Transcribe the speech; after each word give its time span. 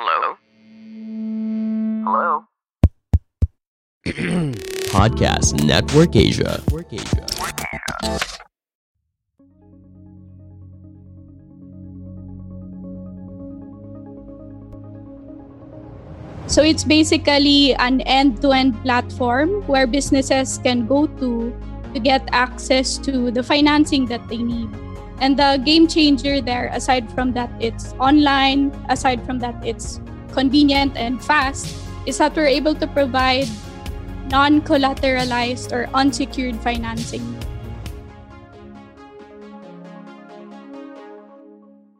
Hello? 0.00 0.32
Hello? 2.08 2.44
Podcast 4.88 5.60
Network 5.62 6.16
Asia. 6.16 6.56
Network 6.64 6.88
Asia. 6.94 7.26
So 16.46 16.62
it's 16.62 16.84
basically 16.84 17.74
an 17.74 18.00
end-to-end 18.08 18.80
platform 18.80 19.60
where 19.68 19.86
businesses 19.86 20.56
can 20.64 20.86
go 20.86 21.08
to 21.20 21.52
to 21.92 22.00
get 22.00 22.26
access 22.32 22.96
to 23.04 23.30
the 23.30 23.42
financing 23.42 24.06
that 24.06 24.26
they 24.28 24.38
need. 24.38 24.70
And 25.20 25.38
the 25.38 25.60
game 25.62 25.86
changer 25.86 26.40
there, 26.40 26.70
aside 26.72 27.12
from 27.12 27.32
that 27.32 27.52
it's 27.60 27.92
online, 28.00 28.72
aside 28.88 29.20
from 29.26 29.38
that 29.40 29.54
it's 29.62 30.00
convenient 30.32 30.96
and 30.96 31.22
fast, 31.22 31.76
is 32.06 32.16
that 32.16 32.34
we're 32.34 32.48
able 32.48 32.74
to 32.76 32.86
provide 32.86 33.44
non-collateralized 34.30 35.72
or 35.72 35.90
unsecured 35.92 36.56
financing. 36.64 37.20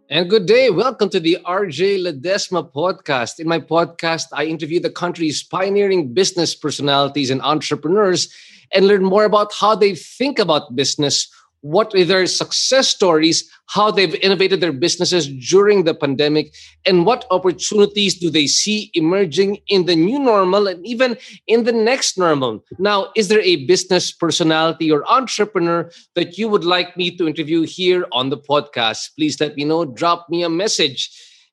And 0.08 0.30
good 0.30 0.46
day. 0.46 0.70
Welcome 0.70 1.10
to 1.10 1.20
the 1.20 1.36
RJ 1.44 2.00
Ledesma 2.00 2.72
podcast. 2.72 3.38
In 3.38 3.46
my 3.46 3.60
podcast, 3.60 4.32
I 4.32 4.46
interview 4.46 4.80
the 4.80 4.88
country's 4.88 5.42
pioneering 5.42 6.14
business 6.14 6.54
personalities 6.54 7.28
and 7.28 7.42
entrepreneurs 7.42 8.32
and 8.72 8.86
learn 8.86 9.04
more 9.04 9.24
about 9.24 9.52
how 9.52 9.74
they 9.74 9.94
think 9.94 10.38
about 10.38 10.74
business, 10.74 11.28
what 11.62 11.94
are 11.94 12.04
their 12.04 12.26
success 12.26 12.88
stories, 12.88 13.48
how 13.66 13.90
they've 13.90 14.14
innovated 14.16 14.60
their 14.60 14.72
businesses 14.72 15.28
during 15.28 15.84
the 15.84 15.94
pandemic, 15.94 16.54
and 16.86 17.04
what 17.04 17.26
opportunities 17.30 18.18
do 18.18 18.30
they 18.30 18.46
see 18.46 18.90
emerging 18.94 19.58
in 19.68 19.86
the 19.86 19.94
new 19.94 20.18
normal 20.18 20.66
and 20.66 20.84
even 20.86 21.16
in 21.46 21.64
the 21.64 21.72
next 21.72 22.18
normal. 22.18 22.64
Now, 22.78 23.10
is 23.14 23.28
there 23.28 23.42
a 23.42 23.66
business 23.66 24.10
personality 24.10 24.90
or 24.90 25.08
entrepreneur 25.10 25.90
that 26.14 26.38
you 26.38 26.48
would 26.48 26.64
like 26.64 26.96
me 26.96 27.16
to 27.16 27.28
interview 27.28 27.62
here 27.62 28.06
on 28.12 28.30
the 28.30 28.38
podcast? 28.38 29.10
Please 29.16 29.40
let 29.40 29.56
me 29.56 29.64
know, 29.64 29.84
drop 29.84 30.28
me 30.30 30.42
a 30.42 30.48
message. 30.48 31.10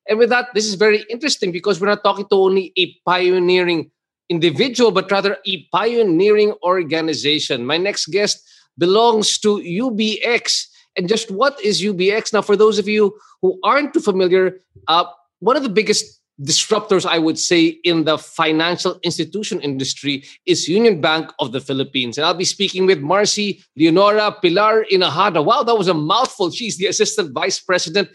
And 0.08 0.18
with 0.18 0.30
that, 0.30 0.46
this 0.54 0.64
is 0.64 0.74
very 0.74 1.04
interesting 1.10 1.52
because 1.52 1.80
we're 1.80 1.88
not 1.88 2.02
talking 2.02 2.26
to 2.28 2.36
only 2.36 2.72
a 2.78 2.94
pioneering 3.04 3.90
individual, 4.30 4.90
but 4.90 5.10
rather 5.10 5.36
a 5.46 5.66
pioneering 5.72 6.54
organization. 6.62 7.66
My 7.66 7.76
next 7.76 8.06
guest 8.06 8.42
belongs 8.78 9.38
to 9.38 9.58
UBX. 9.58 10.66
And 10.96 11.08
just 11.08 11.30
what 11.30 11.60
is 11.62 11.82
UBX? 11.82 12.32
Now, 12.32 12.42
for 12.42 12.56
those 12.56 12.78
of 12.78 12.88
you 12.88 13.16
who 13.42 13.58
aren't 13.62 13.92
too 13.92 14.00
familiar, 14.00 14.60
uh, 14.86 15.04
one 15.40 15.56
of 15.56 15.62
the 15.62 15.68
biggest 15.68 16.17
disruptors, 16.40 17.04
I 17.04 17.18
would 17.18 17.38
say, 17.38 17.78
in 17.84 18.04
the 18.04 18.18
financial 18.18 18.98
institution 19.02 19.60
industry 19.60 20.24
is 20.46 20.68
Union 20.68 21.00
Bank 21.00 21.32
of 21.40 21.52
the 21.52 21.60
Philippines. 21.60 22.16
And 22.16 22.24
I'll 22.24 22.34
be 22.34 22.44
speaking 22.44 22.86
with 22.86 23.00
Marcy 23.00 23.62
Leonora 23.76 24.36
Pilar 24.40 24.84
Inajada. 24.92 25.44
Wow, 25.44 25.62
that 25.64 25.76
was 25.76 25.88
a 25.88 25.94
mouthful. 25.94 26.50
She's 26.50 26.78
the 26.78 26.86
Assistant 26.86 27.32
Vice 27.32 27.58
President 27.58 28.08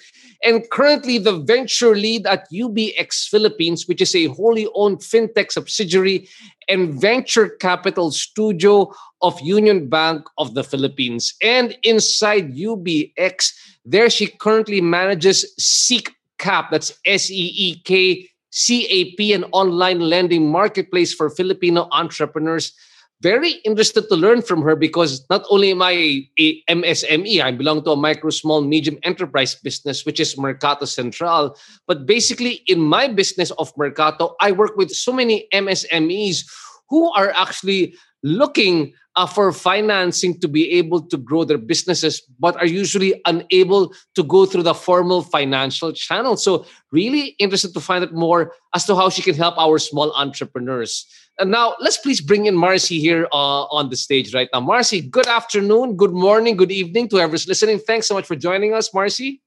and 0.43 0.69
currently 0.69 1.17
the 1.17 1.39
venture 1.39 1.95
lead 1.95 2.27
at 2.27 2.51
UBX 2.51 3.27
Philippines, 3.29 3.87
which 3.87 4.01
is 4.01 4.13
a 4.13 4.25
wholly 4.25 4.67
owned 4.75 4.99
fintech 4.99 5.51
subsidiary 5.51 6.27
and 6.69 6.99
venture 6.99 7.49
capital 7.49 8.11
studio 8.11 8.93
of 9.21 9.39
Union 9.41 9.87
Bank 9.87 10.25
of 10.37 10.53
the 10.53 10.63
Philippines. 10.63 11.33
And 11.41 11.77
inside 11.83 12.53
UBX, 12.53 13.51
there 13.85 14.09
she 14.09 14.27
currently 14.27 14.81
manages 14.81 15.53
Seek 15.57 16.13
Cap, 16.43 16.69
that's 16.71 16.91
S 17.05 17.31
E 17.31 17.55
E 17.55 17.81
K 17.87 18.27
C 18.51 18.85
A 18.87 19.15
P, 19.15 19.31
an 19.31 19.45
online 19.55 20.01
lending 20.01 20.51
marketplace 20.51 21.13
for 21.15 21.29
Filipino 21.29 21.87
entrepreneurs 21.91 22.75
very 23.23 23.63
interested 23.63 24.03
to 24.09 24.15
learn 24.19 24.41
from 24.43 24.61
her 24.61 24.75
because 24.75 25.25
not 25.31 25.45
only 25.49 25.71
am 25.71 25.81
I 25.81 26.27
a, 26.37 26.61
MSME, 26.69 27.41
I 27.41 27.51
belong 27.51 27.83
to 27.85 27.91
a 27.91 27.95
micro, 27.95 28.29
small, 28.29 28.61
medium 28.61 28.99
enterprise 29.03 29.55
business, 29.55 30.05
which 30.05 30.19
is 30.19 30.37
Mercato 30.37 30.83
Central. 30.83 31.55
But 31.87 32.05
basically, 32.05 32.61
in 32.67 32.81
my 32.81 33.07
business 33.07 33.49
of 33.51 33.71
Mercato, 33.77 34.35
I 34.41 34.51
work 34.51 34.75
with 34.75 34.91
so 34.91 35.13
many 35.13 35.47
MSMEs 35.53 36.43
who 36.89 37.09
are 37.13 37.31
actually 37.31 37.95
looking 38.23 38.93
uh, 39.15 39.27
for 39.27 39.51
financing 39.51 40.39
to 40.39 40.47
be 40.47 40.71
able 40.71 41.01
to 41.01 41.17
grow 41.17 41.43
their 41.43 41.57
businesses, 41.57 42.21
but 42.39 42.55
are 42.57 42.65
usually 42.65 43.21
unable 43.25 43.93
to 44.15 44.23
go 44.23 44.45
through 44.45 44.63
the 44.63 44.73
formal 44.73 45.21
financial 45.21 45.91
channel. 45.93 46.35
So, 46.35 46.65
really 46.91 47.35
interested 47.37 47.73
to 47.73 47.79
find 47.79 48.03
out 48.03 48.13
more 48.13 48.53
as 48.73 48.85
to 48.85 48.95
how 48.95 49.09
she 49.09 49.21
can 49.21 49.35
help 49.35 49.57
our 49.57 49.77
small 49.77 50.11
entrepreneurs. 50.13 51.05
And 51.39 51.51
now, 51.51 51.75
let's 51.79 51.97
please 51.97 52.21
bring 52.21 52.45
in 52.45 52.55
Marcy 52.55 52.99
here 52.99 53.27
uh, 53.31 53.65
on 53.65 53.89
the 53.89 53.95
stage 53.95 54.33
right 54.33 54.49
now. 54.53 54.59
Marcy, 54.59 55.01
good 55.01 55.27
afternoon, 55.27 55.95
good 55.95 56.13
morning, 56.13 56.55
good 56.55 56.71
evening 56.71 57.09
to 57.09 57.17
whoever's 57.17 57.47
listening. 57.47 57.79
Thanks 57.79 58.07
so 58.07 58.15
much 58.15 58.25
for 58.25 58.35
joining 58.35 58.73
us, 58.73 58.93
Marcy. 58.93 59.41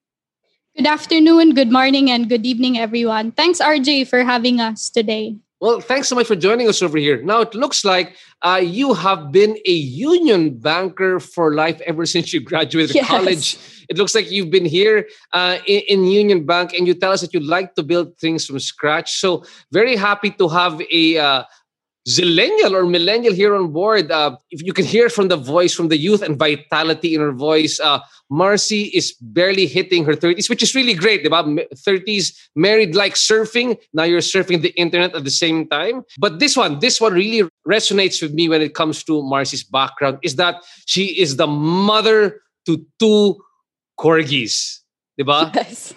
Good 0.77 0.87
afternoon, 0.87 1.55
good 1.55 1.73
morning, 1.73 2.11
and 2.11 2.29
good 2.29 2.45
evening, 2.45 2.77
everyone. 2.77 3.33
Thanks, 3.33 3.61
RJ, 3.61 4.09
for 4.09 4.25
having 4.25 4.61
us 4.61 4.91
today. 4.91 5.37
Well, 5.59 5.81
thanks 5.81 6.09
so 6.09 6.15
much 6.15 6.27
for 6.27 6.37
joining 6.37 6.69
us 6.69 6.83
over 6.83 6.99
here. 6.99 7.23
Now, 7.23 7.41
it 7.41 7.55
looks 7.55 7.83
like 7.83 8.17
uh, 8.43 8.61
you 8.63 8.93
have 8.93 9.33
been 9.33 9.57
a 9.67 9.73
union 9.73 10.59
banker 10.59 11.19
for 11.19 11.55
life 11.55 11.81
ever 11.87 12.05
since 12.15 12.33
you 12.33 12.41
graduated 12.41 12.95
yes. 12.95 13.07
college. 13.07 13.59
It 13.89 13.97
looks 13.97 14.15
like 14.15 14.31
you've 14.31 14.51
been 14.51 14.67
here 14.67 15.09
uh, 15.33 15.59
in, 15.67 15.83
in, 15.89 16.05
Union 16.05 16.45
Bank, 16.45 16.75
and 16.75 16.87
you 16.87 16.93
tell 16.93 17.13
us 17.13 17.23
that 17.23 17.33
you 17.33 17.41
like 17.41 17.75
to 17.77 17.83
build 17.83 18.19
things 18.19 18.45
from 18.45 18.59
scratch. 18.59 19.19
So, 19.19 19.45
very 19.73 19.97
happy 19.97 20.31
to 20.31 20.49
have 20.49 20.83
a 20.93 21.19
uh, 21.19 21.45
zillennial 22.09 22.73
or 22.73 22.87
millennial 22.87 23.35
here 23.35 23.55
on 23.55 23.73
board. 23.73 24.11
Uh, 24.11 24.37
if 24.51 24.63
you 24.63 24.73
can 24.73 24.85
hear 24.85 25.09
from 25.09 25.29
the 25.29 25.37
voice, 25.37 25.75
from 25.75 25.89
the 25.89 25.99
youth 25.99 26.23
and 26.23 26.39
vitality 26.39 27.15
in 27.15 27.21
her 27.21 27.33
voice, 27.33 27.81
uh, 27.81 27.99
Marcy 28.31 28.85
is 28.95 29.15
barely 29.21 29.67
hitting 29.67 30.05
her 30.05 30.15
30s, 30.15 30.49
which 30.49 30.63
is 30.63 30.75
really 30.75 30.95
great. 30.95 31.27
About 31.27 31.47
30s, 31.47 32.37
married 32.55 32.95
like 32.95 33.15
surfing. 33.15 33.77
Now 33.93 34.05
you're 34.05 34.21
surfing 34.21 34.63
the 34.63 34.75
internet 34.81 35.15
at 35.15 35.25
the 35.25 35.31
same 35.31 35.69
time. 35.69 36.03
But 36.19 36.39
this 36.39 36.57
one, 36.57 36.79
this 36.79 37.01
one 37.01 37.13
really 37.13 37.49
resonates 37.69 38.23
with 38.23 38.33
me 38.33 38.49
when 38.49 38.63
it 38.63 38.75
comes 38.75 39.03
to 39.05 39.23
Marcy's 39.23 39.65
background 39.65 40.19
is 40.23 40.37
that 40.37 40.65
she 40.87 41.21
is 41.21 41.37
the 41.37 41.47
mother 41.47 42.41
to 42.67 42.85
two 42.99 43.37
corgis. 43.99 44.81
Diba? 45.19 45.55
Yes. 45.55 45.95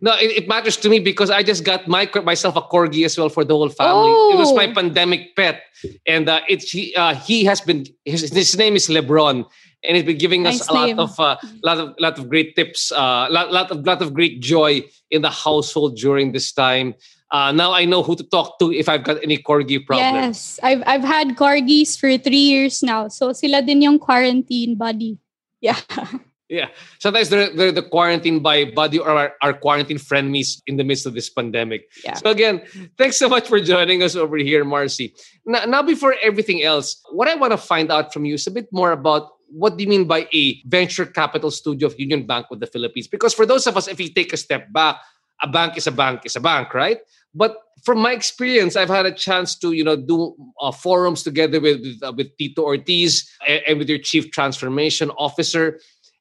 No, 0.00 0.12
it, 0.14 0.44
it, 0.44 0.48
matters 0.48 0.76
to 0.78 0.88
me 0.88 1.00
because 1.00 1.30
I 1.30 1.42
just 1.42 1.64
got 1.64 1.88
my 1.88 2.08
myself 2.22 2.56
a 2.56 2.62
corgi 2.62 3.04
as 3.04 3.16
well 3.16 3.28
for 3.28 3.44
the 3.44 3.54
whole 3.54 3.68
family. 3.68 4.12
Oh. 4.12 4.32
It 4.34 4.38
was 4.38 4.52
my 4.54 4.68
oh. 4.68 4.74
pandemic 4.74 5.34
pet, 5.34 5.62
and 6.06 6.28
uh, 6.28 6.40
it 6.48 6.62
he, 6.62 6.94
uh, 6.94 7.14
he 7.14 7.44
has 7.44 7.60
been 7.60 7.86
his, 8.04 8.30
his 8.30 8.56
name 8.58 8.76
is 8.76 8.88
Lebron, 8.88 9.48
and 9.82 9.96
he's 9.96 10.04
been 10.04 10.18
giving 10.18 10.42
nice 10.42 10.60
us 10.60 10.68
a 10.68 10.74
name. 10.74 10.96
lot 10.96 11.10
of 11.10 11.20
uh, 11.20 11.36
lot 11.64 11.78
of 11.78 11.94
lot 11.98 12.18
of 12.18 12.28
great 12.28 12.54
tips, 12.54 12.92
uh, 12.92 13.26
lot 13.30 13.52
lot 13.52 13.70
of 13.70 13.86
lot 13.86 14.02
of 14.02 14.12
great 14.12 14.40
joy 14.40 14.84
in 15.10 15.22
the 15.22 15.30
household 15.30 15.96
during 15.96 16.32
this 16.32 16.52
time. 16.52 16.94
Uh, 17.32 17.50
now 17.50 17.72
I 17.72 17.84
know 17.86 18.02
who 18.02 18.14
to 18.16 18.22
talk 18.22 18.58
to 18.60 18.70
if 18.72 18.88
I've 18.88 19.02
got 19.02 19.22
any 19.24 19.38
corgi 19.38 19.84
problems. 19.84 20.14
Yes, 20.14 20.60
I've 20.62 20.82
I've 20.86 21.04
had 21.04 21.36
corgis 21.36 21.98
for 21.98 22.16
three 22.18 22.52
years 22.52 22.82
now, 22.82 23.08
so 23.08 23.32
sila 23.32 23.62
din 23.62 23.82
yung 23.82 23.98
quarantine 23.98 24.76
buddy. 24.76 25.18
Yeah. 25.60 25.80
Yeah. 26.48 26.68
Sometimes 27.00 27.28
they're, 27.28 27.50
they're 27.54 27.72
the 27.72 27.82
quarantine 27.82 28.40
by 28.40 28.66
buddy 28.66 28.98
or 28.98 29.10
our, 29.10 29.32
our 29.42 29.52
quarantine 29.52 29.98
frenemies 29.98 30.62
in 30.66 30.76
the 30.76 30.84
midst 30.84 31.04
of 31.06 31.14
this 31.14 31.28
pandemic. 31.28 31.90
Yeah. 32.04 32.14
So 32.14 32.30
again, 32.30 32.62
thanks 32.96 33.16
so 33.16 33.28
much 33.28 33.48
for 33.48 33.58
joining 33.60 34.02
us 34.02 34.14
over 34.14 34.36
here, 34.36 34.64
Marcy. 34.64 35.14
Now, 35.44 35.64
now 35.64 35.82
before 35.82 36.14
everything 36.22 36.62
else, 36.62 37.02
what 37.10 37.28
I 37.28 37.34
want 37.34 37.52
to 37.52 37.58
find 37.58 37.90
out 37.90 38.12
from 38.12 38.24
you 38.24 38.34
is 38.34 38.46
a 38.46 38.52
bit 38.52 38.68
more 38.72 38.92
about 38.92 39.32
what 39.48 39.76
do 39.76 39.84
you 39.84 39.90
mean 39.90 40.06
by 40.06 40.28
a 40.34 40.60
venture 40.66 41.06
capital 41.06 41.50
studio 41.50 41.88
of 41.88 41.98
Union 41.98 42.26
Bank 42.26 42.46
with 42.50 42.60
the 42.60 42.66
Philippines? 42.66 43.06
Because 43.06 43.34
for 43.34 43.46
those 43.46 43.66
of 43.66 43.76
us, 43.76 43.88
if 43.88 43.98
we 43.98 44.12
take 44.12 44.32
a 44.32 44.36
step 44.36 44.72
back, 44.72 44.96
a 45.42 45.48
bank 45.48 45.76
is 45.76 45.86
a 45.86 45.92
bank 45.92 46.22
is 46.24 46.36
a 46.36 46.40
bank, 46.40 46.74
right? 46.74 46.98
But 47.34 47.56
from 47.84 47.98
my 47.98 48.12
experience, 48.12 48.74
I've 48.74 48.88
had 48.88 49.06
a 49.06 49.12
chance 49.12 49.56
to 49.58 49.72
you 49.72 49.84
know 49.84 49.96
do 49.96 50.34
uh, 50.60 50.72
forums 50.72 51.22
together 51.22 51.60
with 51.60 51.80
with, 51.80 52.02
uh, 52.02 52.12
with 52.16 52.36
Tito 52.38 52.62
Ortiz 52.62 53.30
and, 53.46 53.62
and 53.68 53.78
with 53.78 53.88
your 53.88 53.98
chief 53.98 54.30
transformation 54.30 55.10
officer 55.18 55.78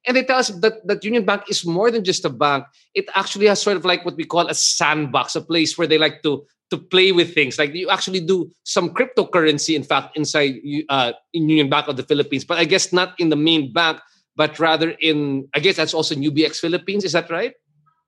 And 0.07 0.15
they 0.15 0.23
tell 0.23 0.39
us 0.39 0.49
that, 0.49 0.85
that 0.87 1.03
Union 1.03 1.25
Bank 1.25 1.43
is 1.49 1.65
more 1.65 1.89
than 1.89 2.03
just 2.03 2.25
a 2.25 2.29
bank. 2.29 2.65
It 2.93 3.09
actually 3.15 3.47
has 3.47 3.61
sort 3.61 3.77
of 3.77 3.85
like 3.85 4.05
what 4.05 4.15
we 4.15 4.23
call 4.23 4.47
a 4.47 4.53
sandbox, 4.53 5.35
a 5.35 5.41
place 5.41 5.77
where 5.77 5.87
they 5.87 5.97
like 5.97 6.21
to 6.23 6.45
to 6.71 6.77
play 6.77 7.11
with 7.11 7.33
things. 7.33 7.59
Like 7.59 7.73
you 7.73 7.89
actually 7.89 8.21
do 8.21 8.49
some 8.63 8.89
cryptocurrency, 8.89 9.75
in 9.75 9.83
fact, 9.83 10.17
inside 10.17 10.55
uh, 10.89 11.13
in 11.33 11.49
Union 11.49 11.69
Bank 11.69 11.87
of 11.87 11.97
the 11.97 12.03
Philippines, 12.03 12.43
but 12.43 12.57
I 12.57 12.65
guess 12.65 12.91
not 12.91 13.13
in 13.19 13.29
the 13.29 13.35
main 13.35 13.71
bank, 13.71 13.99
but 14.35 14.57
rather 14.59 14.89
in 14.99 15.47
I 15.53 15.59
guess 15.59 15.77
that's 15.77 15.93
also 15.93 16.15
in 16.15 16.21
UBX 16.21 16.57
Philippines. 16.57 17.03
Is 17.03 17.13
that 17.13 17.29
right? 17.29 17.53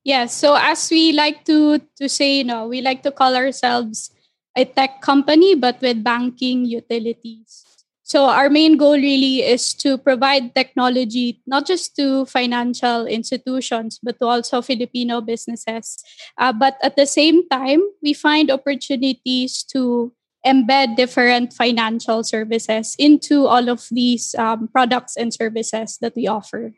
Yes. 0.04 0.34
So 0.34 0.56
as 0.56 0.90
we 0.90 1.12
like 1.12 1.46
to 1.46 1.80
to 1.98 2.10
say, 2.10 2.38
you 2.38 2.44
know, 2.44 2.68
we 2.68 2.82
like 2.82 3.04
to 3.04 3.12
call 3.12 3.36
ourselves 3.36 4.10
a 4.56 4.66
tech 4.66 5.02
company, 5.02 5.54
but 5.54 5.80
with 5.82 6.04
banking 6.04 6.66
utilities. 6.66 7.77
So 8.08 8.24
our 8.32 8.50
main 8.50 8.78
goal 8.78 8.96
really 8.96 9.44
is 9.44 9.74
to 9.84 9.98
provide 9.98 10.56
technology 10.56 11.42
not 11.46 11.68
just 11.68 11.94
to 11.98 12.26
financial 12.26 13.06
institutions, 13.06 14.00
but 14.02 14.18
to 14.20 14.26
also 14.28 14.62
Filipino 14.62 15.20
businesses. 15.20 16.00
Uh, 16.38 16.54
but 16.54 16.78
at 16.82 16.96
the 16.96 17.06
same 17.06 17.44
time, 17.50 17.84
we 18.02 18.14
find 18.14 18.50
opportunities 18.50 19.62
to 19.76 20.14
embed 20.46 20.96
different 20.96 21.52
financial 21.52 22.24
services 22.24 22.96
into 22.98 23.46
all 23.46 23.68
of 23.68 23.86
these 23.92 24.34
um, 24.36 24.70
products 24.70 25.18
and 25.18 25.34
services 25.34 25.98
that 26.00 26.16
we 26.16 26.28
offer. 26.28 26.72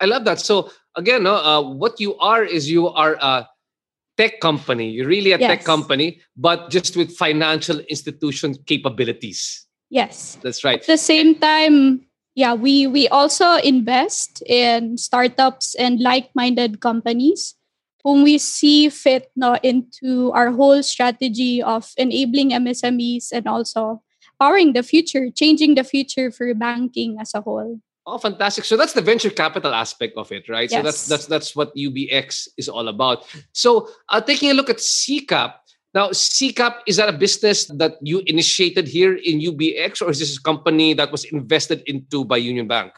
I 0.00 0.06
love 0.06 0.24
that. 0.24 0.40
So 0.40 0.72
again, 0.96 1.28
uh, 1.28 1.62
what 1.62 2.00
you 2.00 2.18
are 2.18 2.42
is 2.42 2.68
you 2.68 2.88
are 2.88 3.14
a 3.20 3.46
tech 4.16 4.40
company. 4.40 4.90
You're 4.90 5.06
really 5.06 5.30
a 5.30 5.38
yes. 5.38 5.48
tech 5.48 5.64
company, 5.64 6.20
but 6.36 6.70
just 6.70 6.96
with 6.96 7.14
financial 7.14 7.78
institution 7.86 8.56
capabilities. 8.66 9.68
Yes. 9.90 10.38
That's 10.42 10.64
right. 10.64 10.80
At 10.80 10.86
the 10.86 10.96
same 10.96 11.34
time, 11.34 12.06
yeah, 12.34 12.54
we 12.54 12.86
we 12.86 13.08
also 13.08 13.56
invest 13.56 14.42
in 14.46 14.96
startups 14.96 15.74
and 15.74 16.00
like-minded 16.00 16.80
companies 16.80 17.54
whom 18.04 18.22
we 18.22 18.38
see 18.38 18.88
fit 18.88 19.30
no, 19.36 19.58
into 19.62 20.32
our 20.32 20.50
whole 20.50 20.82
strategy 20.82 21.62
of 21.62 21.92
enabling 21.98 22.50
MSMEs 22.50 23.28
and 23.32 23.46
also 23.46 24.02
powering 24.40 24.72
the 24.72 24.82
future, 24.82 25.30
changing 25.30 25.74
the 25.74 25.84
future 25.84 26.30
for 26.30 26.54
banking 26.54 27.18
as 27.20 27.34
a 27.34 27.42
whole. 27.42 27.80
Oh, 28.06 28.16
fantastic! 28.16 28.64
So 28.64 28.76
that's 28.76 28.94
the 28.94 29.04
venture 29.04 29.30
capital 29.30 29.74
aspect 29.74 30.16
of 30.16 30.32
it, 30.32 30.48
right? 30.48 30.70
Yes. 30.70 30.80
So 30.80 30.82
that's 30.82 31.06
that's 31.06 31.26
that's 31.26 31.50
what 31.54 31.76
UBX 31.76 32.48
is 32.56 32.68
all 32.68 32.88
about. 32.88 33.28
So, 33.52 33.88
uh, 34.08 34.20
taking 34.20 34.50
a 34.50 34.54
look 34.54 34.70
at 34.70 34.78
SeekCap, 34.78 35.60
now, 35.92 36.10
SeekCap, 36.10 36.86
is 36.86 36.96
that 36.96 37.08
a 37.08 37.16
business 37.16 37.66
that 37.66 37.98
you 38.00 38.22
initiated 38.26 38.86
here 38.86 39.14
in 39.14 39.40
UBX 39.40 40.02
or 40.02 40.10
is 40.10 40.20
this 40.20 40.38
a 40.38 40.42
company 40.42 40.94
that 40.94 41.10
was 41.10 41.24
invested 41.24 41.82
into 41.86 42.24
by 42.24 42.36
Union 42.36 42.68
Bank? 42.68 42.92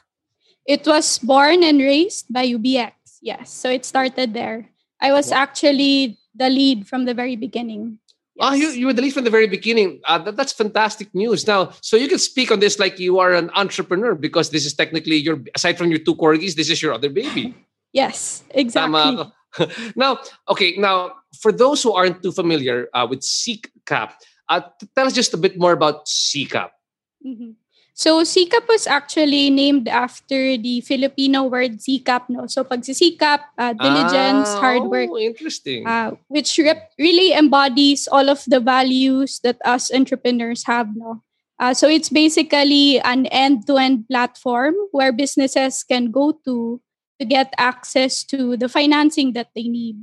It 0.67 0.87
was 0.87 1.19
born 1.19 1.65
and 1.65 1.81
raised 1.81 2.33
by 2.33 2.47
UBX, 2.47 2.93
yes. 3.23 3.51
So 3.51 3.71
it 3.71 3.85
started 3.85 4.35
there. 4.35 4.69
I 5.01 5.11
was 5.13 5.31
wow. 5.31 5.39
actually 5.39 6.19
the 6.35 6.51
lead 6.51 6.87
from 6.87 7.07
the 7.07 7.15
very 7.15 7.35
beginning. 7.35 7.99
Yes. 8.37 8.49
Oh, 8.49 8.55
you, 8.55 8.69
you 8.69 8.87
were 8.87 8.93
the 8.93 9.03
lead 9.03 9.15
from 9.15 9.25
the 9.25 9.31
very 9.31 9.47
beginning. 9.47 10.01
Uh, 10.07 10.19
that, 10.19 10.37
that's 10.37 10.53
fantastic 10.53 11.15
news. 11.15 11.47
Now, 11.47 11.73
so 11.81 11.97
you 11.97 12.09
can 12.09 12.19
speak 12.19 12.51
on 12.51 12.61
this 12.61 12.79
like 12.79 12.99
you 12.99 13.19
are 13.19 13.33
an 13.33 13.51
entrepreneur 13.55 14.15
because 14.15 14.51
this 14.51 14.67
is 14.67 14.75
technically 14.75 15.17
your, 15.17 15.41
aside 15.55 15.79
from 15.79 15.91
your 15.91 15.99
two 15.99 16.15
corgis, 16.15 16.55
this 16.55 16.71
is 16.71 16.83
your 16.83 16.93
other 16.93 17.09
baby. 17.09 17.55
yes, 17.93 18.45
exactly. 18.51 19.33
now, 19.97 20.19
okay, 20.49 20.77
now 20.77 21.13
for 21.41 21.53
those 21.53 21.83
who 21.83 21.93
aren't 21.93 22.23
too 22.23 22.33
familiar 22.33 22.89
uh, 22.95 23.07
with 23.09 23.21
SeekCap, 23.21 24.13
uh, 24.49 24.61
tell 24.95 25.07
us 25.07 25.13
just 25.13 25.35
a 25.35 25.37
bit 25.37 25.59
more 25.59 25.73
about 25.73 26.07
SeekCap. 26.07 26.71
Mm-hmm. 27.27 27.53
So 27.95 28.23
SeekCap 28.25 28.67
was 28.69 28.87
actually 28.87 29.51
named 29.51 29.87
after 29.87 30.57
the 30.57 30.81
Filipino 30.81 31.45
word 31.45 31.77
sikap, 31.79 32.25
no? 32.29 32.47
So 32.49 32.65
pagsisikap, 32.65 33.41
uh, 33.59 33.75
diligence, 33.75 34.49
ah, 34.57 34.61
hard 34.61 34.85
work. 34.89 35.11
Oh, 35.13 35.19
interesting. 35.19 35.87
Uh, 35.87 36.17
which 36.29 36.59
rep- 36.59 36.91
really 36.99 37.37
embodies 37.37 38.09
all 38.09 38.31
of 38.31 38.45
the 38.49 38.61
values 38.61 39.41
that 39.45 39.61
us 39.65 39.93
entrepreneurs 39.93 40.65
have, 40.65 40.97
no? 40.97 41.23
Uh, 41.61 41.75
so 41.75 41.87
it's 41.87 42.09
basically 42.09 42.99
an 43.01 43.27
end-to-end 43.27 44.09
platform 44.09 44.75
where 44.91 45.13
businesses 45.13 45.85
can 45.85 46.11
go 46.11 46.33
to 46.45 46.81
to 47.23 47.25
get 47.25 47.55
access 47.57 48.25
to 48.25 48.57
the 48.57 48.69
financing 48.69 49.33
that 49.35 49.55
they 49.55 49.71
need. 49.71 49.95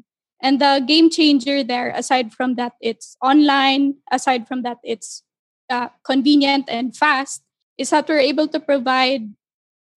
And 0.42 0.62
the 0.62 0.82
game 0.88 1.10
changer 1.10 1.68
there, 1.68 1.92
aside 1.92 2.32
from 2.32 2.56
that, 2.56 2.80
it's 2.80 3.18
online, 3.22 3.96
aside 4.10 4.48
from 4.48 4.64
that, 4.64 4.78
it's 4.86 5.22
uh, 5.70 5.90
convenient 6.06 6.72
and 6.72 6.96
fast, 6.96 7.44
is 7.78 7.90
that 7.90 8.08
we're 8.08 8.24
able 8.24 8.48
to 8.48 8.60
provide 8.60 9.36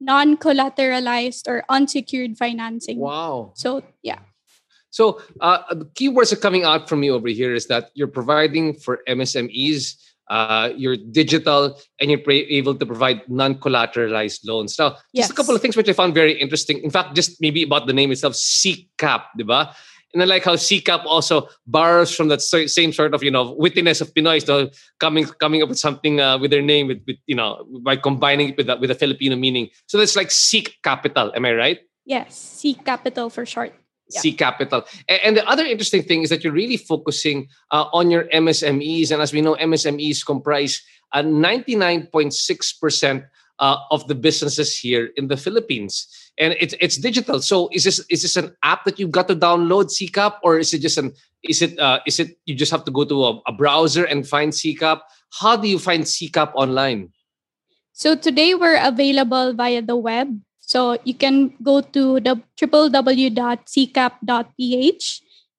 non 0.00 0.36
collateralized 0.36 1.46
or 1.46 1.62
unsecured 1.68 2.36
financing. 2.36 2.98
Wow. 2.98 3.52
So, 3.54 3.84
yeah. 4.02 4.18
So, 4.90 5.22
uh, 5.40 5.62
the 5.72 5.86
keywords 5.94 6.32
are 6.32 6.42
coming 6.42 6.64
out 6.64 6.88
from 6.88 7.00
me 7.00 7.08
over 7.08 7.28
here 7.28 7.54
is 7.54 7.68
that 7.68 7.92
you're 7.94 8.10
providing 8.10 8.74
for 8.74 8.98
MSMEs 9.08 9.94
uh, 10.32 10.72
you're 10.80 10.96
digital 10.96 11.76
and 12.00 12.10
you're 12.10 12.24
able 12.30 12.74
to 12.74 12.86
provide 12.86 13.20
non-collateralized 13.28 14.40
loans. 14.48 14.78
Now, 14.78 14.96
yes. 15.12 15.28
just 15.28 15.32
a 15.32 15.36
couple 15.36 15.54
of 15.54 15.60
things 15.60 15.76
which 15.76 15.90
I 15.90 15.92
found 15.92 16.14
very 16.14 16.40
interesting. 16.40 16.80
In 16.80 16.90
fact, 16.90 17.14
just 17.14 17.36
maybe 17.40 17.62
about 17.62 17.86
the 17.86 17.92
name 17.92 18.10
itself, 18.10 18.32
SeekCap, 18.32 19.24
diba? 19.38 19.74
And 20.14 20.22
I 20.22 20.26
like 20.26 20.44
how 20.44 20.56
SeekCap 20.56 21.04
also 21.04 21.48
borrows 21.66 22.16
from 22.16 22.28
that 22.28 22.40
same 22.40 22.92
sort 22.92 23.12
of, 23.12 23.22
you 23.22 23.30
know, 23.30 23.56
wittiness 23.56 24.00
of 24.00 24.12
Pinoy, 24.14 24.44
so 24.44 24.70
coming 25.00 25.24
coming 25.40 25.62
up 25.62 25.68
with 25.68 25.78
something 25.78 26.20
uh, 26.20 26.38
with 26.38 26.50
their 26.50 26.64
name, 26.64 26.88
with, 26.88 27.00
with, 27.06 27.16
you 27.26 27.36
know, 27.36 27.64
by 27.84 27.96
combining 27.96 28.50
it 28.50 28.56
with 28.56 28.68
a, 28.68 28.76
with 28.76 28.90
a 28.90 28.94
Filipino 28.94 29.36
meaning. 29.36 29.68
So 29.86 29.96
that's 29.98 30.16
like 30.16 30.30
Seek 30.30 30.76
Capital. 30.82 31.32
Am 31.36 31.44
I 31.44 31.52
right? 31.52 31.78
Yes, 32.04 32.36
Seek 32.36 32.84
Capital 32.84 33.28
for 33.28 33.44
short 33.44 33.72
yeah. 34.12 34.20
Seek 34.20 34.38
Capital. 34.38 34.84
And, 35.08 35.36
the 35.36 35.48
other 35.48 35.64
interesting 35.64 36.02
thing 36.02 36.22
is 36.22 36.30
that 36.30 36.44
you're 36.44 36.52
really 36.52 36.76
focusing 36.76 37.48
uh, 37.70 37.86
on 37.92 38.10
your 38.10 38.24
MSMEs. 38.24 39.10
And 39.10 39.22
as 39.22 39.32
we 39.32 39.40
know, 39.40 39.56
MSMEs 39.56 40.24
comprise 40.24 40.82
uh, 41.12 41.22
99.6% 41.22 43.24
uh, 43.58 43.76
of 43.90 44.06
the 44.08 44.14
businesses 44.14 44.76
here 44.76 45.10
in 45.16 45.28
the 45.28 45.36
Philippines. 45.36 46.08
And 46.38 46.56
it's 46.58 46.74
it's 46.80 46.96
digital. 46.96 47.40
So 47.40 47.68
is 47.72 47.84
this 47.84 48.00
is 48.08 48.22
this 48.22 48.36
an 48.36 48.56
app 48.62 48.84
that 48.84 48.98
you've 48.98 49.12
got 49.12 49.28
to 49.28 49.36
download 49.36 49.92
SeekCap, 49.92 50.40
or 50.42 50.58
is 50.58 50.72
it 50.72 50.80
just 50.80 50.96
an 50.96 51.12
is 51.44 51.60
it 51.60 51.78
uh, 51.78 52.00
is 52.06 52.18
it 52.18 52.38
you 52.46 52.54
just 52.54 52.72
have 52.72 52.84
to 52.84 52.90
go 52.90 53.04
to 53.04 53.24
a, 53.24 53.40
a 53.46 53.52
browser 53.52 54.04
and 54.04 54.26
find 54.26 54.52
SeekCap? 54.52 55.00
How 55.38 55.56
do 55.56 55.68
you 55.68 55.78
find 55.78 56.04
SeekCap 56.04 56.52
online? 56.54 57.12
So 57.92 58.16
today 58.16 58.54
we're 58.54 58.80
available 58.80 59.52
via 59.52 59.82
the 59.82 59.96
web. 59.96 60.40
So 60.72 60.96
you 61.04 61.12
can 61.12 61.52
go 61.60 61.84
to 61.92 62.16
the 62.16 62.40
www.seekcap.ph 62.56 65.04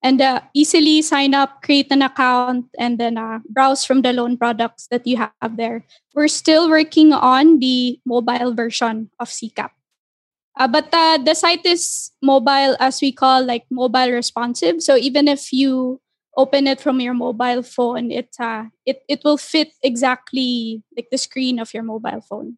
and 0.02 0.18
uh, 0.20 0.42
easily 0.56 1.04
sign 1.06 1.36
up, 1.38 1.62
create 1.62 1.92
an 1.92 2.02
account, 2.02 2.66
and 2.80 2.98
then 2.98 3.20
uh, 3.22 3.42
browse 3.48 3.86
from 3.86 4.02
the 4.02 4.12
loan 4.12 4.38
products 4.42 4.88
that 4.90 5.06
you 5.06 5.18
have 5.22 5.56
there. 5.56 5.86
We're 6.16 6.28
still 6.28 6.68
working 6.68 7.14
on 7.14 7.60
the 7.60 8.00
mobile 8.10 8.56
version 8.58 9.12
of 9.20 9.30
SeekCap. 9.30 9.70
Uh, 10.58 10.68
but 10.68 10.90
uh, 10.92 11.20
the 11.22 11.36
site 11.36 11.64
is 11.64 12.10
mobile, 12.20 12.76
as 12.80 13.00
we 13.00 13.12
call 13.12 13.46
like 13.46 13.66
mobile 13.70 14.10
responsive. 14.10 14.82
So 14.82 14.98
even 14.98 15.28
if 15.28 15.54
you 15.54 16.02
open 16.36 16.66
it 16.66 16.82
from 16.82 17.00
your 17.00 17.14
mobile 17.14 17.62
phone, 17.62 18.10
it 18.10 18.34
uh, 18.42 18.74
it 18.82 19.06
it 19.08 19.22
will 19.24 19.38
fit 19.38 19.78
exactly 19.86 20.82
like 20.98 21.14
the 21.14 21.22
screen 21.22 21.62
of 21.62 21.72
your 21.72 21.84
mobile 21.84 22.26
phone. 22.26 22.58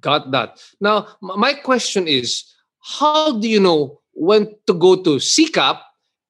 Got 0.00 0.30
that. 0.30 0.60
Now, 0.80 1.08
my 1.20 1.54
question 1.54 2.06
is 2.06 2.44
how 2.80 3.38
do 3.38 3.48
you 3.48 3.60
know 3.60 4.00
when 4.12 4.54
to 4.66 4.74
go 4.74 4.96
to 4.96 5.16
SeekCap 5.16 5.80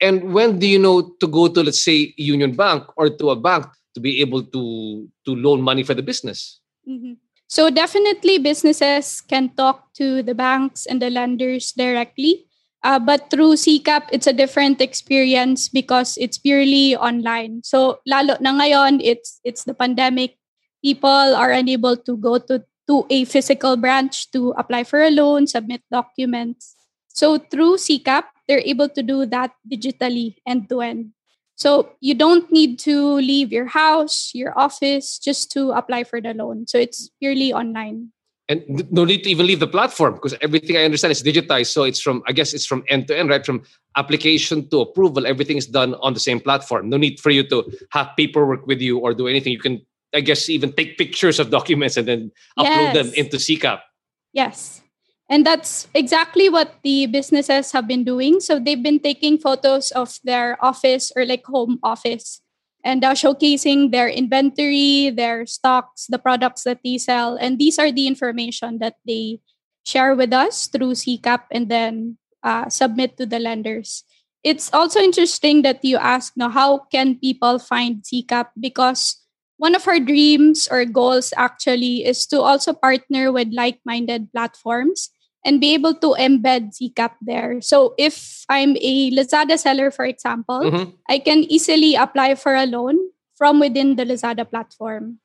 and 0.01 0.33
when 0.33 0.59
do 0.59 0.67
you 0.67 0.79
know 0.79 1.15
to 1.21 1.27
go 1.27 1.49
to, 1.49 1.63
let's 1.63 1.83
say, 1.83 2.15
Union 2.17 2.55
Bank 2.55 2.85
or 2.97 3.11
to 3.11 3.31
a 3.31 3.37
bank 3.37 3.67
to 3.95 4.01
be 4.01 4.21
able 4.21 4.43
to, 4.43 5.09
to 5.25 5.35
loan 5.35 5.63
money 5.63 5.83
for 5.83 5.95
the 5.95 6.03
business? 6.03 6.61
Mm-hmm. 6.89 7.15
So, 7.49 7.71
definitely, 7.71 8.39
businesses 8.39 9.23
can 9.23 9.51
talk 9.57 9.93
to 9.95 10.23
the 10.23 10.35
banks 10.35 10.87
and 10.87 11.01
the 11.01 11.11
lenders 11.11 11.73
directly. 11.73 12.45
Uh, 12.85 12.99
but 12.99 13.31
through 13.31 13.55
SeekCap, 13.55 14.09
it's 14.13 14.27
a 14.27 14.33
different 14.33 14.81
experience 14.81 15.69
because 15.69 16.17
it's 16.19 16.39
purely 16.39 16.95
online. 16.95 17.63
So, 17.65 18.01
lalo 18.07 18.37
na 18.41 18.53
ngayon, 18.53 19.01
it's, 19.03 19.41
it's 19.45 19.65
the 19.65 19.75
pandemic. 19.75 20.37
People 20.85 21.35
are 21.35 21.51
unable 21.51 21.97
to 21.97 22.17
go 22.17 22.39
to 22.39 22.63
to 22.89 23.07
a 23.11 23.25
physical 23.25 23.77
branch 23.77 24.31
to 24.33 24.51
apply 24.57 24.85
for 24.85 25.01
a 25.03 25.11
loan, 25.11 25.47
submit 25.47 25.83
documents. 25.93 26.75
So 27.09 27.39
through 27.39 27.77
SeekCap, 27.77 28.25
they're 28.49 28.65
able 28.65 28.89
to 28.89 29.03
do 29.03 29.27
that 29.27 29.53
digitally 29.71 30.37
end 30.47 30.69
to 30.71 30.81
end. 30.81 31.13
So 31.57 31.91
you 32.01 32.15
don't 32.15 32.51
need 32.53 32.79
to 32.81 33.17
leave 33.17 33.53
your 33.53 33.67
house, 33.67 34.31
your 34.33 34.59
office 34.59 35.19
just 35.19 35.51
to 35.53 35.73
apply 35.73 36.05
for 36.05 36.21
the 36.21 36.33
loan. 36.33 36.67
So 36.67 36.79
it's 36.79 37.11
purely 37.21 37.53
online. 37.53 38.13
And 38.49 38.91
no 38.91 39.05
need 39.05 39.25
to 39.25 39.31
even 39.31 39.47
leave 39.47 39.61
the 39.61 39.67
platform 39.67 40.15
because 40.15 40.35
everything 40.41 40.77
I 40.77 40.85
understand 40.85 41.11
is 41.13 41.23
digitized. 41.23 41.67
So 41.67 41.83
it's 41.83 42.01
from, 42.01 42.23
I 42.27 42.33
guess 42.33 42.55
it's 42.55 42.65
from 42.65 42.83
end 42.89 43.09
to 43.09 43.19
end, 43.19 43.29
right? 43.29 43.45
From 43.45 43.63
application 43.97 44.71
to 44.71 44.81
approval, 44.81 45.27
everything 45.27 45.59
is 45.59 45.67
done 45.67 45.95
on 45.97 46.15
the 46.15 46.21
same 46.21 46.41
platform. 46.41 46.89
No 46.89 46.97
need 46.97 47.21
for 47.21 47.29
you 47.29 47.47
to 47.49 47.71
have 47.91 48.09
paperwork 48.17 48.67
with 48.67 48.81
you 48.81 48.99
or 48.99 49.13
do 49.13 49.27
anything. 49.27 49.53
You 49.53 49.59
can 49.59 49.85
I 50.15 50.21
guess 50.21 50.49
even 50.49 50.73
take 50.73 50.97
pictures 50.97 51.39
of 51.39 51.51
documents 51.51 51.97
and 51.97 52.09
then 52.09 52.33
upload 52.59 52.95
yes. 52.95 52.95
them 52.95 53.13
into 53.15 53.37
SeekCap. 53.37 53.81
Yes. 54.33 54.83
And 55.29 55.45
that's 55.45 55.89
exactly 55.95 56.49
what 56.49 56.77
the 56.83 57.07
businesses 57.07 57.73
have 57.73 57.87
been 57.87 58.05
doing. 58.05 58.41
So 58.41 58.59
they've 58.59 58.83
been 58.83 59.01
taking 59.01 59.37
photos 59.37 59.91
of 59.91 60.19
their 60.25 60.57
office 60.65 61.13
or 61.15 61.27
like 61.27 61.45
home 61.45 61.79
office 61.83 62.41
and 62.83 63.05
uh, 63.05 63.13
showcasing 63.13 63.93
their 63.93 64.09
inventory, 64.09 65.11
their 65.11 65.45
stocks, 65.45 66.07
the 66.07 66.19
products 66.19 66.65
that 66.65 66.81
they 66.83 66.97
sell. 66.97 67.37
And 67.37 67.59
these 67.59 67.79
are 67.79 67.93
the 67.93 68.07
information 68.07 68.79
that 68.79 68.97
they 69.07 69.41
share 69.85 70.15
with 70.15 70.33
us 70.33 70.67
through 70.69 70.93
SeekCap 70.93 71.45
and 71.51 71.69
then 71.69 72.17
uh, 72.43 72.69
submit 72.69 73.19
to 73.19 73.27
the 73.27 73.39
lenders. 73.39 74.05
It's 74.45 74.73
also 74.73 75.01
interesting 75.01 75.63
that 75.63 75.85
you 75.85 75.99
ask 75.99 76.33
now 76.37 76.49
how 76.49 76.87
can 76.91 77.17
people 77.17 77.59
find 77.59 78.03
SeekCap 78.03 78.49
because 78.59 79.21
one 79.59 79.75
of 79.75 79.87
our 79.87 79.99
dreams 79.99 80.67
or 80.71 80.85
goals 80.87 81.35
actually 81.37 82.07
is 82.07 82.27
to 82.27 82.41
also 82.41 82.73
partner 82.73 83.31
with 83.31 83.51
like-minded 83.53 84.33
platforms 84.33 85.11
and 85.45 85.61
be 85.61 85.75
able 85.75 85.95
to 85.95 86.15
embed 86.19 86.75
SeekCap 86.75 87.19
there. 87.23 87.61
So 87.61 87.95
if 87.99 88.45
I'm 88.49 88.77
a 88.81 89.11
Lazada 89.11 89.59
seller, 89.59 89.91
for 89.91 90.05
example, 90.05 90.61
mm-hmm. 90.61 90.91
I 91.09 91.19
can 91.19 91.45
easily 91.51 91.95
apply 91.95 92.35
for 92.35 92.55
a 92.55 92.67
loan 92.67 92.99
from 93.37 93.61
within 93.61 93.97
the 93.97 94.05
Lazada 94.05 94.49
platform. 94.49 95.19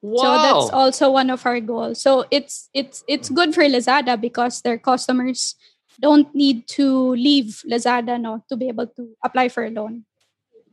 Wow. 0.00 0.22
So 0.22 0.28
that's 0.42 0.70
also 0.72 1.10
one 1.10 1.30
of 1.30 1.46
our 1.46 1.60
goals. 1.60 2.00
So 2.00 2.24
it's 2.30 2.68
it's 2.74 3.04
it's 3.06 3.30
good 3.30 3.54
for 3.54 3.62
Lazada 3.62 4.20
because 4.20 4.62
their 4.62 4.78
customers 4.78 5.54
don't 6.00 6.26
need 6.34 6.66
to 6.74 7.14
leave 7.14 7.62
Lazada 7.68 8.20
no 8.20 8.42
to 8.48 8.56
be 8.56 8.68
able 8.68 8.88
to 8.98 9.14
apply 9.22 9.48
for 9.48 9.64
a 9.64 9.70
loan. 9.70 10.04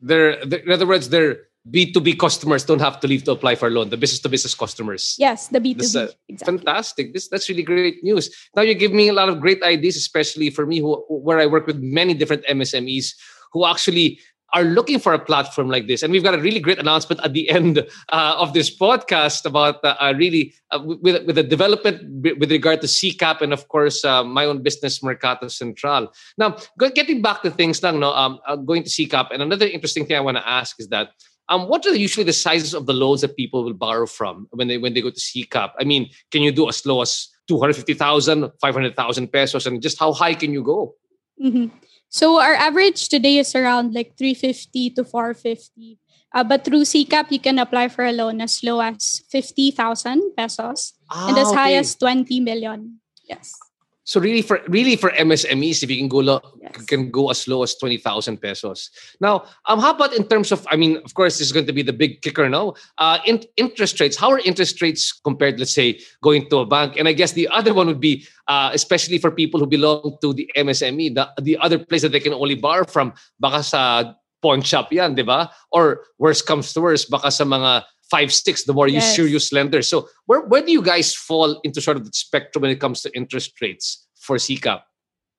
They're, 0.01 0.43
they're 0.45 0.65
in 0.65 0.71
other 0.71 0.87
words, 0.87 1.09
they're 1.09 1.48
B2B 1.71 2.17
customers 2.17 2.65
don't 2.65 2.81
have 2.81 2.99
to 3.01 3.07
leave 3.07 3.23
to 3.25 3.31
apply 3.31 3.55
for 3.55 3.67
a 3.67 3.71
loan, 3.71 3.89
the 3.89 3.97
business 3.97 4.19
to 4.21 4.29
business 4.29 4.55
customers. 4.55 5.15
Yes, 5.17 5.47
the 5.47 5.59
B2B. 5.59 5.77
This, 5.77 5.95
uh, 5.95 6.11
exactly. 6.27 6.57
Fantastic. 6.57 7.13
This 7.13 7.27
that's 7.27 7.49
really 7.49 7.63
great 7.63 8.03
news. 8.03 8.33
Now 8.55 8.63
you 8.63 8.73
give 8.73 8.93
me 8.93 9.09
a 9.09 9.13
lot 9.13 9.29
of 9.29 9.39
great 9.39 9.61
ideas, 9.63 9.95
especially 9.95 10.49
for 10.49 10.65
me 10.65 10.79
who 10.79 11.03
where 11.09 11.39
I 11.39 11.45
work 11.45 11.67
with 11.67 11.79
many 11.79 12.13
different 12.13 12.45
MSMEs 12.45 13.13
who 13.51 13.65
actually 13.65 14.19
are 14.53 14.63
looking 14.63 14.99
for 14.99 15.13
a 15.13 15.19
platform 15.19 15.69
like 15.69 15.87
this. 15.87 16.01
And 16.01 16.11
we've 16.11 16.23
got 16.23 16.33
a 16.33 16.39
really 16.39 16.59
great 16.59 16.79
announcement 16.79 17.21
at 17.23 17.33
the 17.33 17.49
end 17.49 17.79
uh, 18.09 18.35
of 18.37 18.53
this 18.53 18.75
podcast 18.75 19.45
about 19.45 19.83
uh, 19.83 19.95
uh, 19.99 20.13
really 20.17 20.53
uh, 20.71 20.79
with, 20.83 21.25
with 21.25 21.35
the 21.35 21.43
development 21.43 22.01
with 22.39 22.51
regard 22.51 22.81
to 22.81 22.87
SeekCap 22.87 23.41
and 23.41 23.53
of 23.53 23.67
course 23.67 24.03
uh, 24.03 24.23
my 24.23 24.45
own 24.45 24.63
business 24.63 25.03
Mercato 25.03 25.47
Central. 25.47 26.11
Now, 26.37 26.57
getting 26.95 27.21
back 27.21 27.43
to 27.43 27.51
things 27.51 27.83
lang, 27.83 27.99
no, 27.99 28.11
um, 28.13 28.39
going 28.65 28.83
to 28.83 28.89
SeekCap 28.89 29.27
and 29.31 29.41
another 29.41 29.67
interesting 29.67 30.05
thing 30.05 30.17
I 30.17 30.21
want 30.21 30.37
to 30.37 30.47
ask 30.47 30.79
is 30.79 30.87
that 30.89 31.09
um, 31.49 31.67
what 31.67 31.85
are 31.85 31.95
usually 31.95 32.23
the 32.23 32.33
sizes 32.33 32.73
of 32.73 32.85
the 32.85 32.93
loans 32.93 33.21
that 33.21 33.35
people 33.35 33.63
will 33.63 33.73
borrow 33.73 34.05
from 34.05 34.47
when 34.51 34.67
they 34.67 34.77
when 34.77 34.93
they 34.93 35.01
go 35.01 35.09
to 35.09 35.19
SeekCap? 35.19 35.71
I 35.79 35.83
mean, 35.83 36.09
can 36.31 36.41
you 36.41 36.51
do 36.51 36.69
as 36.69 36.85
low 36.85 37.01
as 37.01 37.27
250,000, 37.47 38.51
500,000 38.61 39.27
pesos? 39.33 39.65
And 39.65 39.81
just 39.81 39.99
how 39.99 40.13
high 40.13 40.35
can 40.35 40.53
you 40.53 40.63
go? 40.63 40.95
Mm-hmm. 41.43 41.75
So 42.09 42.39
our 42.39 42.53
average 42.53 43.09
today 43.09 43.37
is 43.37 43.55
around 43.55 43.93
like 43.93 44.17
350 44.17 44.91
to 44.91 45.03
450. 45.03 45.97
Uh, 46.33 46.43
but 46.43 46.63
through 46.63 46.81
SeekCap, 46.81 47.31
you 47.31 47.39
can 47.39 47.57
apply 47.57 47.89
for 47.89 48.05
a 48.05 48.11
loan 48.11 48.41
as 48.41 48.63
low 48.63 48.79
as 48.81 49.23
50,000 49.29 50.35
pesos 50.37 50.93
ah, 51.09 51.29
and 51.29 51.37
as 51.37 51.47
okay. 51.47 51.55
high 51.55 51.73
as 51.73 51.95
20 51.95 52.39
million. 52.41 52.99
Yes. 53.25 53.53
So 54.09 54.17
really 54.17 54.41
for 54.41 54.57
really 54.65 54.97
for 54.97 55.13
MSMEs, 55.13 55.85
if 55.85 55.89
you 55.93 56.01
can 56.01 56.09
go 56.09 56.17
lo- 56.17 56.41
yes. 56.57 56.81
can 56.89 57.13
go 57.13 57.29
as 57.29 57.45
low 57.45 57.61
as 57.61 57.77
twenty 57.77 58.01
thousand 58.01 58.41
pesos. 58.41 58.89
Now, 59.21 59.45
um, 59.69 59.77
how 59.77 59.93
about 59.93 60.17
in 60.17 60.25
terms 60.25 60.49
of? 60.49 60.65
I 60.73 60.81
mean, 60.81 60.97
of 61.05 61.13
course, 61.13 61.37
this 61.37 61.45
is 61.45 61.53
going 61.53 61.69
to 61.69 61.77
be 61.77 61.85
the 61.85 61.93
big 61.93 62.25
kicker 62.25 62.49
now. 62.49 62.73
Uh, 62.97 63.21
in, 63.29 63.45
interest 63.53 64.01
rates. 64.01 64.17
How 64.17 64.33
are 64.33 64.41
interest 64.41 64.81
rates 64.81 65.13
compared, 65.13 65.61
let's 65.61 65.77
say, 65.77 66.01
going 66.25 66.49
to 66.49 66.57
a 66.57 66.65
bank? 66.65 66.97
And 66.97 67.05
I 67.05 67.13
guess 67.13 67.37
the 67.37 67.47
other 67.53 67.69
one 67.69 67.85
would 67.85 68.01
be, 68.01 68.25
uh, 68.49 68.71
especially 68.73 69.21
for 69.21 69.29
people 69.29 69.59
who 69.59 69.69
belong 69.69 70.17
to 70.25 70.33
the 70.33 70.49
MSME, 70.57 71.13
the 71.13 71.29
the 71.37 71.61
other 71.61 71.77
place 71.77 72.01
that 72.01 72.09
they 72.09 72.19
can 72.19 72.33
only 72.33 72.57
borrow 72.57 72.89
from, 72.89 73.13
baka 73.37 73.61
sa 73.61 74.17
pawn 74.41 74.65
shop 74.65 74.89
yan, 74.89 75.13
di 75.13 75.21
ba? 75.21 75.53
Or 75.69 76.09
worst 76.17 76.49
comes 76.49 76.73
to 76.73 76.81
worst, 76.81 77.13
baka 77.13 77.29
sa 77.29 77.45
mga 77.45 77.85
five 78.09 78.33
six 78.33 78.63
the 78.63 78.73
more 78.73 78.87
you 78.87 78.95
yes. 78.95 79.15
serious 79.15 79.51
lender. 79.51 79.81
So 79.81 80.09
where, 80.25 80.41
where 80.41 80.61
do 80.61 80.71
you 80.71 80.81
guys 80.81 81.15
fall 81.15 81.59
into 81.63 81.81
sort 81.81 81.97
of 81.97 82.05
the 82.05 82.11
spectrum 82.13 82.63
when 82.63 82.71
it 82.71 82.79
comes 82.79 83.01
to 83.03 83.15
interest 83.15 83.59
rates 83.61 84.07
for 84.15 84.37
SeekCap 84.37 84.81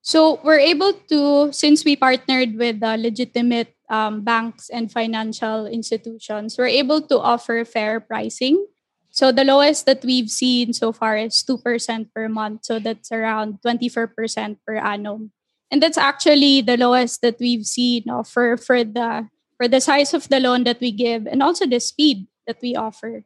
so 0.03 0.41
we're 0.43 0.61
able 0.61 0.93
to 1.13 1.53
since 1.53 1.85
we 1.85 1.97
partnered 1.97 2.57
with 2.57 2.83
uh, 2.83 2.97
legitimate 2.99 3.77
um, 3.91 4.23
banks 4.23 4.71
and 4.71 4.91
financial 4.91 5.67
institutions 5.67 6.57
we're 6.57 6.73
able 6.73 7.03
to 7.03 7.19
offer 7.19 7.65
fair 7.65 8.01
pricing. 8.01 8.67
So 9.11 9.33
the 9.33 9.45
lowest 9.45 9.87
that 9.87 10.05
we've 10.05 10.31
seen 10.31 10.73
so 10.73 10.93
far 10.93 11.17
is 11.19 11.43
2% 11.43 12.15
per 12.15 12.29
month. 12.29 12.65
So 12.65 12.79
that's 12.79 13.11
around 13.11 13.59
24% 13.67 14.57
per 14.65 14.77
annum. 14.77 15.33
And 15.71 15.83
that's 15.83 15.99
actually 15.99 16.61
the 16.61 16.77
lowest 16.77 17.21
that 17.23 17.37
we've 17.41 17.67
seen 17.67 18.05
you 18.07 18.13
know, 18.13 18.23
for 18.23 18.57
for 18.57 18.85
the 18.85 19.29
for 19.59 19.69
the 19.69 19.81
size 19.81 20.15
of 20.15 20.29
the 20.29 20.41
loan 20.41 20.65
that 20.65 20.81
we 20.81 20.91
give 20.91 21.27
and 21.27 21.43
also 21.43 21.67
the 21.67 21.81
speed 21.81 22.27
that 22.51 22.59
we 22.59 22.75
offer. 22.75 23.23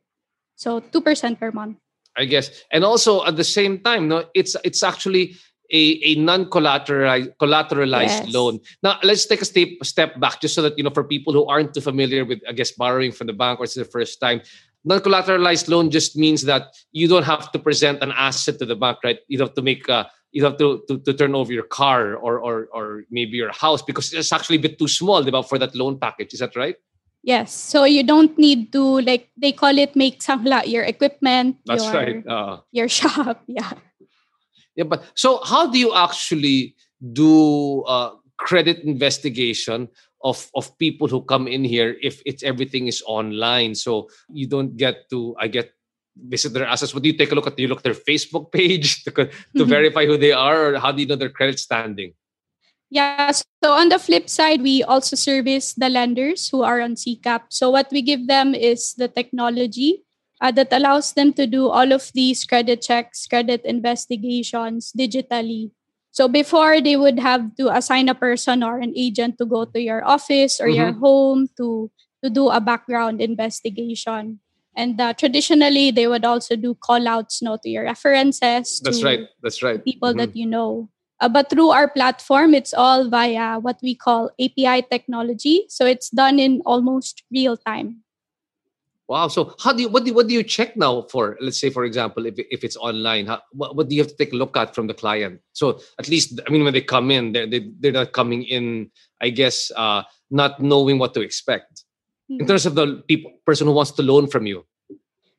So 0.54 0.84
2% 0.84 1.40
per 1.40 1.50
month. 1.50 1.80
I 2.16 2.28
guess. 2.28 2.52
And 2.70 2.84
also 2.84 3.24
at 3.24 3.36
the 3.40 3.48
same 3.48 3.80
time, 3.80 4.06
no, 4.06 4.28
it's 4.36 4.54
it's 4.62 4.84
actually 4.84 5.34
a, 5.72 5.98
a 6.04 6.14
non-collateralized 6.14 7.34
collateralized 7.42 8.22
yes. 8.22 8.32
loan. 8.32 8.60
Now 8.84 9.00
let's 9.02 9.26
take 9.26 9.42
a 9.42 9.48
step 9.48 9.68
step 9.82 10.20
back 10.20 10.40
just 10.40 10.54
so 10.54 10.62
that 10.62 10.78
you 10.78 10.84
know 10.84 10.94
for 10.94 11.02
people 11.02 11.32
who 11.32 11.42
aren't 11.46 11.74
too 11.74 11.80
familiar 11.80 12.22
with 12.24 12.38
I 12.46 12.52
guess 12.52 12.70
borrowing 12.70 13.10
from 13.10 13.26
the 13.26 13.32
bank 13.32 13.58
or 13.58 13.64
it's 13.64 13.74
the 13.74 13.88
first 13.88 14.20
time. 14.20 14.42
Non-collateralized 14.84 15.66
loan 15.72 15.90
just 15.90 16.14
means 16.14 16.44
that 16.44 16.68
you 16.92 17.08
don't 17.08 17.24
have 17.24 17.50
to 17.52 17.58
present 17.58 18.04
an 18.04 18.12
asset 18.12 18.60
to 18.60 18.66
the 18.66 18.76
bank, 18.76 18.98
right? 19.02 19.18
You 19.28 19.40
have 19.40 19.54
to 19.54 19.62
make 19.62 19.88
a, 19.88 20.10
you 20.30 20.44
have 20.44 20.58
to, 20.58 20.84
to, 20.88 20.98
to 20.98 21.14
turn 21.14 21.34
over 21.34 21.54
your 21.54 21.64
car 21.64 22.14
or, 22.20 22.38
or 22.38 22.68
or 22.70 23.04
maybe 23.10 23.40
your 23.40 23.50
house 23.50 23.80
because 23.80 24.12
it's 24.12 24.30
actually 24.30 24.60
a 24.60 24.64
bit 24.68 24.78
too 24.78 24.86
small 24.86 25.26
about 25.26 25.48
for 25.48 25.58
that 25.58 25.74
loan 25.74 25.98
package. 25.98 26.34
Is 26.34 26.40
that 26.40 26.54
right? 26.54 26.76
Yes. 27.24 27.56
So 27.56 27.88
you 27.88 28.04
don't 28.04 28.36
need 28.36 28.70
to 28.76 29.00
like 29.00 29.32
they 29.40 29.52
call 29.52 29.72
it 29.80 29.96
make 29.96 30.20
sangla 30.20 30.68
your 30.68 30.84
equipment. 30.84 31.56
That's 31.64 31.84
your, 31.84 31.92
right. 31.96 32.20
Uh, 32.20 32.60
your 32.70 32.88
shop. 33.00 33.40
Yeah. 33.48 33.72
Yeah, 34.76 34.84
but 34.84 35.04
so 35.14 35.40
how 35.42 35.70
do 35.70 35.78
you 35.78 35.94
actually 35.94 36.76
do 37.00 37.82
uh, 37.88 38.20
credit 38.36 38.84
investigation 38.84 39.88
of 40.20 40.50
of 40.52 40.76
people 40.76 41.08
who 41.08 41.22
come 41.24 41.48
in 41.48 41.64
here 41.64 41.96
if 42.02 42.20
it's 42.26 42.44
everything 42.44 42.92
is 42.92 43.00
online? 43.08 43.74
So 43.74 44.12
you 44.28 44.44
don't 44.44 44.76
get 44.76 45.08
to 45.08 45.32
I 45.40 45.48
get 45.48 45.72
visit 46.28 46.52
their 46.52 46.68
assets. 46.68 46.92
What 46.92 47.02
do 47.02 47.08
you 47.08 47.16
take 47.16 47.32
a 47.32 47.34
look 47.34 47.46
at? 47.46 47.56
Do 47.56 47.64
you 47.64 47.72
look 47.72 47.80
at 47.80 47.88
their 47.88 47.96
Facebook 47.96 48.52
page 48.52 49.00
to, 49.04 49.10
to 49.10 49.24
mm-hmm. 49.24 49.64
verify 49.64 50.04
who 50.04 50.20
they 50.20 50.32
are, 50.32 50.76
or 50.76 50.78
how 50.78 50.92
do 50.92 51.00
you 51.00 51.08
know 51.08 51.16
their 51.16 51.32
credit 51.32 51.58
standing? 51.58 52.12
Yeah. 52.94 53.32
So 53.34 53.74
on 53.74 53.90
the 53.90 53.98
flip 53.98 54.30
side, 54.30 54.62
we 54.62 54.84
also 54.86 55.16
service 55.16 55.74
the 55.74 55.90
lenders 55.90 56.46
who 56.48 56.62
are 56.62 56.80
on 56.80 56.94
SeekCap. 56.94 57.50
So 57.50 57.68
what 57.68 57.90
we 57.90 58.02
give 58.02 58.28
them 58.28 58.54
is 58.54 58.94
the 58.94 59.08
technology 59.08 60.06
uh, 60.40 60.54
that 60.54 60.70
allows 60.70 61.12
them 61.12 61.32
to 61.34 61.46
do 61.46 61.66
all 61.66 61.90
of 61.90 62.14
these 62.14 62.46
credit 62.46 62.82
checks, 62.82 63.26
credit 63.26 63.66
investigations 63.66 64.92
digitally. 64.94 65.72
So 66.12 66.28
before 66.28 66.80
they 66.80 66.94
would 66.94 67.18
have 67.18 67.56
to 67.56 67.74
assign 67.74 68.08
a 68.08 68.14
person 68.14 68.62
or 68.62 68.78
an 68.78 68.94
agent 68.94 69.38
to 69.38 69.44
go 69.44 69.64
to 69.64 69.80
your 69.82 70.06
office 70.06 70.60
or 70.60 70.70
mm-hmm. 70.70 70.78
your 70.78 70.92
home 70.94 71.50
to 71.58 71.90
to 72.22 72.30
do 72.30 72.48
a 72.48 72.62
background 72.62 73.20
investigation. 73.20 74.38
And 74.78 75.00
uh, 75.00 75.14
traditionally, 75.14 75.90
they 75.90 76.06
would 76.06 76.24
also 76.24 76.54
do 76.54 76.78
call 76.78 77.06
outs 77.08 77.42
no, 77.42 77.58
to 77.58 77.68
your 77.68 77.84
references. 77.84 78.80
That's 78.82 79.02
right. 79.02 79.26
That's 79.42 79.62
right. 79.62 79.82
People 79.82 80.14
mm-hmm. 80.14 80.30
that 80.30 80.36
you 80.38 80.46
know. 80.46 80.93
Uh, 81.20 81.28
but 81.28 81.48
through 81.48 81.70
our 81.70 81.88
platform, 81.88 82.54
it's 82.54 82.74
all 82.74 83.08
via 83.08 83.58
what 83.58 83.78
we 83.82 83.94
call 83.94 84.30
API 84.40 84.82
technology. 84.90 85.64
So 85.68 85.86
it's 85.86 86.10
done 86.10 86.38
in 86.38 86.60
almost 86.66 87.22
real 87.30 87.56
time. 87.56 88.04
Wow. 89.06 89.28
So 89.28 89.54
how 89.60 89.72
do 89.72 89.82
you 89.82 89.88
what 89.88 90.04
do 90.04 90.14
what 90.14 90.28
do 90.28 90.34
you 90.34 90.42
check 90.42 90.76
now 90.76 91.02
for? 91.10 91.36
Let's 91.40 91.60
say, 91.60 91.68
for 91.68 91.84
example, 91.84 92.24
if 92.24 92.34
if 92.38 92.64
it's 92.64 92.76
online, 92.76 93.26
how, 93.26 93.42
what, 93.52 93.76
what 93.76 93.88
do 93.88 93.94
you 93.94 94.00
have 94.00 94.10
to 94.10 94.16
take 94.16 94.32
a 94.32 94.36
look 94.36 94.56
at 94.56 94.74
from 94.74 94.86
the 94.86 94.94
client? 94.94 95.40
So 95.52 95.80
at 95.98 96.08
least, 96.08 96.40
I 96.46 96.50
mean, 96.50 96.64
when 96.64 96.72
they 96.72 96.80
come 96.80 97.10
in, 97.10 97.32
they're 97.32 97.46
they, 97.46 97.68
they're 97.80 97.92
not 97.92 98.12
coming 98.12 98.44
in, 98.44 98.90
I 99.20 99.28
guess, 99.28 99.70
uh, 99.76 100.04
not 100.30 100.60
knowing 100.60 100.98
what 100.98 101.12
to 101.14 101.20
expect. 101.20 101.84
Mm-hmm. 102.30 102.40
In 102.40 102.46
terms 102.46 102.64
of 102.64 102.76
the 102.76 103.02
people, 103.06 103.32
person 103.44 103.66
who 103.66 103.74
wants 103.74 103.90
to 103.92 104.02
loan 104.02 104.26
from 104.26 104.46
you, 104.46 104.64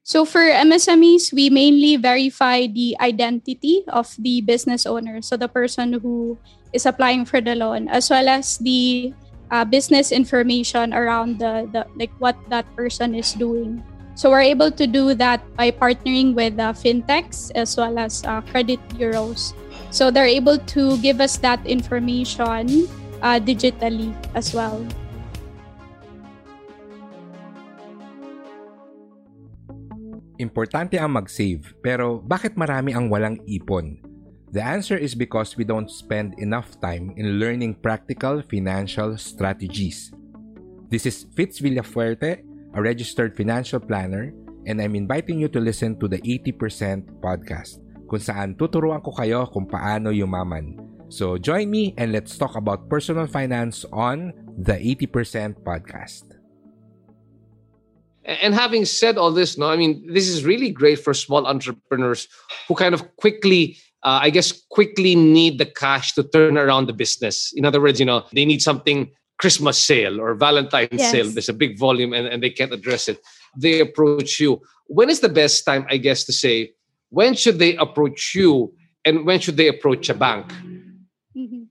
so 0.05 0.21
for 0.21 0.45
MSMEs, 0.45 1.33
we 1.33 1.49
mainly 1.49 1.97
verify 1.97 2.69
the 2.69 2.93
identity 3.01 3.81
of 3.89 4.13
the 4.21 4.39
business 4.41 4.85
owner, 4.85 5.19
so 5.25 5.33
the 5.33 5.49
person 5.49 5.97
who 5.97 6.37
is 6.73 6.85
applying 6.85 7.25
for 7.25 7.41
the 7.41 7.57
loan, 7.57 7.89
as 7.89 8.13
well 8.13 8.29
as 8.29 8.61
the 8.61 9.11
uh, 9.49 9.65
business 9.65 10.11
information 10.11 10.93
around 10.93 11.39
the, 11.39 11.65
the 11.73 11.89
like 11.97 12.13
what 12.19 12.37
that 12.53 12.69
person 12.75 13.15
is 13.15 13.33
doing. 13.33 13.81
So 14.13 14.29
we're 14.29 14.45
able 14.45 14.69
to 14.69 14.85
do 14.85 15.15
that 15.15 15.41
by 15.57 15.71
partnering 15.71 16.35
with 16.35 16.59
uh, 16.59 16.71
fintechs 16.77 17.49
as 17.55 17.75
well 17.75 17.97
as 17.97 18.23
uh, 18.25 18.41
credit 18.41 18.77
bureaus. 18.93 19.55
So 19.89 20.11
they're 20.11 20.29
able 20.29 20.59
to 20.77 21.01
give 21.01 21.19
us 21.19 21.37
that 21.41 21.65
information 21.65 22.85
uh, 23.25 23.41
digitally 23.41 24.13
as 24.35 24.53
well. 24.53 24.85
Importante 30.35 30.99
ang 30.99 31.15
mag-save, 31.15 31.79
pero 31.79 32.19
bakit 32.19 32.59
marami 32.59 32.91
ang 32.91 33.07
walang 33.07 33.39
ipon? 33.47 34.03
The 34.51 34.59
answer 34.59 34.99
is 34.99 35.15
because 35.15 35.55
we 35.55 35.63
don't 35.63 35.87
spend 35.87 36.35
enough 36.43 36.75
time 36.83 37.15
in 37.15 37.39
learning 37.39 37.79
practical 37.79 38.43
financial 38.43 39.15
strategies. 39.15 40.11
This 40.91 41.07
is 41.07 41.23
Fitz 41.39 41.63
Villafuerte, 41.63 42.43
a 42.75 42.79
registered 42.83 43.31
financial 43.31 43.79
planner, 43.79 44.35
and 44.67 44.83
I'm 44.83 44.99
inviting 44.99 45.39
you 45.39 45.47
to 45.55 45.63
listen 45.63 45.95
to 46.03 46.11
the 46.11 46.19
80% 46.19 47.23
podcast, 47.23 47.79
kung 48.03 48.19
saan 48.19 48.59
tuturuan 48.59 48.99
ko 48.99 49.15
kayo 49.15 49.47
kung 49.47 49.63
paano 49.71 50.11
yumaman. 50.11 50.75
So 51.07 51.39
join 51.39 51.71
me 51.71 51.95
and 51.95 52.11
let's 52.11 52.35
talk 52.35 52.59
about 52.59 52.91
personal 52.91 53.31
finance 53.31 53.87
on 53.95 54.35
the 54.59 54.75
80% 54.75 55.63
podcast. 55.63 56.34
And 58.25 58.55
having 58.55 58.85
said 58.85 59.17
all 59.17 59.31
this, 59.31 59.57
no, 59.57 59.69
I 59.69 59.77
mean, 59.77 60.03
this 60.11 60.27
is 60.27 60.43
really 60.43 60.71
great 60.71 60.99
for 60.99 61.13
small 61.13 61.45
entrepreneurs 61.45 62.27
who 62.67 62.73
kind 62.73 62.93
of 62.95 63.15
quickly, 63.17 63.77
uh, 64.03 64.19
I 64.23 64.31
guess, 64.31 64.51
quickly 64.69 65.15
need 65.15 65.59
the 65.59 65.65
cash 65.65 66.13
to 66.15 66.23
turn 66.23 66.57
around 66.57 66.87
the 66.87 66.93
business. 66.93 67.53
In 67.55 67.65
other 67.65 67.79
words, 67.79 67.99
you 67.99 68.05
know, 68.05 68.25
they 68.33 68.45
need 68.45 68.63
something 68.63 69.11
Christmas 69.37 69.77
sale 69.77 70.19
or 70.19 70.33
Valentine's 70.33 70.89
Yes. 70.93 71.11
sale. 71.11 71.29
There's 71.29 71.49
a 71.49 71.53
big 71.53 71.77
volume 71.77 72.13
and, 72.13 72.25
and 72.25 72.41
they 72.41 72.49
can't 72.49 72.73
address 72.73 73.07
it. 73.07 73.19
They 73.55 73.79
approach 73.79 74.39
you. 74.39 74.61
When 74.87 75.09
is 75.09 75.19
the 75.19 75.29
best 75.29 75.63
time, 75.63 75.85
I 75.89 75.97
guess, 75.97 76.23
to 76.25 76.33
say, 76.33 76.73
when 77.09 77.35
should 77.35 77.59
they 77.59 77.75
approach 77.77 78.33
you 78.33 78.73
and 79.05 79.25
when 79.25 79.39
should 79.39 79.57
they 79.57 79.67
approach 79.67 80.09
a 80.09 80.13
bank? 80.15 80.51
Mhm. 81.37 81.67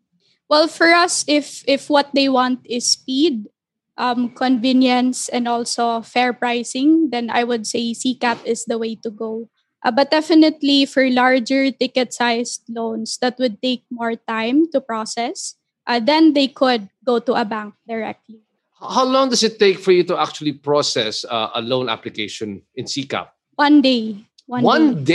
Well, 0.48 0.68
for 0.68 0.92
us, 0.94 1.24
if 1.26 1.64
if 1.66 1.88
what 1.90 2.10
they 2.14 2.28
want 2.28 2.60
is 2.68 2.84
speed, 2.86 3.48
um, 3.96 4.30
convenience, 4.30 5.28
and 5.28 5.46
also 5.46 6.02
fair 6.02 6.32
pricing, 6.32 7.10
then 7.10 7.30
I 7.30 7.44
would 7.44 7.66
say 7.66 7.92
SeekCap 7.92 8.44
is 8.44 8.64
the 8.64 8.78
way 8.78 8.94
to 8.96 9.10
go. 9.10 9.48
Uh, 9.84 9.90
but 9.90 10.10
definitely 10.10 10.86
for 10.86 11.08
larger 11.10 11.70
ticket 11.70 12.12
sized 12.14 12.62
loans 12.68 13.18
that 13.18 13.38
would 13.38 13.60
take 13.60 13.84
more 13.90 14.16
time 14.16 14.64
to 14.72 14.80
process, 14.80 15.54
uh, 15.86 16.00
then 16.00 16.32
they 16.32 16.48
could 16.48 16.88
go 17.04 17.18
to 17.18 17.34
a 17.34 17.44
bank 17.44 17.74
directly. 17.86 18.40
How 18.80 19.04
long 19.04 19.28
does 19.28 19.42
it 19.42 19.58
take 19.58 19.78
for 19.78 19.92
you 19.92 20.02
to 20.04 20.16
actually 20.18 20.52
process 20.52 21.24
uh, 21.24 21.50
a 21.54 21.60
loan 21.60 21.88
application 21.88 22.62
in 22.74 22.86
SeekCap? 22.86 23.28
One 23.56 23.80
day. 23.82 24.24
One, 24.46 24.62
One 24.62 25.04
day. 25.04 25.14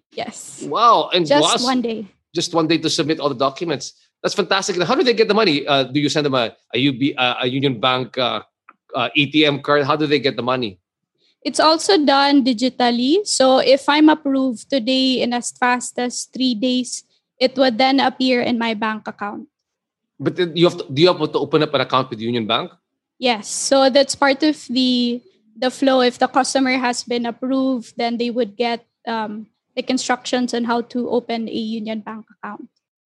day. 0.00 0.02
Yes. 0.12 0.62
Wow. 0.64 1.10
And 1.12 1.26
Just 1.26 1.42
was- 1.42 1.64
one 1.64 1.82
day. 1.82 2.06
just 2.34 2.54
one 2.54 2.68
day 2.68 2.78
to 2.78 2.88
submit 2.88 3.20
all 3.20 3.28
the 3.28 3.34
documents. 3.34 3.92
That's 4.22 4.34
fantastic. 4.34 4.76
How 4.82 4.94
do 4.94 5.02
they 5.02 5.14
get 5.14 5.28
the 5.28 5.34
money? 5.34 5.66
Uh, 5.66 5.84
do 5.84 6.00
you 6.00 6.08
send 6.08 6.26
them 6.26 6.34
a, 6.34 6.54
a 6.74 6.78
UB 6.88 7.16
uh, 7.16 7.34
a 7.42 7.46
Union 7.48 7.80
Bank 7.80 8.18
uh, 8.18 8.42
uh, 8.94 9.08
ATM 9.16 9.62
card? 9.62 9.84
How 9.84 9.96
do 9.96 10.06
they 10.06 10.18
get 10.18 10.36
the 10.36 10.42
money? 10.42 10.78
It's 11.42 11.60
also 11.60 11.96
done 11.96 12.44
digitally. 12.44 13.24
So 13.26 13.58
if 13.58 13.88
I'm 13.88 14.10
approved 14.10 14.68
today 14.68 15.22
in 15.22 15.32
as 15.32 15.50
fast 15.52 15.98
as 15.98 16.28
three 16.28 16.54
days, 16.54 17.04
it 17.40 17.56
would 17.56 17.78
then 17.78 17.98
appear 17.98 18.42
in 18.42 18.58
my 18.58 18.74
bank 18.74 19.08
account. 19.08 19.48
But 20.20 20.36
you 20.36 20.68
have 20.68 20.76
to, 20.76 20.84
do 20.92 21.00
you 21.00 21.08
have 21.08 21.16
to 21.32 21.38
open 21.38 21.62
up 21.62 21.72
an 21.72 21.80
account 21.80 22.10
with 22.10 22.20
Union 22.20 22.46
Bank? 22.46 22.70
Yes. 23.18 23.48
So 23.48 23.88
that's 23.88 24.14
part 24.14 24.42
of 24.42 24.66
the 24.68 25.22
the 25.56 25.70
flow. 25.70 26.00
If 26.00 26.18
the 26.18 26.28
customer 26.28 26.76
has 26.76 27.04
been 27.04 27.24
approved, 27.24 27.96
then 27.96 28.18
they 28.18 28.28
would 28.28 28.56
get 28.56 28.84
um, 29.08 29.48
like 29.76 29.88
instructions 29.88 30.52
on 30.52 30.64
how 30.64 30.82
to 30.92 31.08
open 31.08 31.48
a 31.48 31.60
Union 31.80 32.00
Bank 32.00 32.26
account. 32.36 32.68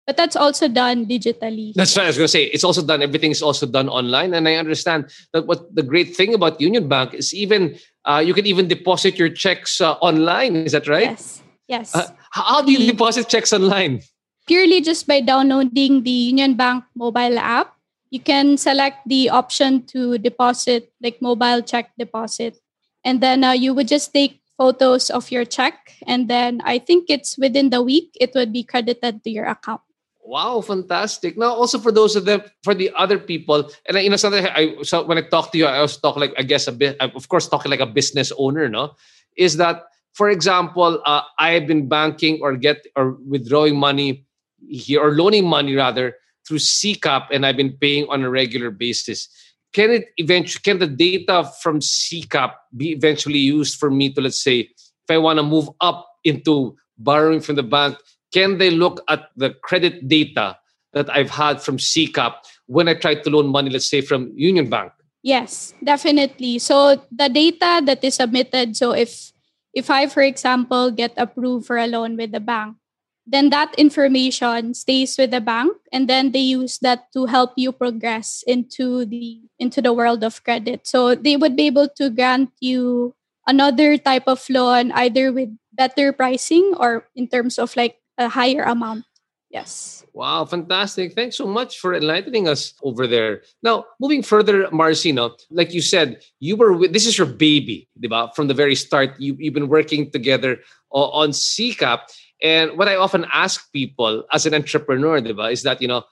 But 0.06 0.16
that's 0.16 0.36
also 0.36 0.68
done 0.68 1.06
digitally. 1.06 1.72
That's 1.74 1.96
right. 1.96 2.04
I 2.04 2.08
was 2.08 2.18
going 2.18 2.28
to 2.28 2.28
say 2.28 2.44
it's 2.44 2.64
also 2.64 2.84
done. 2.84 3.00
Everything 3.00 3.30
is 3.30 3.40
also 3.40 3.64
done 3.64 3.88
online, 3.88 4.34
and 4.34 4.46
I 4.46 4.56
understand 4.56 5.08
that. 5.32 5.46
What 5.46 5.74
the 5.74 5.82
great 5.82 6.14
thing 6.14 6.34
about 6.34 6.60
Union 6.60 6.88
Bank 6.88 7.14
is 7.14 7.32
even 7.32 7.78
uh, 8.04 8.22
you 8.24 8.34
can 8.34 8.44
even 8.44 8.68
deposit 8.68 9.18
your 9.18 9.30
checks 9.30 9.80
uh, 9.80 9.92
online. 10.04 10.56
Is 10.56 10.72
that 10.72 10.86
right? 10.86 11.08
Yes. 11.16 11.42
Yes. 11.66 11.94
Uh, 11.94 12.08
how 12.32 12.60
do 12.60 12.70
you 12.70 12.84
deposit 12.92 13.28
checks 13.30 13.52
online? 13.52 14.02
purely 14.46 14.80
just 14.80 15.06
by 15.06 15.20
downloading 15.20 16.02
the 16.02 16.10
Union 16.32 16.54
Bank 16.54 16.84
mobile 16.94 17.38
app, 17.38 17.76
you 18.10 18.20
can 18.20 18.56
select 18.56 18.98
the 19.06 19.30
option 19.30 19.84
to 19.86 20.18
deposit, 20.18 20.92
like 21.02 21.20
mobile 21.20 21.62
check 21.62 21.90
deposit. 21.98 22.58
And 23.04 23.20
then 23.20 23.44
uh, 23.44 23.52
you 23.52 23.74
would 23.74 23.88
just 23.88 24.12
take 24.12 24.40
photos 24.56 25.10
of 25.10 25.30
your 25.30 25.44
check. 25.44 25.96
And 26.06 26.28
then 26.28 26.60
I 26.64 26.78
think 26.78 27.06
it's 27.08 27.36
within 27.36 27.70
the 27.70 27.82
week, 27.82 28.16
it 28.20 28.32
would 28.34 28.52
be 28.52 28.62
credited 28.62 29.24
to 29.24 29.30
your 29.30 29.46
account. 29.46 29.80
Wow, 30.26 30.62
fantastic! 30.62 31.36
Now, 31.36 31.52
also 31.52 31.78
for 31.78 31.92
those 31.92 32.16
of 32.16 32.24
them, 32.24 32.40
for 32.62 32.72
the 32.74 32.90
other 32.96 33.18
people, 33.18 33.70
and 33.86 33.98
you 33.98 34.08
know, 34.08 34.16
something 34.16 34.46
I 34.46 34.80
so 34.82 35.04
when 35.04 35.18
I 35.18 35.22
talk 35.22 35.52
to 35.52 35.58
you, 35.58 35.66
I 35.66 35.78
also 35.78 36.00
talk 36.00 36.16
like 36.16 36.32
I 36.38 36.42
guess 36.42 36.66
a 36.66 36.72
bit, 36.72 36.96
of 36.98 37.28
course, 37.28 37.46
talking 37.46 37.70
like 37.70 37.80
a 37.80 37.86
business 37.86 38.32
owner, 38.38 38.66
no, 38.68 38.96
is 39.36 39.58
that 39.58 39.84
for 40.14 40.30
example, 40.30 41.02
uh, 41.04 41.22
I 41.38 41.50
have 41.50 41.66
been 41.66 41.88
banking 41.88 42.38
or 42.40 42.56
get 42.56 42.86
or 42.96 43.18
withdrawing 43.28 43.76
money 43.76 44.24
here 44.66 45.02
or 45.02 45.12
loaning 45.12 45.44
money 45.44 45.74
rather 45.74 46.14
through 46.48 46.58
SeekCap, 46.58 47.26
and 47.30 47.44
I've 47.44 47.56
been 47.56 47.76
paying 47.76 48.06
on 48.08 48.24
a 48.24 48.30
regular 48.30 48.70
basis. 48.70 49.28
Can 49.74 49.90
it 49.90 50.06
eventually 50.16 50.62
can 50.62 50.78
the 50.78 50.86
data 50.86 51.50
from 51.60 51.80
SeekCap 51.80 52.54
be 52.74 52.92
eventually 52.92 53.40
used 53.40 53.78
for 53.78 53.90
me 53.90 54.12
to 54.14 54.22
let's 54.22 54.42
say 54.42 54.70
if 54.70 55.10
I 55.10 55.18
want 55.18 55.38
to 55.38 55.42
move 55.42 55.68
up 55.82 56.08
into 56.24 56.76
borrowing 56.96 57.40
from 57.40 57.56
the 57.56 57.62
bank? 57.62 57.98
Can 58.34 58.58
they 58.58 58.74
look 58.74 58.98
at 59.06 59.30
the 59.38 59.54
credit 59.62 60.08
data 60.10 60.58
that 60.92 61.06
I've 61.06 61.30
had 61.30 61.62
from 61.62 61.78
SeekCap 61.78 62.34
when 62.66 62.90
I 62.90 62.94
tried 62.94 63.22
to 63.22 63.30
loan 63.30 63.46
money, 63.46 63.70
let's 63.70 63.86
say 63.86 64.00
from 64.02 64.34
Union 64.34 64.68
Bank? 64.68 64.90
Yes, 65.22 65.72
definitely. 65.82 66.58
So 66.58 67.00
the 67.14 67.30
data 67.30 67.78
that 67.86 68.02
is 68.02 68.16
submitted, 68.18 68.76
so 68.76 68.90
if 68.90 69.30
if 69.72 69.90
I, 69.90 70.06
for 70.10 70.22
example, 70.22 70.90
get 70.90 71.14
approved 71.16 71.66
for 71.66 71.78
a 71.78 71.86
loan 71.86 72.16
with 72.16 72.32
the 72.32 72.40
bank, 72.42 72.76
then 73.26 73.50
that 73.50 73.74
information 73.78 74.74
stays 74.74 75.16
with 75.16 75.30
the 75.30 75.40
bank 75.40 75.72
and 75.92 76.10
then 76.10 76.32
they 76.32 76.44
use 76.44 76.78
that 76.82 77.10
to 77.14 77.26
help 77.26 77.54
you 77.56 77.72
progress 77.72 78.42
into 78.46 79.06
the 79.06 79.40
into 79.58 79.80
the 79.80 79.94
world 79.94 80.22
of 80.22 80.42
credit. 80.42 80.86
So 80.86 81.14
they 81.14 81.36
would 81.36 81.54
be 81.56 81.66
able 81.70 81.88
to 81.96 82.10
grant 82.10 82.50
you 82.60 83.14
another 83.46 83.96
type 83.96 84.26
of 84.26 84.44
loan 84.50 84.92
either 84.92 85.32
with 85.32 85.54
better 85.72 86.12
pricing 86.12 86.74
or 86.76 87.06
in 87.14 87.28
terms 87.28 87.58
of 87.58 87.74
like 87.76 87.96
a 88.18 88.28
higher 88.28 88.62
amount. 88.62 89.04
Yes. 89.50 90.04
Wow, 90.14 90.44
fantastic. 90.46 91.14
Thanks 91.14 91.36
so 91.36 91.46
much 91.46 91.78
for 91.78 91.94
enlightening 91.94 92.48
us 92.48 92.74
over 92.82 93.06
there. 93.06 93.42
Now, 93.62 93.84
moving 94.00 94.20
further, 94.20 94.68
Marcino, 94.72 95.36
like 95.48 95.72
you 95.72 95.80
said, 95.80 96.22
you 96.40 96.56
were 96.56 96.72
with, 96.72 96.92
this 96.92 97.06
is 97.06 97.16
your 97.16 97.28
baby, 97.28 97.88
diba? 98.02 98.34
From 98.34 98.48
the 98.48 98.54
very 98.54 98.74
start, 98.74 99.14
you, 99.20 99.36
you've 99.38 99.54
been 99.54 99.68
working 99.68 100.10
together 100.10 100.58
on 100.90 101.30
SeekCap. 101.30 102.00
And 102.42 102.76
what 102.76 102.88
I 102.88 102.96
often 102.96 103.26
ask 103.32 103.70
people 103.72 104.24
as 104.32 104.44
an 104.44 104.54
entrepreneur, 104.54 105.20
diba, 105.20 105.52
is 105.52 105.62
that, 105.62 105.80
you 105.80 105.86
know, 105.86 106.02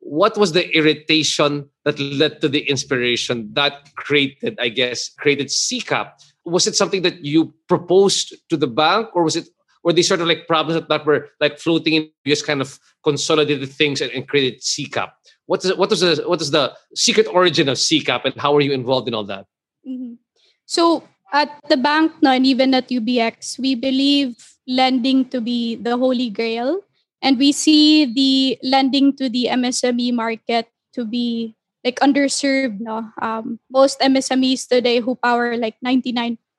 what 0.00 0.36
was 0.36 0.52
the 0.52 0.68
irritation 0.76 1.70
that 1.86 1.98
led 1.98 2.42
to 2.42 2.48
the 2.48 2.68
inspiration 2.68 3.48
that 3.54 3.88
created, 3.96 4.58
I 4.60 4.68
guess, 4.68 5.08
created 5.08 5.48
SeekCap? 5.48 6.12
Was 6.44 6.66
it 6.66 6.76
something 6.76 7.00
that 7.02 7.24
you 7.24 7.54
proposed 7.66 8.34
to 8.50 8.58
the 8.58 8.66
bank 8.66 9.08
or 9.14 9.22
was 9.22 9.36
it 9.36 9.48
were 9.82 9.92
these 9.92 10.08
sort 10.08 10.20
of 10.20 10.26
like 10.26 10.46
problems 10.46 10.80
that, 10.80 10.88
that 10.88 11.06
were 11.06 11.30
like 11.40 11.58
floating 11.58 11.94
in 11.94 12.10
just 12.26 12.46
kind 12.46 12.60
of 12.60 12.78
consolidated 13.02 13.68
things 13.70 14.00
and, 14.00 14.10
and 14.12 14.28
created 14.28 14.60
SeekCap? 14.60 15.10
What 15.46 15.64
is 15.64 15.74
what 15.76 15.90
was 15.90 16.00
the 16.00 16.22
what 16.26 16.40
is 16.40 16.50
the 16.50 16.72
secret 16.94 17.26
origin 17.26 17.68
of 17.68 17.76
SeekCap 17.76 18.24
and 18.24 18.34
how 18.36 18.54
are 18.56 18.60
you 18.60 18.72
involved 18.72 19.08
in 19.08 19.14
all 19.14 19.24
that? 19.24 19.46
Mhm. 19.86 20.18
So 20.66 21.04
at 21.32 21.50
the 21.68 21.76
bank 21.76 22.12
no, 22.22 22.30
and 22.30 22.46
even 22.46 22.74
at 22.74 22.88
UBX, 22.88 23.58
we 23.58 23.74
believe 23.74 24.36
lending 24.66 25.28
to 25.30 25.40
be 25.40 25.74
the 25.76 25.96
holy 25.96 26.30
grail. 26.30 26.80
And 27.22 27.38
we 27.38 27.52
see 27.52 28.06
the 28.06 28.58
lending 28.62 29.14
to 29.16 29.28
the 29.28 29.48
MSME 29.50 30.14
market 30.14 30.68
to 30.94 31.04
be 31.04 31.54
like 31.84 32.00
underserved. 32.00 32.80
No? 32.80 33.10
Um, 33.20 33.58
most 33.70 34.00
MSMEs 34.00 34.68
today 34.68 35.00
who 35.00 35.16
power 35.16 35.56
like 35.56 35.76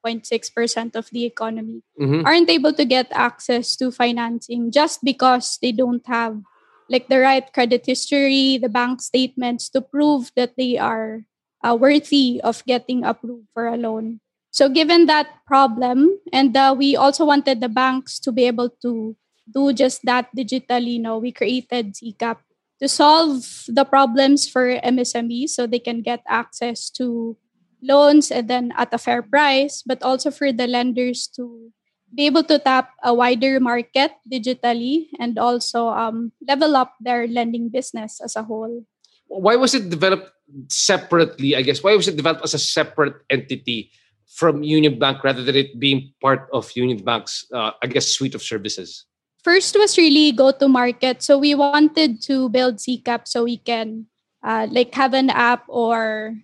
99.6% 0.03 0.95
of 0.95 1.09
the 1.11 1.25
economy 1.25 1.83
Mhm. 1.99 2.25
aren't 2.25 2.49
able 2.49 2.73
to 2.73 2.85
get 2.85 3.07
access 3.11 3.75
to 3.77 3.91
financing 3.91 4.71
just 4.71 5.03
because 5.03 5.57
they 5.61 5.71
don't 5.71 6.05
have 6.07 6.41
like 6.89 7.07
the 7.07 7.19
right 7.19 7.53
credit 7.53 7.85
history, 7.85 8.57
the 8.57 8.67
bank 8.67 9.01
statements 9.01 9.69
to 9.69 9.79
prove 9.79 10.31
that 10.35 10.57
they 10.57 10.77
are 10.77 11.23
uh, 11.63 11.77
worthy 11.79 12.41
of 12.43 12.65
getting 12.65 13.05
approved 13.05 13.47
for 13.53 13.67
a 13.67 13.77
loan. 13.77 14.19
So, 14.51 14.67
given 14.67 15.05
that 15.05 15.45
problem, 15.47 16.19
and 16.33 16.51
uh, 16.57 16.75
we 16.77 16.97
also 16.97 17.23
wanted 17.23 17.61
the 17.61 17.69
banks 17.71 18.19
to 18.27 18.31
be 18.33 18.43
able 18.43 18.75
to 18.81 19.15
do 19.47 19.71
just 19.71 20.03
that 20.03 20.27
digitally, 20.35 20.99
you 20.99 21.03
know, 21.05 21.17
we 21.17 21.31
created 21.31 21.95
SeekCap 21.95 22.43
to 22.81 22.89
solve 22.89 23.63
the 23.69 23.85
problems 23.85 24.49
for 24.49 24.67
MSMEs 24.83 25.55
so 25.55 25.63
they 25.67 25.79
can 25.79 26.01
get 26.01 26.23
access 26.27 26.89
to 26.99 27.37
loans 27.81 28.31
and 28.31 28.47
then 28.47 28.73
at 28.77 28.93
a 28.93 28.97
fair 28.97 29.21
price, 29.21 29.83
but 29.85 30.01
also 30.03 30.31
for 30.31 30.51
the 30.51 30.67
lenders 30.67 31.27
to 31.35 31.71
be 32.13 32.25
able 32.25 32.43
to 32.43 32.59
tap 32.59 32.91
a 33.03 33.13
wider 33.13 33.59
market 33.59 34.11
digitally 34.29 35.07
and 35.19 35.39
also 35.39 35.87
um, 35.89 36.31
level 36.47 36.75
up 36.75 36.95
their 36.99 37.27
lending 37.27 37.69
business 37.69 38.19
as 38.23 38.35
a 38.35 38.43
whole. 38.43 38.85
Why 39.27 39.55
was 39.55 39.73
it 39.73 39.89
developed 39.89 40.31
separately? 40.67 41.55
I 41.55 41.61
guess 41.61 41.81
why 41.83 41.95
was 41.95 42.07
it 42.07 42.17
developed 42.17 42.43
as 42.43 42.53
a 42.53 42.59
separate 42.59 43.15
entity 43.29 43.91
from 44.27 44.63
Union 44.63 44.99
Bank 44.99 45.23
rather 45.23 45.43
than 45.43 45.55
it 45.55 45.79
being 45.79 46.11
part 46.21 46.49
of 46.51 46.71
Union 46.75 47.03
Bank's, 47.03 47.45
uh, 47.53 47.71
I 47.81 47.87
guess, 47.87 48.07
suite 48.07 48.35
of 48.35 48.43
services? 48.43 49.05
first 49.43 49.75
was 49.77 49.97
really 49.97 50.31
go 50.31 50.51
to 50.51 50.67
market. 50.67 51.21
So 51.21 51.37
we 51.37 51.53
wanted 51.55 52.21
to 52.23 52.49
build 52.49 52.77
SeekCap 52.77 53.27
so 53.27 53.43
we 53.43 53.57
can 53.57 54.05
uh, 54.43 54.67
like 54.69 54.93
have 54.95 55.13
an 55.13 55.29
app 55.29 55.65
or 55.67 56.37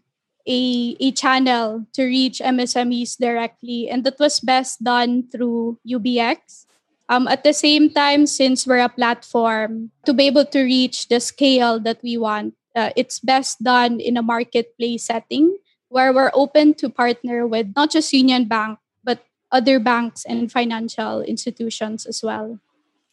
a, 0.48 0.96
a 1.00 1.12
channel 1.12 1.86
to 1.94 2.06
reach 2.06 2.40
MSMEs 2.40 3.18
directly. 3.18 3.90
And 3.90 4.04
that 4.06 4.20
was 4.20 4.40
best 4.40 4.84
done 4.84 5.28
through 5.30 5.80
UBX. 5.88 6.66
Um, 7.10 7.28
at 7.28 7.44
the 7.44 7.54
same 7.54 7.90
time, 7.90 8.26
since 8.26 8.66
we're 8.66 8.84
a 8.84 8.90
platform, 8.90 9.92
to 10.06 10.14
be 10.14 10.28
able 10.28 10.46
to 10.46 10.64
reach 10.64 11.08
the 11.08 11.20
scale 11.20 11.80
that 11.82 12.02
we 12.04 12.18
want, 12.18 12.56
uh, 12.76 12.92
it's 12.96 13.20
best 13.20 13.64
done 13.64 14.00
in 14.00 14.18
a 14.18 14.22
marketplace 14.22 15.06
setting 15.06 15.58
where 15.90 16.14
we're 16.14 16.32
open 16.34 16.74
to 16.76 16.90
partner 16.90 17.48
with 17.48 17.72
not 17.76 17.92
just 17.92 18.12
Union 18.12 18.46
Bank, 18.46 18.80
but 19.04 19.24
other 19.52 19.80
banks 19.80 20.26
and 20.26 20.52
financial 20.52 21.22
institutions 21.22 22.06
as 22.06 22.22
well. 22.22 22.60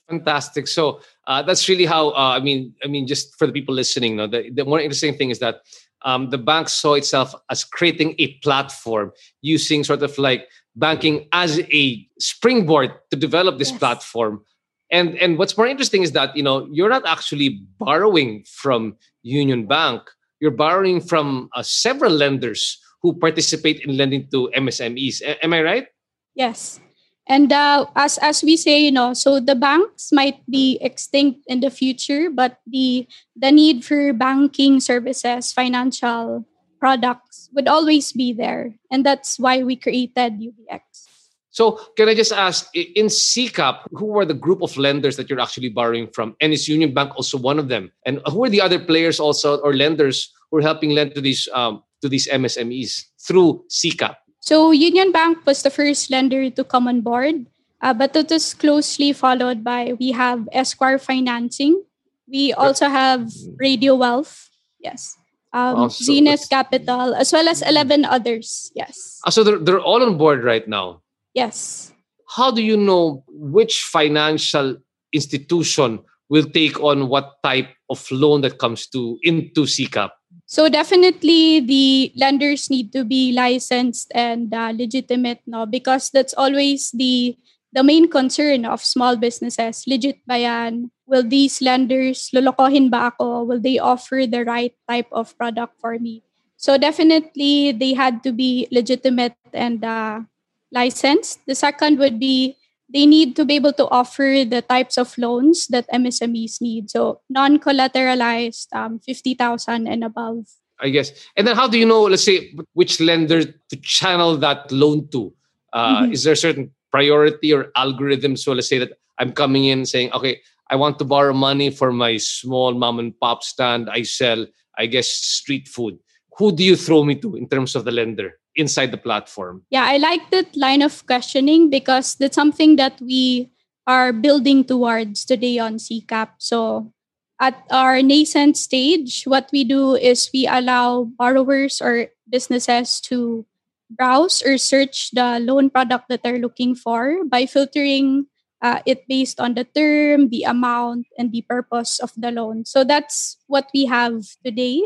Fantastic. 0.08 0.68
So 0.68 1.00
uh, 1.26 1.42
that's 1.42 1.68
really 1.68 1.86
how 1.86 2.10
uh, 2.10 2.36
I 2.36 2.40
mean. 2.40 2.74
I 2.84 2.88
mean, 2.88 3.06
just 3.06 3.38
for 3.38 3.46
the 3.46 3.52
people 3.52 3.74
listening, 3.74 4.16
no, 4.16 4.26
the, 4.26 4.50
the 4.50 4.64
more 4.64 4.78
interesting 4.78 5.16
thing 5.16 5.30
is 5.30 5.38
that 5.38 5.62
um, 6.04 6.30
the 6.30 6.38
bank 6.38 6.68
saw 6.68 6.94
itself 6.94 7.34
as 7.50 7.64
creating 7.64 8.14
a 8.18 8.34
platform 8.44 9.12
using 9.42 9.82
sort 9.82 10.02
of 10.02 10.16
like 10.18 10.48
banking 10.76 11.28
as 11.32 11.60
a 11.60 12.06
springboard 12.18 12.92
to 13.10 13.16
develop 13.16 13.58
this 13.58 13.70
yes. 13.70 13.78
platform. 13.78 14.42
And 14.90 15.16
and 15.16 15.38
what's 15.38 15.56
more 15.56 15.66
interesting 15.66 16.02
is 16.02 16.12
that 16.12 16.36
you 16.36 16.42
know 16.42 16.68
you're 16.70 16.90
not 16.90 17.06
actually 17.06 17.64
borrowing 17.78 18.44
from 18.46 18.96
Union 19.22 19.66
Bank. 19.66 20.02
You're 20.40 20.52
borrowing 20.52 21.00
from 21.00 21.48
uh, 21.56 21.62
several 21.62 22.12
lenders 22.12 22.78
who 23.02 23.18
participate 23.18 23.80
in 23.80 23.96
lending 23.96 24.28
to 24.30 24.50
MSMEs. 24.54 25.22
A- 25.22 25.42
am 25.42 25.54
I 25.54 25.62
right? 25.62 25.86
Yes. 26.34 26.80
And 27.26 27.52
uh, 27.52 27.86
as 27.96 28.18
as 28.18 28.44
we 28.44 28.56
say, 28.56 28.84
you 28.84 28.92
know, 28.92 29.14
so 29.14 29.40
the 29.40 29.54
banks 29.54 30.12
might 30.12 30.44
be 30.48 30.76
extinct 30.80 31.40
in 31.46 31.60
the 31.60 31.70
future, 31.70 32.28
but 32.28 32.60
the 32.66 33.08
the 33.34 33.50
need 33.50 33.84
for 33.84 34.12
banking 34.12 34.78
services, 34.80 35.52
financial 35.52 36.44
products 36.78 37.48
would 37.54 37.66
always 37.66 38.12
be 38.12 38.32
there, 38.32 38.76
and 38.92 39.06
that's 39.06 39.38
why 39.38 39.62
we 39.62 39.74
created 39.76 40.36
UBX. 40.36 41.08
So, 41.54 41.78
can 41.96 42.08
I 42.08 42.14
just 42.14 42.32
ask, 42.32 42.66
in 42.74 43.06
SeekCap, 43.06 43.86
who 43.92 44.18
are 44.18 44.26
the 44.26 44.34
group 44.34 44.60
of 44.60 44.76
lenders 44.76 45.16
that 45.16 45.30
you're 45.30 45.38
actually 45.38 45.68
borrowing 45.68 46.08
from? 46.08 46.34
And 46.40 46.52
is 46.52 46.68
Union 46.68 46.92
Bank 46.92 47.14
also 47.14 47.38
one 47.38 47.60
of 47.60 47.68
them? 47.68 47.92
And 48.04 48.20
who 48.26 48.44
are 48.44 48.50
the 48.50 48.60
other 48.60 48.80
players 48.82 49.20
also 49.20 49.58
or 49.58 49.72
lenders 49.72 50.34
who 50.50 50.58
are 50.58 50.62
helping 50.62 50.90
lend 50.90 51.14
to 51.14 51.20
these 51.22 51.48
um, 51.54 51.84
to 52.02 52.08
these 52.08 52.26
MSMEs 52.26 53.06
through 53.22 53.64
SeekCap? 53.70 54.16
So 54.44 54.76
Union 54.76 55.08
Bank 55.08 55.40
was 55.46 55.62
the 55.62 55.72
first 55.72 56.12
lender 56.12 56.50
to 56.52 56.64
come 56.64 56.86
on 56.86 57.00
board, 57.00 57.48
uh, 57.80 57.96
but 57.96 58.14
it 58.14 58.28
was 58.28 58.52
closely 58.52 59.16
followed 59.16 59.64
by 59.64 59.96
we 59.96 60.12
have 60.12 60.44
Esquire 60.52 61.00
Financing. 61.00 61.80
We 62.28 62.52
also 62.52 62.92
have 62.92 63.32
Radiowealth, 63.56 64.52
yes, 64.78 65.16
um, 65.54 65.88
also, 65.88 66.04
Zenith 66.04 66.44
Capital, 66.50 67.14
as 67.14 67.32
well 67.32 67.48
as 67.48 67.62
11 67.62 68.04
others, 68.04 68.70
yes. 68.74 69.18
Uh, 69.24 69.30
so 69.30 69.44
they're, 69.44 69.58
they're 69.58 69.80
all 69.80 70.04
on 70.04 70.18
board 70.18 70.44
right 70.44 70.68
now? 70.68 71.00
Yes. 71.32 71.94
How 72.28 72.50
do 72.50 72.62
you 72.62 72.76
know 72.76 73.24
which 73.28 73.80
financial 73.80 74.76
institution 75.14 76.00
will 76.28 76.44
take 76.44 76.78
on 76.84 77.08
what 77.08 77.40
type 77.42 77.72
of 77.88 78.04
loan 78.10 78.42
that 78.42 78.58
comes 78.58 78.88
to 78.88 79.18
into 79.22 79.62
SeekCap? 79.62 80.10
So 80.46 80.68
definitely 80.68 81.60
the 81.60 82.12
lenders 82.16 82.68
need 82.70 82.92
to 82.92 83.04
be 83.04 83.32
licensed 83.32 84.12
and 84.14 84.52
uh, 84.52 84.72
legitimate, 84.76 85.40
no, 85.46 85.66
because 85.66 86.10
that's 86.10 86.34
always 86.34 86.90
the 86.92 87.36
the 87.74 87.82
main 87.82 88.06
concern 88.06 88.64
of 88.64 88.84
small 88.84 89.16
businesses. 89.16 89.82
Legit 89.88 90.22
ba 90.30 90.38
yan? 90.38 90.94
Will 91.10 91.26
these 91.26 91.60
lenders 91.60 92.30
lolokohin 92.30 92.88
ba 92.88 93.10
ako? 93.10 93.44
Will 93.44 93.60
they 93.60 93.82
offer 93.82 94.30
the 94.30 94.44
right 94.46 94.72
type 94.88 95.10
of 95.10 95.34
product 95.36 95.74
for 95.82 95.98
me? 95.98 96.22
So 96.56 96.78
definitely 96.78 97.72
they 97.72 97.92
had 97.92 98.22
to 98.22 98.32
be 98.32 98.68
legitimate 98.70 99.36
and 99.52 99.84
uh, 99.84 100.22
licensed. 100.70 101.42
The 101.46 101.58
second 101.58 101.98
would 101.98 102.20
be 102.20 102.56
they 102.92 103.06
need 103.06 103.36
to 103.36 103.44
be 103.44 103.54
able 103.54 103.72
to 103.72 103.88
offer 103.88 104.44
the 104.46 104.62
types 104.62 104.96
of 104.98 105.16
loans 105.16 105.66
that 105.68 105.88
MSMEs 105.92 106.60
need. 106.60 106.90
So 106.90 107.20
non-collateralized, 107.30 108.72
um, 108.72 108.98
50,000 109.00 109.86
and 109.86 110.04
above. 110.04 110.46
I 110.80 110.90
guess. 110.90 111.12
And 111.36 111.46
then 111.46 111.56
how 111.56 111.68
do 111.68 111.78
you 111.78 111.86
know, 111.86 112.02
let's 112.02 112.24
say, 112.24 112.54
which 112.72 113.00
lender 113.00 113.44
to 113.44 113.76
channel 113.82 114.36
that 114.38 114.70
loan 114.70 115.08
to? 115.08 115.32
Uh, 115.72 116.02
mm-hmm. 116.02 116.12
Is 116.12 116.24
there 116.24 116.34
a 116.34 116.36
certain 116.36 116.72
priority 116.90 117.52
or 117.52 117.70
algorithm? 117.76 118.36
So 118.36 118.52
let's 118.52 118.68
say 118.68 118.78
that 118.78 118.98
I'm 119.18 119.32
coming 119.32 119.64
in 119.64 119.86
saying, 119.86 120.12
okay, 120.12 120.40
I 120.70 120.76
want 120.76 120.98
to 120.98 121.04
borrow 121.04 121.32
money 121.32 121.70
for 121.70 121.92
my 121.92 122.16
small 122.16 122.74
mom 122.74 122.98
and 122.98 123.18
pop 123.18 123.42
stand. 123.42 123.88
I 123.90 124.02
sell, 124.02 124.46
I 124.76 124.86
guess, 124.86 125.08
street 125.08 125.68
food. 125.68 125.98
Who 126.38 126.52
do 126.52 126.64
you 126.64 126.76
throw 126.76 127.04
me 127.04 127.14
to 127.16 127.36
in 127.36 127.48
terms 127.48 127.76
of 127.76 127.84
the 127.84 127.92
lender? 127.92 128.38
Inside 128.56 128.90
the 128.92 128.98
platform? 128.98 129.62
Yeah, 129.70 129.84
I 129.84 129.96
like 129.96 130.30
that 130.30 130.56
line 130.56 130.82
of 130.82 131.04
questioning 131.06 131.70
because 131.70 132.14
that's 132.14 132.36
something 132.36 132.76
that 132.76 133.00
we 133.00 133.50
are 133.86 134.12
building 134.12 134.64
towards 134.64 135.24
today 135.24 135.58
on 135.58 135.76
SeekCap. 135.76 136.38
So 136.38 136.92
at 137.40 137.60
our 137.70 138.00
nascent 138.00 138.56
stage, 138.56 139.24
what 139.24 139.50
we 139.52 139.64
do 139.64 139.94
is 139.96 140.30
we 140.32 140.46
allow 140.46 141.04
borrowers 141.04 141.82
or 141.82 142.08
businesses 142.30 143.00
to 143.10 143.44
browse 143.90 144.42
or 144.42 144.56
search 144.58 145.10
the 145.10 145.38
loan 145.40 145.68
product 145.70 146.08
that 146.08 146.22
they're 146.22 146.38
looking 146.38 146.74
for 146.74 147.24
by 147.26 147.46
filtering 147.46 148.26
uh, 148.62 148.80
it 148.86 149.06
based 149.08 149.40
on 149.40 149.54
the 149.54 149.64
term, 149.64 150.30
the 150.30 150.42
amount, 150.44 151.06
and 151.18 151.32
the 151.32 151.42
purpose 151.42 152.00
of 152.00 152.12
the 152.16 152.30
loan. 152.30 152.64
So 152.64 152.82
that's 152.82 153.36
what 153.46 153.68
we 153.74 153.84
have 153.86 154.24
today. 154.44 154.82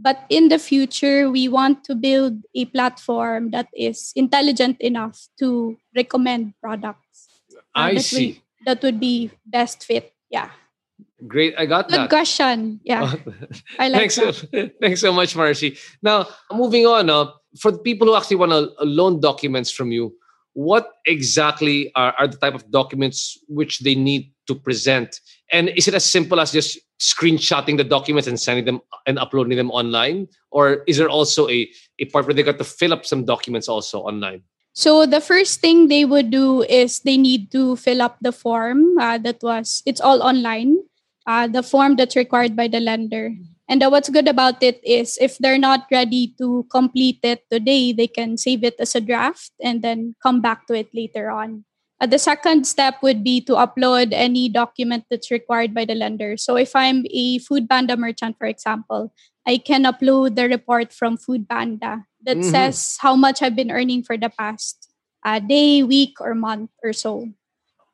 But 0.00 0.24
in 0.28 0.48
the 0.48 0.58
future, 0.58 1.30
we 1.30 1.48
want 1.48 1.82
to 1.84 1.94
build 1.94 2.42
a 2.54 2.66
platform 2.66 3.50
that 3.50 3.66
is 3.74 4.12
intelligent 4.14 4.80
enough 4.80 5.26
to 5.40 5.76
recommend 5.94 6.54
products. 6.62 7.28
Uh, 7.52 7.58
I 7.74 7.94
that 7.94 8.02
see. 8.02 8.26
We, 8.26 8.42
that 8.66 8.82
would 8.82 9.00
be 9.00 9.30
best 9.44 9.84
fit. 9.84 10.12
Yeah. 10.30 10.50
Great. 11.26 11.54
I 11.58 11.66
got 11.66 11.88
Good 11.88 11.98
that. 11.98 12.10
question. 12.10 12.80
Yeah. 12.84 13.14
I 13.78 13.88
like 13.88 14.12
thanks, 14.12 14.16
that. 14.16 14.34
So, 14.34 14.70
thanks 14.80 15.00
so 15.00 15.12
much, 15.12 15.34
Marcy. 15.34 15.76
Now, 16.00 16.28
moving 16.52 16.86
on, 16.86 17.10
uh, 17.10 17.32
for 17.58 17.72
the 17.72 17.78
people 17.78 18.06
who 18.06 18.14
actually 18.14 18.36
want 18.36 18.52
to 18.52 18.70
loan 18.84 19.20
documents 19.20 19.70
from 19.70 19.90
you, 19.90 20.14
what 20.52 20.90
exactly 21.06 21.90
are, 21.94 22.14
are 22.18 22.28
the 22.28 22.36
type 22.36 22.54
of 22.54 22.70
documents 22.70 23.38
which 23.48 23.80
they 23.80 23.94
need 23.94 24.32
to 24.46 24.54
present? 24.54 25.20
And 25.52 25.68
is 25.70 25.88
it 25.88 25.94
as 25.94 26.04
simple 26.04 26.40
as 26.40 26.52
just 26.52 26.78
screenshotting 26.98 27.76
the 27.76 27.84
documents 27.84 28.26
and 28.26 28.38
sending 28.38 28.64
them 28.64 28.80
and 29.06 29.18
uploading 29.18 29.56
them 29.56 29.70
online? 29.70 30.28
Or 30.50 30.84
is 30.86 30.96
there 30.96 31.08
also 31.08 31.48
a, 31.48 31.68
a 31.98 32.04
part 32.06 32.26
where 32.26 32.34
they 32.34 32.42
got 32.42 32.58
to 32.58 32.64
fill 32.64 32.92
up 32.92 33.06
some 33.06 33.24
documents 33.24 33.68
also 33.68 34.00
online? 34.00 34.42
So 34.72 35.06
the 35.06 35.20
first 35.20 35.60
thing 35.60 35.88
they 35.88 36.04
would 36.04 36.30
do 36.30 36.62
is 36.62 37.00
they 37.00 37.16
need 37.16 37.50
to 37.50 37.76
fill 37.76 38.02
up 38.02 38.16
the 38.20 38.32
form 38.32 38.98
uh, 38.98 39.18
that 39.18 39.42
was, 39.42 39.82
it's 39.86 40.00
all 40.00 40.22
online, 40.22 40.78
uh, 41.26 41.48
the 41.48 41.62
form 41.62 41.96
that's 41.96 42.14
required 42.14 42.54
by 42.54 42.68
the 42.68 42.80
lender. 42.80 43.34
And 43.68 43.82
uh, 43.82 43.90
what's 43.90 44.08
good 44.08 44.28
about 44.28 44.62
it 44.62 44.80
is 44.82 45.18
if 45.20 45.36
they're 45.38 45.58
not 45.58 45.86
ready 45.90 46.34
to 46.38 46.66
complete 46.70 47.20
it 47.22 47.44
today, 47.50 47.92
they 47.92 48.06
can 48.06 48.36
save 48.36 48.64
it 48.64 48.76
as 48.78 48.94
a 48.94 49.00
draft 49.00 49.50
and 49.62 49.82
then 49.82 50.14
come 50.22 50.40
back 50.40 50.66
to 50.68 50.74
it 50.74 50.88
later 50.94 51.30
on. 51.30 51.64
Uh, 52.00 52.06
the 52.06 52.18
second 52.18 52.64
step 52.64 53.02
would 53.02 53.24
be 53.24 53.40
to 53.40 53.54
upload 53.54 54.10
any 54.12 54.48
document 54.48 55.04
that's 55.10 55.30
required 55.30 55.74
by 55.74 55.84
the 55.84 55.94
lender. 55.94 56.36
So 56.36 56.56
if 56.56 56.76
I'm 56.76 57.04
a 57.10 57.38
Food 57.38 57.68
Panda 57.68 57.96
merchant, 57.96 58.38
for 58.38 58.46
example, 58.46 59.12
I 59.46 59.58
can 59.58 59.84
upload 59.84 60.36
the 60.36 60.48
report 60.48 60.92
from 60.92 61.16
Food 61.16 61.48
Panda 61.48 62.04
that 62.22 62.36
mm-hmm. 62.36 62.50
says 62.50 62.98
how 63.00 63.16
much 63.16 63.42
I've 63.42 63.56
been 63.56 63.70
earning 63.70 64.04
for 64.04 64.16
the 64.16 64.30
past 64.30 64.92
uh, 65.24 65.40
day, 65.40 65.82
week, 65.82 66.20
or 66.20 66.34
month 66.34 66.70
or 66.84 66.92
so. 66.92 67.26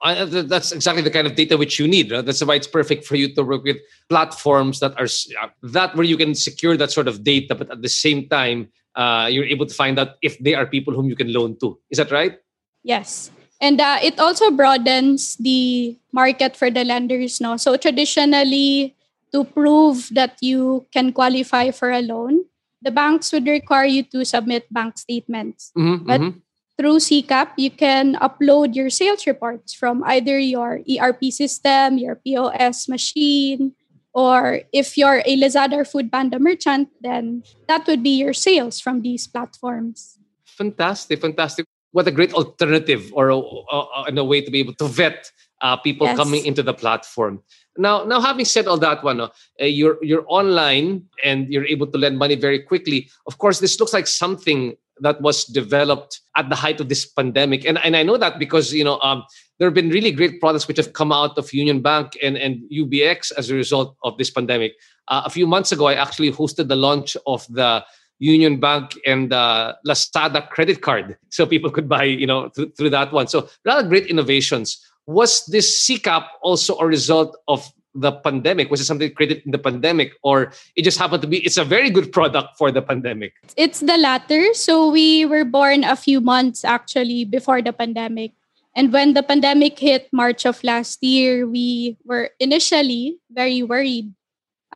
Uh, 0.02 0.26
that's 0.26 0.72
exactly 0.72 1.00
the 1.00 1.10
kind 1.10 1.26
of 1.26 1.34
data 1.34 1.56
which 1.56 1.78
you 1.78 1.88
need. 1.88 2.12
Right? 2.12 2.24
That's 2.24 2.44
why 2.44 2.56
it's 2.56 2.66
perfect 2.66 3.06
for 3.06 3.16
you 3.16 3.34
to 3.34 3.42
work 3.42 3.64
with 3.64 3.78
platforms 4.10 4.80
that 4.80 4.92
are 5.00 5.08
uh, 5.40 5.48
that 5.62 5.96
where 5.96 6.04
you 6.04 6.18
can 6.18 6.34
secure 6.34 6.76
that 6.76 6.92
sort 6.92 7.08
of 7.08 7.24
data, 7.24 7.54
but 7.54 7.70
at 7.70 7.80
the 7.80 7.88
same 7.88 8.28
time, 8.28 8.68
uh, 8.96 9.28
you're 9.30 9.46
able 9.46 9.64
to 9.64 9.74
find 9.74 9.98
out 9.98 10.16
if 10.20 10.38
they 10.40 10.54
are 10.54 10.66
people 10.66 10.92
whom 10.92 11.08
you 11.08 11.16
can 11.16 11.32
loan 11.32 11.56
to. 11.60 11.78
Is 11.88 11.96
that 11.96 12.10
right? 12.10 12.36
Yes. 12.82 13.30
And 13.64 13.80
uh, 13.80 13.96
it 14.04 14.20
also 14.20 14.50
broadens 14.52 15.40
the 15.40 15.96
market 16.12 16.52
for 16.54 16.68
the 16.68 16.84
lenders. 16.84 17.40
No, 17.40 17.56
so 17.56 17.80
traditionally, 17.80 18.94
to 19.32 19.44
prove 19.44 20.12
that 20.12 20.36
you 20.44 20.84
can 20.92 21.16
qualify 21.16 21.70
for 21.70 21.88
a 21.90 22.04
loan, 22.04 22.44
the 22.82 22.90
banks 22.90 23.32
would 23.32 23.48
require 23.48 23.88
you 23.88 24.02
to 24.12 24.22
submit 24.28 24.68
bank 24.68 24.98
statements. 24.98 25.72
Mm-hmm, 25.72 26.04
but 26.04 26.20
mm-hmm. 26.20 26.38
through 26.76 27.00
SeekCap, 27.00 27.56
you 27.56 27.70
can 27.70 28.20
upload 28.20 28.76
your 28.76 28.90
sales 28.90 29.26
reports 29.26 29.72
from 29.72 30.04
either 30.04 30.38
your 30.38 30.84
ERP 30.84 31.32
system, 31.32 31.96
your 31.96 32.16
POS 32.20 32.86
machine, 32.86 33.72
or 34.12 34.60
if 34.76 34.98
you're 34.98 35.24
a 35.24 35.40
Lazada 35.40 35.80
or 35.80 35.84
Food 35.86 36.12
Panda 36.12 36.38
merchant, 36.38 36.92
then 37.00 37.42
that 37.66 37.86
would 37.86 38.02
be 38.02 38.20
your 38.20 38.36
sales 38.36 38.78
from 38.78 39.00
these 39.00 39.26
platforms. 39.26 40.18
Fantastic, 40.44 41.22
fantastic 41.22 41.64
what 41.94 42.08
a 42.08 42.10
great 42.10 42.34
alternative 42.34 43.02
or 43.14 43.30
a, 43.30 43.38
a, 43.38 44.12
a 44.16 44.24
way 44.24 44.40
to 44.40 44.50
be 44.50 44.58
able 44.58 44.74
to 44.74 44.86
vet 44.86 45.30
uh, 45.62 45.76
people 45.76 46.06
Yes. 46.06 46.16
coming 46.16 46.44
into 46.44 46.62
the 46.62 46.74
platform. 46.74 47.40
Now, 47.78 48.04
now 48.04 48.20
having 48.20 48.44
said 48.44 48.66
all 48.66 48.78
that, 48.78 49.02
one, 49.04 49.20
uh, 49.20 49.30
you're 49.58 49.98
you're 50.02 50.24
online 50.26 51.06
and 51.24 51.48
you're 51.52 51.66
able 51.66 51.86
to 51.86 51.98
lend 51.98 52.18
money 52.18 52.34
very 52.34 52.58
quickly. 52.58 53.08
Of 53.26 53.38
course, 53.38 53.60
this 53.60 53.78
looks 53.78 53.92
like 53.92 54.06
something 54.08 54.74
that 55.00 55.20
was 55.20 55.44
developed 55.44 56.20
at 56.36 56.50
the 56.50 56.56
height 56.56 56.80
of 56.80 56.88
this 56.88 57.06
pandemic, 57.06 57.64
and 57.64 57.78
and 57.78 57.96
I 57.96 58.02
know 58.02 58.18
that 58.18 58.38
because 58.38 58.72
you 58.74 58.84
know 58.84 58.98
um, 59.00 59.22
there 59.58 59.66
have 59.68 59.74
been 59.74 59.90
really 59.90 60.10
great 60.10 60.40
products 60.40 60.66
which 60.66 60.76
have 60.78 60.92
come 60.92 61.12
out 61.12 61.38
of 61.38 61.52
Union 61.52 61.80
Bank 61.80 62.18
and 62.22 62.36
and 62.36 62.62
UBX 62.70 63.32
as 63.38 63.50
a 63.50 63.54
result 63.54 63.96
of 64.02 64.18
this 64.18 64.30
pandemic. 64.30 64.72
Uh, 65.08 65.22
a 65.24 65.30
few 65.30 65.46
months 65.46 65.70
ago, 65.70 65.86
I 65.86 65.94
actually 65.94 66.32
hosted 66.32 66.66
the 66.68 66.76
launch 66.76 67.16
of 67.26 67.46
the 67.50 67.84
Union 68.24 68.56
Bank 68.56 68.96
and 69.04 69.32
uh, 69.32 69.76
Lazada 69.84 70.48
credit 70.48 70.80
card, 70.80 71.20
so 71.28 71.44
people 71.44 71.68
could 71.68 71.88
buy, 71.88 72.04
you 72.08 72.26
know, 72.26 72.48
through, 72.48 72.72
through 72.72 72.90
that 72.96 73.12
one. 73.12 73.28
So 73.28 73.44
a 73.44 73.68
lot 73.68 73.84
of 73.84 73.92
great 73.92 74.08
innovations. 74.08 74.80
Was 75.04 75.44
this 75.52 75.68
SeekCap 75.84 76.24
also 76.40 76.80
a 76.80 76.86
result 76.88 77.36
of 77.52 77.60
the 77.92 78.10
pandemic? 78.10 78.72
Was 78.72 78.80
it 78.80 78.88
something 78.88 79.12
created 79.12 79.44
in 79.44 79.52
the 79.52 79.60
pandemic, 79.60 80.16
or 80.24 80.56
it 80.74 80.88
just 80.88 80.96
happened 80.96 81.20
to 81.20 81.28
be? 81.28 81.44
It's 81.44 81.60
a 81.60 81.68
very 81.68 81.92
good 81.92 82.10
product 82.16 82.56
for 82.56 82.72
the 82.72 82.80
pandemic. 82.80 83.36
It's 83.60 83.84
the 83.84 84.00
latter. 84.00 84.56
So 84.56 84.88
we 84.88 85.28
were 85.28 85.44
born 85.44 85.84
a 85.84 85.94
few 85.94 86.24
months 86.24 86.64
actually 86.64 87.28
before 87.28 87.60
the 87.60 87.76
pandemic. 87.76 88.32
And 88.74 88.90
when 88.90 89.14
the 89.14 89.22
pandemic 89.22 89.78
hit 89.78 90.08
March 90.10 90.48
of 90.48 90.58
last 90.64 90.98
year, 91.04 91.46
we 91.46 91.94
were 92.02 92.34
initially 92.40 93.20
very 93.30 93.62
worried 93.62 94.10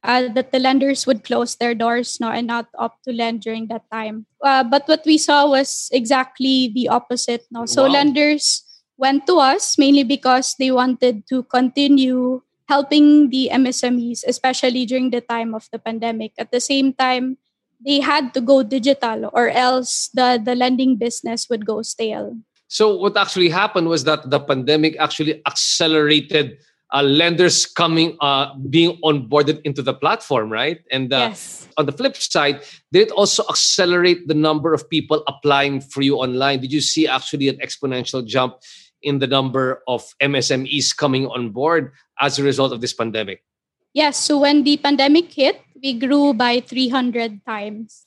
uh, 0.05 0.29
that 0.35 0.53
the 0.53 0.59
lenders 0.59 1.07
would 1.07 1.25
close 1.25 1.57
their 1.57 1.75
doors 1.75 2.19
no, 2.21 2.31
and 2.31 2.47
not 2.47 2.67
opt 2.79 3.05
to 3.05 3.13
lend 3.13 3.41
during 3.43 3.69
that 3.69 3.83
time. 3.93 4.27
Uh, 4.43 4.65
but 4.65 4.87
what 4.87 5.03
we 5.05 5.19
saw 5.19 5.49
was 5.49 5.89
exactly 5.93 6.71
the 6.75 6.89
opposite. 6.89 7.45
No? 7.51 7.67
So 7.67 7.85
Wow. 7.85 7.93
lenders 7.93 8.63
went 8.97 9.27
to 9.27 9.39
us 9.39 9.79
mainly 9.79 10.05
because 10.05 10.55
they 10.59 10.71
wanted 10.71 11.27
to 11.29 11.43
continue 11.45 12.43
helping 12.69 13.31
the 13.31 13.49
MSMEs, 13.53 14.25
especially 14.27 14.85
during 14.85 15.11
the 15.11 15.23
time 15.23 15.55
of 15.55 15.69
the 15.73 15.79
pandemic. 15.79 16.33
At 16.39 16.53
the 16.53 16.61
same 16.61 16.93
time, 16.93 17.39
they 17.85 18.01
had 18.01 18.35
to 18.35 18.41
go 18.41 18.63
digital 18.63 19.31
or 19.33 19.49
else 19.49 20.11
the, 20.13 20.41
the 20.43 20.55
lending 20.55 20.97
business 20.97 21.49
would 21.49 21.65
go 21.65 21.83
stale. 21.83 22.37
So 22.67 22.95
what 22.97 23.17
actually 23.17 23.49
happened 23.49 23.89
was 23.89 24.05
that 24.05 24.29
the 24.29 24.41
pandemic 24.41 24.97
actually 24.99 25.41
accelerated 25.47 26.59
uh, 26.93 27.03
lenders 27.03 27.67
coming, 27.67 28.17
uh, 28.21 28.55
being 28.71 28.99
onboarded 29.05 29.61
into 29.63 29.83
the 29.83 29.93
platform, 29.93 30.51
right? 30.51 30.81
And 30.91 31.13
uh, 31.13 31.31
yes. 31.31 31.69
on 31.77 31.87
the 31.87 31.93
flip 31.93 32.17
side, 32.17 32.63
did 32.93 33.09
it 33.09 33.11
also 33.13 33.45
accelerate 33.49 34.27
the 34.29 34.35
number 34.35 34.73
of 34.73 34.89
people 34.89 35.23
applying 35.27 35.81
for 35.81 36.03
you 36.03 36.17
online? 36.17 36.61
Did 36.61 36.73
you 36.73 36.81
see 36.81 37.07
actually 37.07 37.49
an 37.49 37.57
exponential 37.59 38.25
jump 38.27 38.57
in 39.03 39.19
the 39.19 39.27
number 39.27 39.83
of 39.87 40.03
MSMEs 40.23 40.97
coming 40.97 41.27
on 41.27 41.51
board 41.51 41.93
as 42.21 42.39
a 42.39 42.43
result 42.43 42.73
of 42.73 42.81
this 42.81 42.93
pandemic? 42.93 43.45
Yes. 43.93 44.17
So 44.17 44.39
when 44.39 44.65
the 44.65 44.77
pandemic 44.77 45.33
hit, 45.33 45.61
we 45.83 45.95
grew 45.95 46.35
by 46.35 46.61
300 46.61 47.45
times 47.47 48.07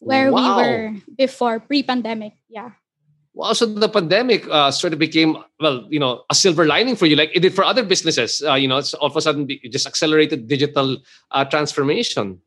where 0.00 0.30
Wow. 0.30 0.56
we 0.56 0.62
were 0.62 0.94
before 1.16 1.60
pre 1.60 1.82
pandemic. 1.82 2.34
Yeah. 2.48 2.72
Well, 3.36 3.54
so 3.54 3.66
the 3.66 3.88
pandemic 3.88 4.48
uh, 4.48 4.70
sort 4.70 4.94
of 4.94 4.98
became, 4.98 5.36
well, 5.60 5.84
you 5.90 6.00
know, 6.00 6.24
a 6.30 6.34
silver 6.34 6.64
lining 6.64 6.96
for 6.96 7.04
you, 7.04 7.16
like 7.16 7.36
it 7.36 7.40
did 7.40 7.52
for 7.52 7.64
other 7.64 7.84
businesses. 7.84 8.40
Uh, 8.40 8.54
you 8.54 8.66
know, 8.66 8.78
it's 8.78 8.94
all 8.94 9.12
of 9.12 9.16
a 9.16 9.20
sudden 9.20 9.44
it 9.46 9.70
just 9.70 9.86
accelerated 9.86 10.48
digital 10.48 10.96
uh, 11.32 11.44
transformation. 11.44 12.40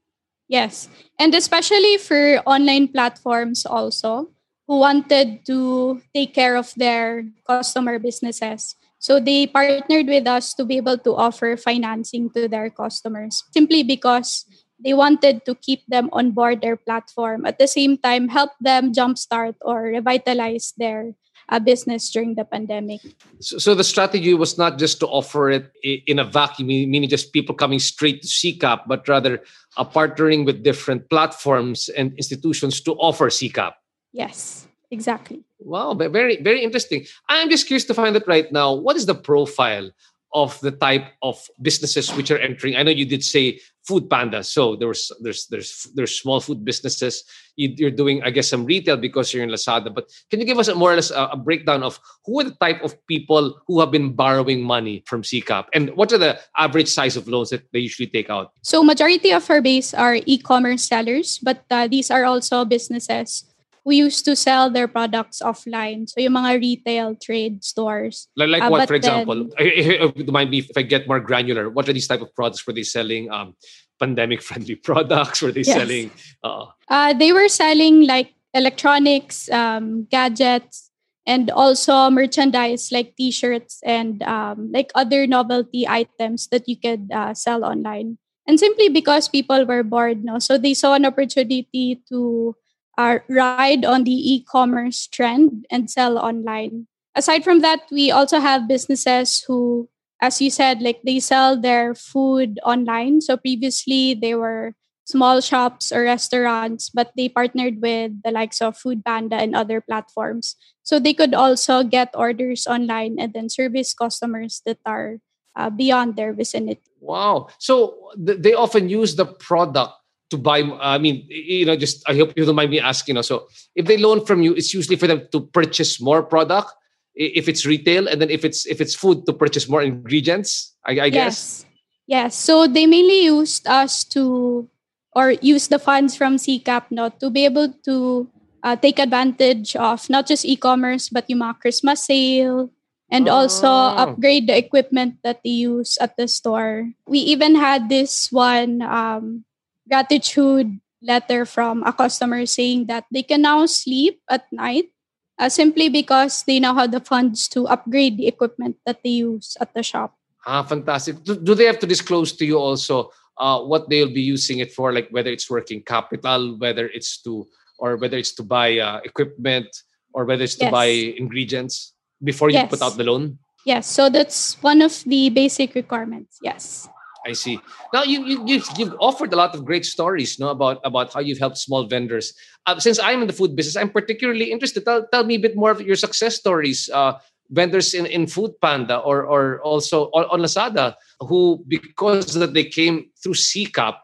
Yes. 0.47 0.89
And 1.19 1.35
especially 1.35 1.97
for 1.97 2.41
online 2.49 2.87
platforms 2.87 3.67
also 3.67 4.33
who 4.65 4.79
wanted 4.79 5.45
to 5.45 6.01
take 6.15 6.33
care 6.33 6.57
of 6.57 6.73
their 6.73 7.23
customer 7.45 7.99
businesses. 7.99 8.73
So 8.97 9.19
they 9.19 9.45
partnered 9.45 10.07
with 10.07 10.25
us 10.25 10.55
to 10.55 10.65
be 10.65 10.77
able 10.77 10.97
to 10.97 11.15
offer 11.15 11.55
financing 11.55 12.31
to 12.31 12.47
their 12.47 12.71
customers 12.71 13.43
simply 13.53 13.83
because 13.83 14.43
they 14.83 14.93
wanted 14.93 15.45
to 15.45 15.55
keep 15.55 15.85
them 15.87 16.09
on 16.11 16.31
board 16.31 16.61
their 16.61 16.77
platform 16.77 17.45
at 17.45 17.59
the 17.59 17.67
same 17.67 17.97
time 17.97 18.27
help 18.27 18.51
them 18.61 18.93
jumpstart 18.93 19.55
or 19.61 19.83
revitalize 19.91 20.73
their 20.77 21.13
uh, 21.49 21.59
business 21.59 22.09
during 22.11 22.35
the 22.35 22.45
pandemic. 22.45 23.01
So, 23.39 23.57
so 23.57 23.75
the 23.75 23.83
strategy 23.83 24.33
was 24.33 24.57
not 24.57 24.77
just 24.77 24.99
to 24.99 25.07
offer 25.07 25.49
it 25.49 25.71
in 25.83 26.19
a 26.19 26.23
vacuum, 26.23 26.67
meaning 26.67 27.09
just 27.09 27.33
people 27.33 27.55
coming 27.55 27.79
straight 27.79 28.21
to 28.21 28.27
SeekCap, 28.27 28.81
but 28.87 29.07
rather 29.07 29.41
uh, 29.77 29.83
partnering 29.83 30.45
with 30.45 30.63
different 30.63 31.09
platforms 31.09 31.89
and 31.89 32.13
institutions 32.13 32.81
to 32.81 32.93
offer 32.93 33.29
SeekCap. 33.29 33.73
Yes, 34.13 34.67
exactly. 34.91 35.43
Wow, 35.59 35.93
ve- 35.93 36.07
very 36.07 36.41
very 36.41 36.63
interesting. 36.63 37.05
I'm 37.27 37.49
just 37.49 37.67
curious 37.67 37.85
to 37.85 37.93
find 37.93 38.15
out 38.15 38.27
right 38.27 38.51
now 38.51 38.73
what 38.73 38.95
is 38.95 39.05
the 39.05 39.15
profile 39.15 39.91
of 40.33 40.59
the 40.61 40.71
type 40.71 41.05
of 41.21 41.41
businesses 41.61 42.13
which 42.13 42.31
are 42.31 42.37
entering. 42.37 42.75
I 42.75 42.83
know 42.83 42.91
you 42.91 43.05
did 43.05 43.23
say 43.23 43.59
Food 43.87 44.09
Panda, 44.09 44.43
so 44.43 44.75
there's 44.75 45.11
there's 45.21 45.47
there's 45.47 45.87
there's 45.95 46.19
small 46.19 46.39
food 46.39 46.63
businesses. 46.63 47.23
You, 47.55 47.73
you're 47.75 47.91
doing, 47.91 48.21
I 48.21 48.29
guess, 48.29 48.47
some 48.47 48.65
retail 48.65 48.97
because 48.97 49.33
you're 49.33 49.43
in 49.43 49.49
Lazada. 49.49 49.93
But 49.93 50.11
can 50.29 50.39
you 50.39 50.45
give 50.45 50.59
us 50.59 50.67
a 50.67 50.75
more 50.75 50.93
or 50.93 50.95
less 50.95 51.09
a, 51.09 51.33
a 51.33 51.37
breakdown 51.37 51.81
of 51.81 51.99
who 52.25 52.39
are 52.39 52.43
the 52.43 52.55
type 52.61 52.83
of 52.83 52.93
people 53.07 53.59
who 53.67 53.79
have 53.79 53.89
been 53.89 54.13
borrowing 54.13 54.61
money 54.61 55.03
from 55.07 55.23
SeekCap, 55.23 55.65
and 55.73 55.89
what 55.95 56.13
are 56.13 56.19
the 56.19 56.39
average 56.55 56.89
size 56.89 57.17
of 57.17 57.27
loans 57.27 57.49
that 57.49 57.63
they 57.73 57.79
usually 57.79 58.07
take 58.07 58.29
out? 58.29 58.51
So 58.61 58.83
majority 58.83 59.31
of 59.31 59.49
our 59.49 59.61
base 59.61 59.93
are 59.93 60.19
e-commerce 60.25 60.87
sellers, 60.87 61.39
but 61.39 61.65
uh, 61.71 61.87
these 61.87 62.11
are 62.11 62.25
also 62.25 62.65
businesses 62.65 63.49
who 63.83 63.91
used 63.93 64.25
to 64.25 64.35
sell 64.35 64.69
their 64.69 64.87
products 64.87 65.41
offline. 65.41 66.07
So 66.09 66.19
yung 66.21 66.33
mga 66.33 66.59
retail 66.59 67.15
trade 67.15 67.63
stores. 67.63 68.27
Like, 68.35 68.49
like 68.49 68.63
Uh, 68.63 68.69
what, 68.69 68.87
for 68.87 68.95
example? 68.95 69.47
then- 69.47 69.53
I- 69.57 69.99
I- 70.05 70.31
Mind 70.31 70.49
me 70.51 70.59
if 70.59 70.71
I 70.77 70.81
get 70.83 71.07
more 71.07 71.19
granular. 71.19 71.69
What 71.69 71.87
are 71.89 71.93
these 71.93 72.07
type 72.07 72.21
of 72.21 72.33
products? 72.35 72.65
Were 72.67 72.73
they 72.73 72.83
selling 72.83 73.31
um, 73.31 73.55
pandemic-friendly 73.99 74.75
products? 74.87 75.41
Were 75.41 75.51
they 75.51 75.61
Yes. 75.67 75.75
selling? 75.75 76.11
Uh, 76.43 76.65
Uh, 76.89 77.13
they 77.13 77.31
were 77.31 77.47
selling 77.49 78.05
like 78.07 78.33
electronics, 78.53 79.49
um, 79.51 80.07
gadgets, 80.09 80.89
and 81.27 81.51
also 81.51 82.09
merchandise 82.09 82.89
like 82.91 83.13
T-shirts 83.15 83.79
and 83.85 84.23
um, 84.23 84.71
like 84.73 84.89
other 84.95 85.27
novelty 85.27 85.85
items 85.87 86.47
that 86.49 86.65
you 86.67 86.73
could 86.75 87.11
uh, 87.13 87.33
sell 87.37 87.63
online. 87.63 88.17
And 88.49 88.57
simply 88.57 88.89
because 88.89 89.29
people 89.29 89.61
were 89.69 89.83
bored, 89.85 90.23
no, 90.25 90.39
so 90.41 90.57
they 90.57 90.73
saw 90.73 90.95
an 90.97 91.05
opportunity 91.05 92.01
to 92.09 92.55
uh, 92.99 93.23
ride 93.31 93.87
on 93.87 94.03
the 94.03 94.11
e-commerce 94.11 95.07
trend 95.07 95.63
and 95.71 95.89
sell 95.89 96.19
online. 96.19 96.85
Aside 97.15 97.47
from 97.47 97.63
that, 97.63 97.87
we 97.91 98.11
also 98.11 98.39
have 98.39 98.67
businesses 98.67 99.41
who, 99.47 99.87
as 100.21 100.41
you 100.41 100.51
said, 100.51 100.81
like 100.81 100.99
they 101.07 101.23
sell 101.23 101.55
their 101.55 101.95
food 101.95 102.59
online. 102.65 103.21
So 103.21 103.37
previously 103.37 104.19
they 104.19 104.35
were 104.35 104.75
small 105.05 105.39
shops 105.39 105.95
or 105.95 106.03
restaurants, 106.03 106.91
but 106.91 107.15
they 107.15 107.29
partnered 107.29 107.81
with 107.81 108.19
the 108.21 108.31
likes 108.31 108.61
of 108.61 108.77
Food 108.77 109.03
Panda 109.05 109.37
and 109.37 109.55
other 109.55 109.79
platforms. 109.79 110.59
So 110.83 110.99
they 110.99 111.13
could 111.13 111.33
also 111.33 111.83
get 111.83 112.11
orders 112.13 112.67
online 112.67 113.15
and 113.17 113.31
then 113.31 113.47
service 113.47 113.93
customers 113.93 114.61
that 114.65 114.77
are 114.85 115.23
uh, 115.55 115.69
beyond 115.69 116.15
their 116.15 116.33
vicinity. 116.33 116.83
Wow. 116.99 117.47
So 117.59 118.11
th- 118.19 118.43
they 118.43 118.53
often 118.53 118.89
use 118.89 119.15
the 119.15 119.25
product 119.25 119.93
to 120.29 120.37
buy. 120.37 120.61
I 120.81 120.97
mean, 120.97 121.25
you 121.29 121.65
know, 121.65 121.75
just 121.75 122.01
I 122.07 122.15
hope 122.15 122.33
you 122.35 122.45
don't 122.45 122.55
mind 122.55 122.71
me 122.71 122.79
asking. 122.79 123.13
You 123.13 123.17
know, 123.19 123.27
so 123.27 123.47
if 123.75 123.85
they 123.85 123.97
loan 123.97 124.25
from 124.25 124.41
you, 124.41 124.53
it's 124.53 124.73
usually 124.73 124.95
for 124.95 125.07
them 125.07 125.27
to 125.31 125.41
purchase 125.41 126.01
more 126.01 126.23
product. 126.23 126.73
If 127.15 127.49
it's 127.49 127.65
retail, 127.65 128.07
and 128.07 128.21
then 128.21 128.29
if 128.29 128.45
it's 128.45 128.65
if 128.65 128.79
it's 128.79 128.95
food, 128.95 129.25
to 129.25 129.33
purchase 129.33 129.67
more 129.67 129.81
ingredients. 129.81 130.75
I, 130.85 130.91
I 130.91 131.09
guess. 131.09 131.65
Yes. 131.65 131.65
Yes. 132.07 132.35
So 132.35 132.65
they 132.65 132.87
mainly 132.87 133.25
used 133.25 133.67
us 133.67 134.03
to, 134.15 134.67
or 135.13 135.35
use 135.43 135.67
the 135.67 135.77
funds 135.77 136.15
from 136.15 136.37
SeekCap 136.37 136.89
not 136.89 137.19
to 137.19 137.29
be 137.29 137.45
able 137.45 137.73
to 137.85 138.27
uh, 138.63 138.75
take 138.75 138.99
advantage 138.99 139.75
of 139.75 140.09
not 140.09 140.25
just 140.27 140.45
e-commerce, 140.45 141.09
but 141.09 141.29
yung 141.29 141.39
mga 141.39 141.59
Christmas 141.59 142.05
sale, 142.05 142.71
and 143.11 143.27
also 143.27 143.67
Oh. 143.67 143.97
upgrade 143.99 144.47
the 144.47 144.57
equipment 144.57 145.17
that 145.23 145.41
they 145.43 145.53
use 145.65 145.97
at 145.99 146.15
the 146.15 146.27
store. 146.27 146.93
We 147.05 147.19
even 147.19 147.55
had 147.55 147.89
this 147.89 148.31
one 148.31 148.81
um, 148.81 149.45
gratitude 149.89 150.79
letter 151.01 151.45
from 151.45 151.83
a 151.83 151.91
customer 151.91 152.45
saying 152.45 152.85
that 152.85 153.05
they 153.11 153.23
can 153.23 153.41
now 153.41 153.65
sleep 153.65 154.21
at 154.29 154.45
night 154.51 154.93
uh, 155.39 155.49
simply 155.49 155.89
because 155.89 156.43
they 156.43 156.59
now 156.59 156.75
have 156.75 156.91
the 156.91 156.99
funds 156.99 157.47
to 157.47 157.65
upgrade 157.67 158.17
the 158.17 158.27
equipment 158.27 158.77
that 158.85 159.01
they 159.03 159.09
use 159.09 159.57
at 159.59 159.73
the 159.73 159.81
shop. 159.81 160.15
Ah, 160.45 160.63
fantastic. 160.63 161.23
Do, 161.23 161.35
do 161.35 161.55
they 161.55 161.65
have 161.65 161.79
to 161.79 161.87
disclose 161.87 162.33
to 162.33 162.45
you 162.45 162.57
also 162.57 163.11
uh, 163.37 163.59
what 163.61 163.89
they'll 163.89 164.13
be 164.13 164.21
using 164.21 164.59
it 164.59 164.71
for, 164.71 164.93
like 164.93 165.07
whether 165.09 165.31
it's 165.31 165.49
working 165.49 165.81
capital, 165.81 166.57
whether 166.57 166.87
it's 166.87 167.21
to 167.23 167.47
or 167.79 167.95
whether 167.95 168.17
it's 168.17 168.35
to 168.35 168.43
buy 168.43 168.77
uh, 168.77 168.99
equipment 169.05 169.67
or 170.13 170.25
whether 170.25 170.43
it's 170.43 170.55
to 170.55 170.65
Yes. 170.65 170.71
buy 170.71 170.85
ingredients 171.15 171.93
before 172.21 172.49
you 172.49 172.59
put 172.67 172.81
out 172.81 172.97
the 172.97 173.03
loan? 173.03 173.39
Yes, 173.65 173.87
so 173.87 174.09
that's 174.09 174.61
one 174.61 174.81
of 174.81 175.03
the 175.03 175.29
basic 175.29 175.75
requirements. 175.75 176.39
Yes. 176.43 176.89
I 177.29 177.33
see. 177.33 177.59
Now 177.93 178.03
you, 178.03 178.25
you 178.25 178.43
you've, 178.45 178.67
you've 178.77 178.95
offered 178.99 179.31
a 179.33 179.37
lot 179.37 179.53
of 179.53 179.63
great 179.63 179.85
stories, 179.85 180.39
no, 180.39 180.49
about 180.49 180.81
about 180.83 181.13
how 181.13 181.21
you've 181.21 181.37
helped 181.37 181.57
small 181.57 181.85
vendors. 181.85 182.33
Uh, 182.65 182.79
since 182.79 182.99
I'm 182.99 183.21
in 183.21 183.27
the 183.27 183.37
food 183.37 183.55
business, 183.55 183.77
I'm 183.77 183.89
particularly 183.89 184.51
interested. 184.51 184.83
Tell, 184.83 185.05
tell 185.13 185.23
me 185.23 185.35
a 185.35 185.43
bit 185.45 185.55
more 185.55 185.71
of 185.71 185.81
your 185.81 185.95
success 185.95 186.35
stories. 186.35 186.89
Uh, 186.89 187.21
vendors 187.49 187.93
in, 187.93 188.05
in 188.05 188.27
Food 188.27 188.53
Panda 188.61 188.97
or 188.97 189.25
or 189.25 189.61
also 189.61 190.09
on 190.13 190.41
Lazada 190.41 190.93
who 191.21 191.63
because 191.67 192.33
that 192.33 192.53
they 192.53 192.65
came 192.65 193.09
through 193.21 193.33
SeekCap 193.33 193.97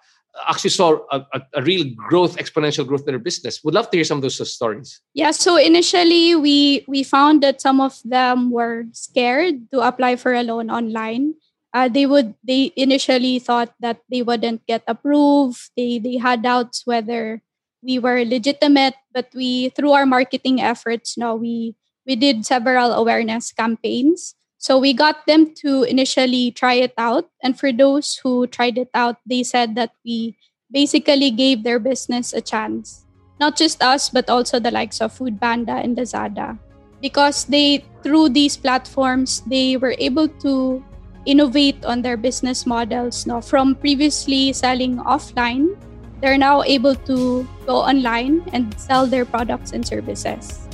actually 0.47 0.69
saw 0.69 0.99
a, 1.11 1.25
a, 1.33 1.41
a, 1.55 1.61
real 1.63 1.85
growth, 1.95 2.35
exponential 2.37 2.85
growth 2.85 3.01
in 3.01 3.13
their 3.13 3.19
business. 3.19 3.63
Would 3.63 3.73
love 3.73 3.89
to 3.91 3.97
hear 3.97 4.03
some 4.03 4.17
of 4.17 4.21
those 4.21 4.35
stories. 4.51 4.99
Yeah, 5.13 5.31
so 5.31 5.57
initially 5.57 6.35
we 6.35 6.83
we 6.87 7.03
found 7.03 7.41
that 7.43 7.61
some 7.61 7.79
of 7.79 8.01
them 8.03 8.51
were 8.51 8.85
scared 8.91 9.71
to 9.71 9.79
apply 9.81 10.17
for 10.17 10.33
a 10.33 10.43
loan 10.43 10.69
online. 10.69 11.35
Uh, 11.75 11.91
they 11.91 12.07
would 12.07 12.39
they 12.39 12.71
initially 12.79 13.35
thought 13.35 13.75
that 13.83 13.99
they 14.07 14.23
wouldn't 14.23 14.63
get 14.63 14.87
approved. 14.87 15.75
They 15.75 15.99
they 15.99 16.15
had 16.15 16.47
doubts 16.47 16.87
whether 16.87 17.43
we 17.83 17.99
were 17.99 18.23
legitimate, 18.23 18.95
but 19.11 19.27
we 19.35 19.75
through 19.75 19.91
our 19.91 20.07
marketing 20.07 20.63
efforts 20.63 21.19
now 21.19 21.35
we 21.35 21.75
we 22.07 22.15
did 22.15 22.47
several 22.47 22.95
awareness 22.95 23.51
campaigns 23.51 24.39
so 24.65 24.79
we 24.79 24.97
got 24.97 25.27
them 25.27 25.53
to 25.61 25.83
initially 25.83 26.49
try 26.49 26.73
it 26.73 26.97
out. 26.97 27.29
And 27.43 27.53
for 27.53 27.71
those 27.71 28.17
who 28.17 28.47
tried 28.47 28.79
it 28.79 28.89
out, 28.95 29.17
they 29.21 29.43
said 29.43 29.75
that 29.75 29.91
we 30.03 30.37
basically 30.71 31.29
gave 31.29 31.61
their 31.61 31.77
business 31.77 32.33
a 32.33 32.41
chance. 32.41 33.05
Not 33.39 33.57
just 33.57 33.83
us, 33.83 34.09
but 34.09 34.27
also 34.27 34.59
the 34.59 34.71
likes 34.71 35.01
of 35.01 35.13
Food 35.13 35.39
Panda 35.39 35.73
and 35.73 35.95
Lazada. 35.95 36.57
Because 36.99 37.45
they, 37.45 37.85
through 38.01 38.29
these 38.29 38.57
platforms, 38.57 39.41
they 39.45 39.77
were 39.77 39.93
able 39.99 40.27
to 40.41 40.83
innovate 41.25 41.83
on 41.85 42.01
their 42.01 42.17
business 42.17 42.65
models. 42.65 43.25
No? 43.25 43.41
From 43.41 43.75
previously 43.75 44.53
selling 44.53 44.97
offline, 44.97 45.75
they're 46.21 46.37
now 46.37 46.63
able 46.63 46.95
to 47.05 47.47
go 47.65 47.77
online 47.77 48.41
and 48.53 48.73
sell 48.79 49.05
their 49.05 49.25
products 49.25 49.71
and 49.73 49.85
services 49.85 50.67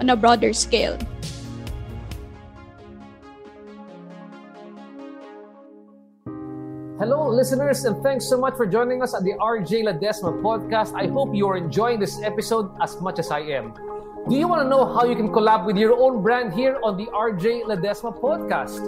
on 0.00 0.10
a 0.10 0.16
broader 0.16 0.52
scale. 0.52 0.98
Hello, 6.98 7.30
listeners, 7.30 7.84
and 7.84 8.02
thanks 8.02 8.26
so 8.26 8.36
much 8.36 8.56
for 8.56 8.66
joining 8.66 9.04
us 9.04 9.14
at 9.14 9.22
the 9.22 9.34
RJ 9.38 9.86
Ledesma 9.86 10.42
podcast. 10.42 10.98
I 10.98 11.06
hope 11.06 11.32
you 11.32 11.46
are 11.46 11.56
enjoying 11.56 12.00
this 12.00 12.20
episode 12.22 12.74
as 12.82 13.00
much 13.00 13.20
as 13.20 13.30
I 13.30 13.38
am. 13.54 13.72
Do 14.28 14.36
you 14.36 14.46
want 14.46 14.60
to 14.60 14.68
know 14.68 14.84
how 14.84 15.06
you 15.06 15.16
can 15.16 15.30
collab 15.30 15.64
with 15.64 15.78
your 15.78 15.98
own 15.98 16.22
brand 16.22 16.52
here 16.52 16.78
on 16.82 16.98
the 16.98 17.06
RJ 17.06 17.62
Ledesma 17.64 18.12
podcast? 18.20 18.84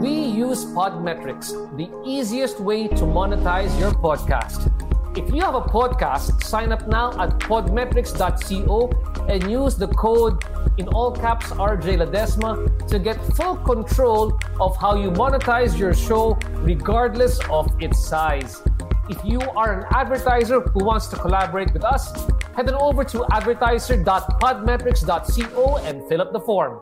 We 0.00 0.12
use 0.12 0.64
Podmetrics, 0.66 1.50
the 1.76 1.90
easiest 2.08 2.60
way 2.60 2.86
to 2.86 3.02
monetize 3.02 3.76
your 3.80 3.90
podcast. 3.90 4.70
If 5.18 5.34
you 5.34 5.40
have 5.40 5.56
a 5.56 5.62
podcast, 5.62 6.44
sign 6.44 6.70
up 6.70 6.86
now 6.86 7.10
at 7.20 7.40
podmetrics.co 7.40 9.26
and 9.28 9.50
use 9.50 9.74
the 9.74 9.88
code 9.88 10.44
in 10.78 10.86
all 10.86 11.10
caps 11.10 11.46
RJ 11.46 11.98
Ledesma 11.98 12.86
to 12.86 13.00
get 13.00 13.16
full 13.34 13.56
control 13.56 14.38
of 14.60 14.76
how 14.76 14.94
you 14.94 15.10
monetize 15.10 15.76
your 15.76 15.92
show 15.92 16.38
regardless 16.62 17.40
of 17.50 17.66
its 17.82 17.98
size. 17.98 18.62
If 19.08 19.24
you 19.24 19.40
are 19.56 19.80
an 19.80 19.86
advertiser 19.90 20.60
who 20.60 20.84
wants 20.84 21.06
to 21.08 21.16
collaborate 21.16 21.72
with 21.72 21.82
us, 21.84 22.12
head 22.56 22.68
on 22.68 22.74
over 22.74 23.02
to 23.04 23.24
advertiser.podmetrics.co 23.32 25.76
and 25.78 26.08
fill 26.08 26.22
up 26.22 26.32
the 26.32 26.40
form. 26.40 26.80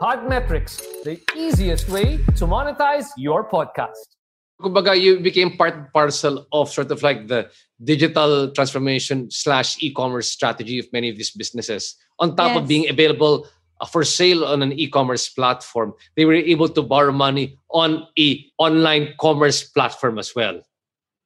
Podmetrics, 0.00 0.82
the 1.04 1.20
easiest 1.36 1.88
way 1.88 2.16
to 2.36 2.46
monetize 2.46 3.06
your 3.16 3.48
podcast. 3.48 4.14
kumbaga 4.62 4.94
you 4.94 5.20
became 5.20 5.56
part 5.56 5.92
parcel 5.92 6.46
of 6.52 6.70
sort 6.70 6.90
of 6.90 7.02
like 7.02 7.26
the 7.26 7.50
digital 7.82 8.50
transformation 8.52 9.30
slash 9.30 9.82
e-commerce 9.82 10.30
strategy 10.30 10.78
of 10.78 10.86
many 10.92 11.10
of 11.10 11.16
these 11.16 11.30
businesses 11.30 11.96
on 12.18 12.36
top 12.36 12.54
yes. 12.54 12.62
of 12.62 12.68
being 12.68 12.88
available 12.88 13.46
uh, 13.80 13.86
for 13.86 14.04
sale 14.04 14.44
on 14.44 14.62
an 14.62 14.72
e-commerce 14.78 15.28
platform 15.28 15.92
they 16.16 16.24
were 16.24 16.34
able 16.34 16.68
to 16.68 16.82
borrow 16.82 17.12
money 17.12 17.58
on 17.70 18.06
a 18.18 18.46
online 18.58 19.12
commerce 19.18 19.64
platform 19.74 20.18
as 20.18 20.34
well 20.34 20.62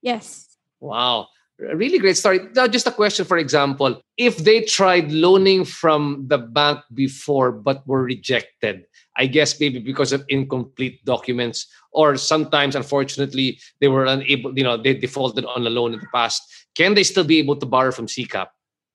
yes 0.02 0.56
wow 0.80 1.26
a 1.60 1.76
really 1.76 1.98
great 1.98 2.16
story 2.16 2.40
now 2.54 2.66
just 2.66 2.86
a 2.86 2.92
question 2.92 3.24
for 3.24 3.38
example 3.38 4.00
if 4.16 4.38
they 4.38 4.62
tried 4.62 5.10
loaning 5.10 5.64
from 5.64 6.24
the 6.28 6.38
bank 6.38 6.80
before 6.94 7.50
but 7.50 7.86
were 7.86 8.02
rejected 8.02 8.84
I 9.18 9.26
guess 9.26 9.58
maybe 9.58 9.80
because 9.80 10.14
of 10.14 10.24
incomplete 10.28 11.04
documents, 11.04 11.66
or 11.90 12.16
sometimes, 12.16 12.76
unfortunately, 12.76 13.58
they 13.80 13.88
were 13.88 14.06
unable, 14.06 14.56
you 14.56 14.62
know, 14.62 14.76
they 14.78 14.94
defaulted 14.94 15.44
on 15.44 15.66
a 15.66 15.70
loan 15.70 15.92
in 15.92 15.98
the 15.98 16.06
past. 16.14 16.40
Can 16.76 16.94
they 16.94 17.02
still 17.02 17.24
be 17.24 17.38
able 17.38 17.56
to 17.56 17.66
borrow 17.66 17.90
from 17.90 18.06
SeekCap? 18.06 18.46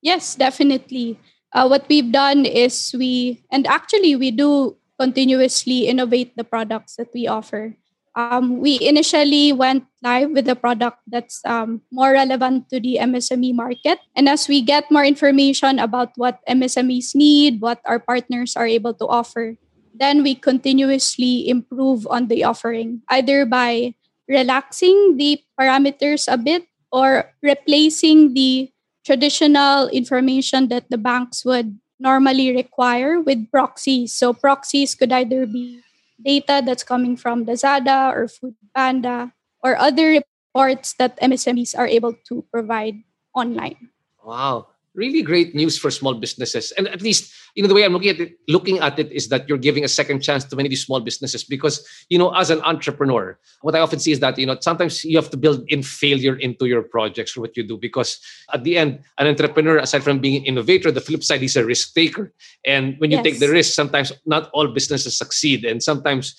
Yes, 0.01 0.35
definitely. 0.35 1.19
Uh, 1.51 1.67
what 1.67 1.85
we've 1.89 2.11
done 2.11 2.45
is 2.45 2.95
we, 2.97 3.43
and 3.51 3.67
actually, 3.67 4.15
we 4.15 4.31
do 4.31 4.77
continuously 4.97 5.87
innovate 5.87 6.35
the 6.37 6.43
products 6.45 6.95
that 6.95 7.09
we 7.13 7.27
offer. 7.27 7.75
Um, 8.15 8.62
we 8.62 8.78
initially 8.80 9.52
went 9.52 9.86
live 10.04 10.32
with 10.32 10.47
a 10.47 10.56
product 10.56 10.99
that's 11.08 11.41
um, 11.45 11.82
more 11.91 12.12
relevant 12.12 12.69
to 12.69 12.80
the 12.80 12.99
MSME 13.02 13.56
market. 13.56 13.99
And 14.15 14.30
as 14.30 14.47
we 14.47 14.62
get 14.62 14.91
more 14.91 15.04
information 15.04 15.80
about 15.80 16.13
what 16.15 16.39
MSMEs 16.47 17.15
need, 17.15 17.62
what 17.62 17.82
our 17.86 17.97
partners 17.97 18.56
are 18.56 18.67
able 18.67 18.93
to 18.95 19.08
offer, 19.08 19.58
then 19.93 20.21
we 20.21 20.36
continuously 20.36 21.49
improve 21.49 22.06
on 22.08 22.28
the 22.28 22.43
offering, 22.43 23.02
either 23.10 23.45
by 23.45 23.95
relaxing 24.28 25.17
the 25.17 25.41
parameters 25.60 26.32
a 26.32 26.38
bit 26.38 26.65
or 26.91 27.34
replacing 27.41 28.34
the 28.34 28.69
traditional 29.06 29.88
information 29.89 30.69
that 30.69 30.89
the 30.89 30.97
banks 30.97 31.43
would 31.43 31.78
normally 31.99 32.54
require 32.54 33.19
with 33.19 33.49
proxies. 33.52 34.13
So 34.13 34.34
proxies 34.34 34.95
could 34.95 35.12
either 35.12 35.45
be 35.45 35.82
data 36.19 36.62
that's 36.65 36.84
coming 36.84 37.15
from 37.17 37.45
Lazada 37.45 38.12
or 38.13 38.28
Food 38.28 38.56
Panda 38.76 39.34
or 39.63 39.78
other 39.78 40.21
reports 40.21 40.93
that 40.99 41.19
MSMEs 41.21 41.78
are 41.78 41.88
able 41.88 42.13
to 42.28 42.45
provide 42.52 43.04
online. 43.34 43.89
Wow 44.23 44.72
really 44.95 45.21
great 45.21 45.56
news 45.56 45.77
for 45.77 45.89
small 45.89 46.13
businesses. 46.13 46.71
And 46.77 46.88
at 46.88 47.01
least, 47.01 47.34
you 47.56 47.63
know, 47.63 47.67
the 47.67 47.75
way 47.75 47.84
I'm 47.84 47.93
looking 47.93 48.10
at 48.10 48.19
it, 48.19 48.38
looking 48.47 48.79
at 48.79 48.99
it 48.99 49.12
is 49.12 49.29
that 49.29 49.49
you're 49.49 49.58
giving 49.58 49.84
a 49.84 49.88
second 49.88 50.21
chance 50.21 50.43
to 50.45 50.56
many 50.56 50.67
of 50.67 50.71
these 50.71 50.86
small 50.86 50.99
businesses 50.99 51.43
because, 51.43 51.86
you 52.10 52.17
know, 52.17 52.34
as 52.36 52.49
an 52.49 52.62
entrepreneur, 52.62 53.38
what 53.62 53.75
I 53.75 53.79
often 53.79 53.99
see 53.99 54.12
is 54.12 54.19
that, 54.19 54.38
you 54.38 54.45
know, 54.45 54.58
sometimes 54.60 55.03
you 55.03 55.17
have 55.17 55.29
to 55.32 55.38
build 55.38 55.63
in 55.67 55.84
failure 55.84 56.36
into 56.36 56.65
your 56.65 56.84
projects 56.84 57.36
or 57.36 57.41
what 57.41 57.58
you 57.58 57.63
do 57.63 57.77
because 57.77 58.19
at 58.53 58.63
the 58.63 58.77
end, 58.77 58.99
an 59.17 59.27
entrepreneur, 59.27 59.77
aside 59.77 60.03
from 60.03 60.19
being 60.19 60.41
an 60.41 60.45
innovator, 60.45 60.91
the 60.91 61.01
flip 61.01 61.23
side 61.23 61.41
is 61.41 61.56
a 61.56 61.65
risk 61.65 61.93
taker. 61.93 62.32
And 62.65 62.95
when 62.99 63.12
you 63.12 63.17
yes. 63.17 63.23
take 63.23 63.39
the 63.39 63.49
risk, 63.49 63.73
sometimes 63.73 64.12
not 64.25 64.49
all 64.53 64.67
businesses 64.67 65.17
succeed. 65.17 65.65
And 65.65 65.82
sometimes 65.82 66.36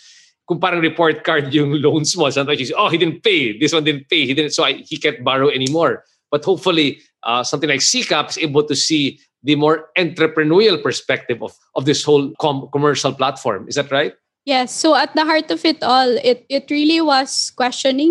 kung 0.46 0.60
parang 0.60 0.80
report 0.80 1.24
card 1.24 1.52
yung 1.52 1.72
loans 1.82 2.16
mo, 2.16 2.30
sometimes 2.30 2.60
you 2.60 2.66
say, 2.66 2.74
oh, 2.76 2.88
he 2.88 2.98
didn't 2.98 3.22
pay. 3.22 3.58
This 3.58 3.72
one 3.72 3.84
didn't 3.84 4.08
pay. 4.08 4.26
He 4.26 4.34
didn't, 4.34 4.52
so 4.52 4.64
I, 4.64 4.74
he 4.84 4.96
can't 4.96 5.24
borrow 5.24 5.48
anymore. 5.48 6.04
But 6.34 6.44
hopefully, 6.44 6.98
uh, 7.22 7.44
something 7.46 7.70
like 7.70 7.78
SeekCap 7.78 8.30
is 8.30 8.38
able 8.38 8.64
to 8.64 8.74
see 8.74 9.20
the 9.44 9.54
more 9.54 9.86
entrepreneurial 9.96 10.82
perspective 10.82 11.40
of, 11.40 11.54
of 11.76 11.84
this 11.84 12.02
whole 12.02 12.34
com- 12.40 12.66
commercial 12.72 13.14
platform. 13.14 13.68
Is 13.68 13.76
that 13.76 13.92
right? 13.92 14.14
Yes. 14.44 14.74
So 14.74 14.96
at 14.96 15.14
the 15.14 15.24
heart 15.24 15.52
of 15.52 15.64
it 15.64 15.80
all, 15.84 16.10
it, 16.24 16.44
it 16.48 16.66
really 16.72 17.00
was 17.00 17.52
questioning 17.54 18.10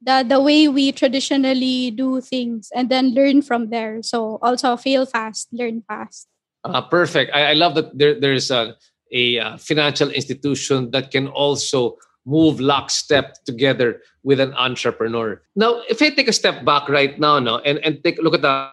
the, 0.00 0.24
the 0.26 0.40
way 0.40 0.68
we 0.68 0.90
traditionally 0.90 1.90
do 1.90 2.22
things 2.22 2.72
and 2.74 2.88
then 2.88 3.12
learn 3.12 3.42
from 3.42 3.68
there. 3.68 4.02
So 4.02 4.38
also 4.40 4.78
fail 4.78 5.04
fast, 5.04 5.48
learn 5.52 5.82
fast. 5.86 6.28
Uh, 6.64 6.80
perfect. 6.80 7.30
I, 7.34 7.50
I 7.50 7.52
love 7.52 7.74
that 7.74 7.92
there, 7.92 8.18
there's 8.18 8.50
a, 8.50 8.74
a 9.12 9.38
uh, 9.38 9.56
financial 9.58 10.08
institution 10.08 10.92
that 10.92 11.10
can 11.10 11.28
also 11.28 11.98
move 12.26 12.60
lockstep 12.60 13.42
together 13.44 14.00
with 14.22 14.40
an 14.40 14.52
entrepreneur. 14.54 15.40
Now, 15.56 15.82
if 15.88 16.02
I 16.02 16.10
take 16.10 16.28
a 16.28 16.32
step 16.32 16.64
back 16.64 16.88
right 16.88 17.18
now, 17.18 17.38
no, 17.38 17.58
and, 17.58 17.78
and 17.78 18.02
take 18.04 18.18
a 18.18 18.22
look 18.22 18.34
at 18.34 18.42
the 18.42 18.70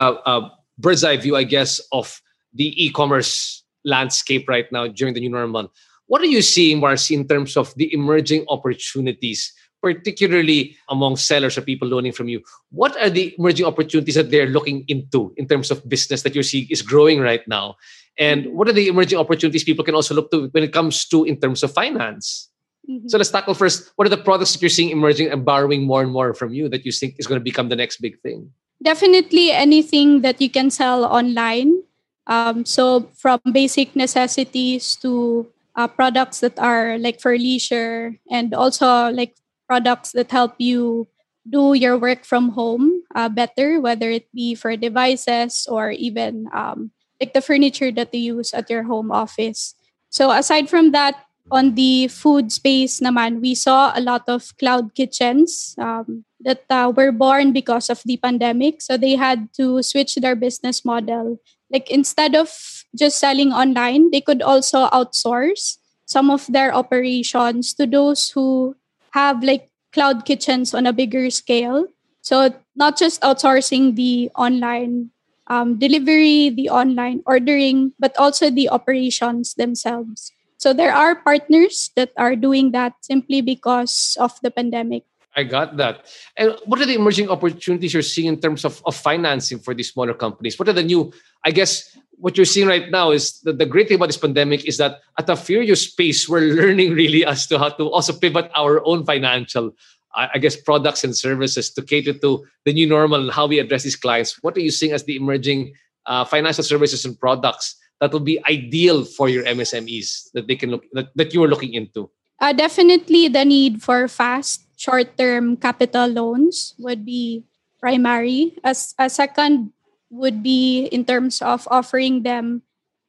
uh, 0.00 0.14
uh, 0.24 0.48
bird's 0.78 1.04
eye 1.04 1.16
view, 1.16 1.36
I 1.36 1.44
guess, 1.44 1.80
of 1.92 2.20
the 2.54 2.72
e-commerce 2.84 3.64
landscape 3.84 4.48
right 4.48 4.70
now 4.72 4.86
during 4.88 5.14
the 5.14 5.20
new 5.20 5.30
normal. 5.30 5.72
What 6.06 6.22
are 6.22 6.26
you 6.26 6.42
seeing, 6.42 6.80
Marcy, 6.80 7.14
in 7.14 7.28
terms 7.28 7.56
of 7.56 7.74
the 7.74 7.92
emerging 7.94 8.44
opportunities, 8.48 9.52
particularly 9.80 10.76
among 10.88 11.16
sellers 11.16 11.56
or 11.56 11.62
people 11.62 11.88
learning 11.88 12.12
from 12.12 12.28
you? 12.28 12.42
What 12.70 13.00
are 13.00 13.10
the 13.10 13.34
emerging 13.38 13.66
opportunities 13.66 14.16
that 14.16 14.30
they're 14.30 14.48
looking 14.48 14.84
into 14.88 15.32
in 15.36 15.46
terms 15.46 15.70
of 15.70 15.88
business 15.88 16.22
that 16.22 16.34
you're 16.34 16.42
seeing 16.42 16.66
is 16.70 16.82
growing 16.82 17.20
right 17.20 17.46
now? 17.46 17.76
And 18.18 18.46
what 18.52 18.68
are 18.68 18.72
the 18.72 18.88
emerging 18.88 19.18
opportunities 19.18 19.64
people 19.64 19.84
can 19.84 19.94
also 19.94 20.14
look 20.14 20.30
to 20.32 20.48
when 20.48 20.64
it 20.64 20.72
comes 20.72 21.06
to 21.08 21.24
in 21.24 21.38
terms 21.40 21.62
of 21.62 21.72
finance? 21.72 22.50
Mm-hmm. 22.88 23.08
So 23.08 23.18
let's 23.18 23.30
tackle 23.30 23.54
first. 23.54 23.92
What 23.96 24.06
are 24.06 24.10
the 24.10 24.22
products 24.22 24.52
that 24.52 24.62
you're 24.62 24.70
seeing 24.70 24.90
emerging 24.90 25.30
and 25.30 25.44
borrowing 25.44 25.86
more 25.86 26.02
and 26.02 26.10
more 26.10 26.34
from 26.34 26.52
you 26.52 26.68
that 26.68 26.84
you 26.84 26.92
think 26.92 27.16
is 27.18 27.26
going 27.26 27.40
to 27.40 27.44
become 27.44 27.68
the 27.68 27.76
next 27.76 28.00
big 28.00 28.20
thing? 28.20 28.50
Definitely 28.82 29.52
anything 29.52 30.22
that 30.22 30.40
you 30.40 30.48
can 30.48 30.70
sell 30.70 31.04
online. 31.04 31.82
Um, 32.26 32.64
so 32.64 33.10
from 33.16 33.40
basic 33.52 33.94
necessities 33.94 34.96
to 35.02 35.48
uh, 35.76 35.88
products 35.88 36.40
that 36.40 36.58
are 36.58 36.98
like 36.98 37.20
for 37.20 37.36
leisure 37.36 38.16
and 38.30 38.54
also 38.54 39.10
like 39.10 39.36
products 39.66 40.12
that 40.12 40.30
help 40.30 40.54
you 40.58 41.08
do 41.48 41.74
your 41.74 41.96
work 41.98 42.24
from 42.24 42.50
home 42.50 43.02
uh, 43.14 43.28
better, 43.28 43.80
whether 43.80 44.10
it 44.10 44.28
be 44.34 44.54
for 44.54 44.76
devices 44.76 45.66
or 45.70 45.90
even 45.90 46.48
um, 46.52 46.90
like 47.20 47.34
the 47.34 47.40
furniture 47.40 47.90
that 47.92 48.14
you 48.14 48.36
use 48.36 48.52
at 48.54 48.70
your 48.70 48.84
home 48.84 49.10
office. 49.10 49.74
So 50.10 50.30
aside 50.30 50.68
from 50.68 50.92
that, 50.92 51.16
on 51.50 51.74
the 51.74 52.08
food 52.08 52.52
space 52.52 53.00
naman, 53.00 53.40
we 53.40 53.54
saw 53.54 53.92
a 53.94 54.00
lot 54.00 54.22
of 54.28 54.56
cloud 54.58 54.94
kitchens 54.94 55.74
um, 55.78 56.24
that 56.40 56.64
uh, 56.70 56.92
were 56.94 57.12
born 57.12 57.52
because 57.52 57.90
of 57.90 58.02
the 58.04 58.16
pandemic. 58.16 58.80
So 58.80 58.96
they 58.96 59.14
had 59.16 59.52
to 59.54 59.82
switch 59.82 60.14
their 60.16 60.36
business 60.36 60.84
model. 60.84 61.38
Like 61.70 61.90
instead 61.90 62.34
of 62.34 62.50
just 62.96 63.18
selling 63.18 63.52
online, 63.52 64.10
they 64.10 64.20
could 64.20 64.42
also 64.42 64.88
outsource 64.88 65.78
some 66.06 66.30
of 66.30 66.46
their 66.46 66.74
operations 66.74 67.74
to 67.74 67.86
those 67.86 68.30
who 68.30 68.74
have 69.12 69.42
like 69.42 69.70
cloud 69.92 70.24
kitchens 70.24 70.74
on 70.74 70.86
a 70.86 70.92
bigger 70.92 71.30
scale. 71.30 71.86
So 72.22 72.54
not 72.76 72.98
just 72.98 73.20
outsourcing 73.22 73.96
the 73.96 74.30
online 74.36 75.10
um, 75.46 75.78
delivery, 75.78 76.50
the 76.50 76.70
online 76.70 77.22
ordering, 77.26 77.92
but 77.98 78.16
also 78.18 78.50
the 78.50 78.68
operations 78.68 79.54
themselves. 79.54 80.32
So 80.60 80.74
there 80.76 80.92
are 80.92 81.16
partners 81.16 81.88
that 81.96 82.12
are 82.20 82.36
doing 82.36 82.72
that 82.72 82.92
simply 83.00 83.40
because 83.40 84.14
of 84.20 84.36
the 84.42 84.50
pandemic. 84.50 85.04
I 85.34 85.44
got 85.44 85.78
that. 85.78 86.04
And 86.36 86.54
what 86.66 86.78
are 86.82 86.84
the 86.84 86.96
emerging 86.96 87.30
opportunities 87.30 87.94
you're 87.94 88.04
seeing 88.04 88.28
in 88.28 88.38
terms 88.38 88.66
of, 88.66 88.82
of 88.84 88.94
financing 88.94 89.58
for 89.58 89.72
these 89.72 89.90
smaller 89.90 90.12
companies? 90.12 90.58
What 90.58 90.68
are 90.68 90.74
the 90.74 90.82
new, 90.82 91.14
I 91.46 91.50
guess, 91.50 91.96
what 92.18 92.36
you're 92.36 92.44
seeing 92.44 92.68
right 92.68 92.90
now 92.90 93.10
is 93.10 93.40
the, 93.40 93.54
the 93.54 93.64
great 93.64 93.88
thing 93.88 93.94
about 93.94 94.08
this 94.12 94.18
pandemic 94.18 94.66
is 94.66 94.76
that 94.76 95.00
at 95.18 95.30
a 95.30 95.36
furious 95.36 95.90
pace, 95.90 96.28
we're 96.28 96.52
learning 96.60 96.92
really 96.92 97.24
as 97.24 97.46
to 97.46 97.58
how 97.58 97.70
to 97.70 97.88
also 97.88 98.12
pivot 98.12 98.50
our 98.54 98.84
own 98.84 99.06
financial, 99.06 99.74
I 100.14 100.36
guess, 100.36 100.56
products 100.56 101.04
and 101.04 101.16
services 101.16 101.70
to 101.72 101.80
cater 101.80 102.12
to 102.12 102.44
the 102.66 102.74
new 102.74 102.86
normal 102.86 103.22
and 103.22 103.30
how 103.30 103.46
we 103.46 103.60
address 103.60 103.84
these 103.84 103.96
clients. 103.96 104.36
What 104.42 104.58
are 104.58 104.60
you 104.60 104.70
seeing 104.70 104.92
as 104.92 105.04
the 105.04 105.16
emerging 105.16 105.72
uh, 106.04 106.26
financial 106.26 106.64
services 106.64 107.06
and 107.06 107.18
products 107.18 107.76
that 108.00 108.12
will 108.12 108.24
be 108.24 108.40
ideal 108.48 109.04
for 109.04 109.28
your 109.28 109.44
MSMEs 109.44 110.32
that 110.32 110.48
they 110.48 110.56
can 110.56 110.70
look 110.70 110.84
that, 110.92 111.12
that 111.14 111.32
you 111.32 111.44
are 111.44 111.48
looking 111.48 111.74
into? 111.74 112.10
Uh, 112.40 112.52
definitely 112.52 113.28
the 113.28 113.44
need 113.44 113.82
for 113.82 114.08
fast 114.08 114.64
short-term 114.76 115.56
capital 115.56 116.08
loans 116.08 116.74
would 116.78 117.04
be 117.04 117.44
primary. 117.78 118.56
As 118.64 118.94
a 118.98 119.10
second 119.10 119.72
would 120.08 120.42
be 120.42 120.88
in 120.88 121.04
terms 121.04 121.42
of 121.42 121.68
offering 121.70 122.24
them 122.24 122.62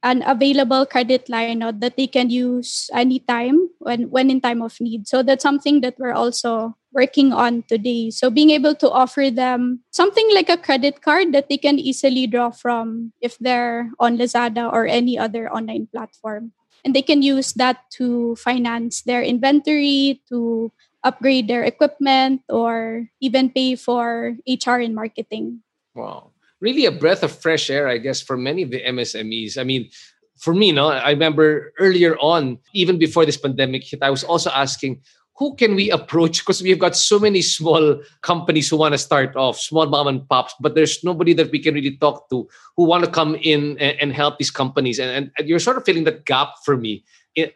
an 0.04 0.24
available 0.26 0.86
credit 0.86 1.30
line 1.30 1.60
that 1.60 1.96
they 1.96 2.08
can 2.08 2.30
use 2.30 2.90
anytime 2.94 3.70
when 3.80 4.10
when 4.10 4.30
in 4.30 4.42
time 4.42 4.62
of 4.62 4.76
need. 4.82 5.08
So 5.08 5.24
that's 5.24 5.44
something 5.44 5.82
that 5.82 5.96
we're 5.98 6.16
also 6.16 6.76
working 6.94 7.34
on 7.34 7.64
today. 7.64 8.10
So 8.10 8.30
being 8.30 8.52
able 8.52 8.76
to 8.76 8.90
offer 8.90 9.30
them 9.30 9.82
something 9.92 10.28
like 10.34 10.50
a 10.50 10.58
credit 10.58 11.02
card 11.02 11.34
that 11.34 11.50
they 11.50 11.58
can 11.58 11.80
easily 11.80 12.28
draw 12.28 12.52
from 12.52 13.14
if 13.22 13.38
they're 13.40 13.92
on 14.00 14.18
Lazada 14.18 14.72
or 14.72 14.86
any 14.86 15.18
other 15.18 15.52
online 15.52 15.88
platform. 15.88 16.52
And 16.84 16.96
they 16.96 17.02
can 17.02 17.22
use 17.22 17.54
that 17.54 17.78
to 18.02 18.36
finance 18.38 19.04
their 19.04 19.22
inventory, 19.22 20.22
to 20.30 20.72
upgrade 21.04 21.48
their 21.48 21.64
equipment, 21.64 22.42
or 22.50 23.08
even 23.22 23.52
pay 23.52 23.76
for 23.76 24.36
HR 24.50 24.82
and 24.82 24.96
marketing. 24.96 25.62
Wow 25.94 26.32
really 26.62 26.86
a 26.86 26.92
breath 26.92 27.24
of 27.24 27.34
fresh 27.34 27.70
air, 27.70 27.90
I 27.90 27.98
guess, 27.98 28.22
for 28.22 28.38
many 28.38 28.62
of 28.62 28.70
the 28.70 28.82
MSMEs. 28.82 29.58
I 29.58 29.64
mean, 29.64 29.90
for 30.38 30.54
me, 30.54 30.72
no, 30.72 30.88
I 30.88 31.10
remember 31.10 31.74
earlier 31.78 32.16
on, 32.18 32.60
even 32.74 32.98
before 32.98 33.26
this 33.26 33.38
pandemic 33.38 33.84
hit, 33.84 34.02
I 34.02 34.10
was 34.10 34.24
also 34.24 34.50
asking, 34.52 35.02
who 35.42 35.56
can 35.56 35.74
we 35.74 35.90
approach? 35.90 36.42
Because 36.42 36.62
we've 36.62 36.78
got 36.78 36.96
so 36.96 37.18
many 37.18 37.42
small 37.42 38.00
companies 38.22 38.70
who 38.70 38.78
want 38.78 38.94
to 38.94 38.98
start 39.00 39.36
off, 39.36 39.58
small 39.58 39.88
mom 39.88 40.06
and 40.06 40.30
pops, 40.30 40.54
but 40.60 40.76
there's 40.76 41.04
nobody 41.04 41.34
that 41.34 41.50
we 41.50 41.58
can 41.58 41.74
really 41.74 41.98
talk 41.98 42.30
to 42.30 42.48
who 42.78 42.84
want 42.84 43.04
to 43.04 43.10
come 43.10 43.34
in 43.42 43.76
and, 43.80 44.00
and 44.00 44.14
help 44.14 44.38
these 44.38 44.52
companies. 44.52 45.00
And, 45.00 45.10
and, 45.10 45.32
and, 45.40 45.50
you're 45.50 45.58
sort 45.58 45.78
of 45.78 45.84
filling 45.84 46.04
that 46.04 46.26
gap 46.26 46.50
for 46.64 46.78
me. 46.78 47.04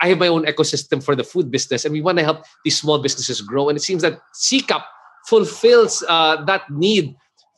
I 0.01 0.07
have 0.07 0.17
my 0.17 0.29
own 0.29 0.45
ecosystem 0.45 1.03
for 1.03 1.15
the 1.15 1.23
food 1.23 1.51
business, 1.51 1.85
and 1.85 1.93
we 1.93 2.01
want 2.01 2.17
to 2.17 2.23
help 2.23 2.45
these 2.63 2.75
small 2.75 2.97
businesses 2.97 3.39
grow. 3.39 3.69
And 3.69 3.77
it 3.77 3.81
seems 3.81 4.01
that 4.01 4.19
SeekCap 4.33 4.83
fulfills 5.27 6.03
uh, 6.09 6.43
that 6.45 6.67
need 6.71 7.15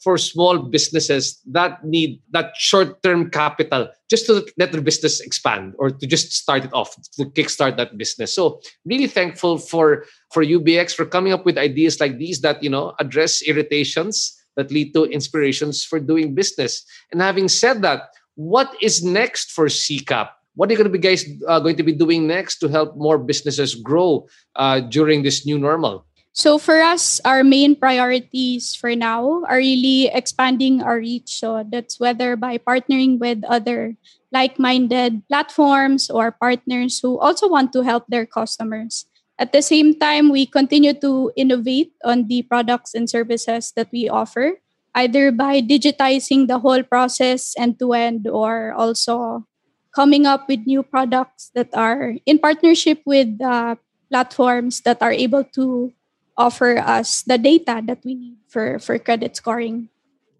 for 0.07 0.17
small 0.17 0.57
businesses 0.57 1.43
that 1.51 1.83
need 1.83 2.21
that 2.31 2.55
short-term 2.55 3.29
capital 3.29 3.91
just 4.09 4.25
to 4.25 4.39
let 4.55 4.71
their 4.71 4.79
business 4.79 5.19
expand 5.19 5.73
or 5.77 5.91
to 5.91 6.07
just 6.07 6.31
start 6.31 6.63
it 6.63 6.71
off 6.71 6.95
to 7.19 7.25
kickstart 7.35 7.75
that 7.75 7.97
business. 7.97 8.33
So 8.33 8.61
really 8.85 9.07
thankful 9.07 9.57
for 9.57 10.05
for 10.31 10.45
ubx 10.45 10.95
for 10.95 11.03
coming 11.03 11.33
up 11.33 11.43
with 11.43 11.57
ideas 11.57 11.99
like 11.99 12.15
these 12.23 12.39
that 12.39 12.63
you 12.63 12.69
know 12.69 12.95
address 13.03 13.41
irritations 13.43 14.31
that 14.55 14.71
lead 14.71 14.93
to 14.93 15.03
inspirations 15.11 15.83
for 15.83 15.99
doing 15.99 16.33
business. 16.33 16.87
And 17.11 17.19
having 17.19 17.49
said 17.49 17.81
that 17.81 18.15
what 18.35 18.71
is 18.81 19.03
next 19.03 19.51
for 19.51 19.67
seekcap 19.67 20.29
what 20.55 20.69
are 20.69 20.71
you 20.71 20.79
going 20.79 20.89
to 20.89 20.97
be 20.97 21.03
guys 21.03 21.27
uh, 21.51 21.59
going 21.59 21.75
to 21.75 21.83
be 21.83 21.91
doing 21.91 22.25
next 22.25 22.59
to 22.63 22.71
help 22.71 22.95
more 22.95 23.19
businesses 23.19 23.75
grow 23.75 24.25
uh, 24.55 24.79
during 24.79 25.21
this 25.21 25.45
new 25.45 25.59
normal 25.59 26.06
so 26.37 26.61
for 26.61 26.85
us, 26.85 27.17
our 27.25 27.43
main 27.43 27.73
priorities 27.73 28.77
for 28.77 28.93
now 28.93 29.41
are 29.49 29.57
really 29.57 30.05
expanding 30.13 30.85
our 30.85 31.01
reach. 31.01 31.41
So 31.41 31.65
that's 31.65 31.99
whether 31.99 32.37
by 32.37 32.61
partnering 32.61 33.17
with 33.17 33.41
other 33.49 33.97
like-minded 34.31 35.25
platforms 35.27 36.11
or 36.13 36.29
partners 36.29 36.99
who 37.01 37.17
also 37.17 37.49
want 37.49 37.73
to 37.73 37.81
help 37.81 38.05
their 38.05 38.27
customers. 38.27 39.09
At 39.39 39.51
the 39.51 39.63
same 39.63 39.97
time, 39.97 40.29
we 40.29 40.45
continue 40.45 40.93
to 41.01 41.33
innovate 41.35 41.93
on 42.05 42.27
the 42.27 42.43
products 42.43 42.93
and 42.93 43.09
services 43.09 43.73
that 43.75 43.89
we 43.91 44.07
offer, 44.07 44.61
either 44.93 45.31
by 45.31 45.59
digitizing 45.59 46.45
the 46.45 46.59
whole 46.59 46.83
process 46.83 47.57
end 47.57 47.79
to 47.79 47.93
end 47.93 48.27
or 48.29 48.73
also 48.77 49.47
coming 49.89 50.27
up 50.27 50.45
with 50.47 50.69
new 50.69 50.83
products 50.83 51.49
that 51.55 51.73
are 51.73 52.13
in 52.27 52.37
partnership 52.37 53.01
with 53.07 53.41
uh, 53.41 53.73
platforms 54.13 54.81
that 54.81 55.01
are 55.01 55.11
able 55.11 55.43
to 55.57 55.91
offer 56.37 56.77
us 56.77 57.23
the 57.23 57.37
data 57.37 57.81
that 57.85 57.99
we 58.03 58.15
need 58.15 58.37
for, 58.47 58.79
for 58.79 58.97
credit 58.99 59.35
scoring. 59.35 59.89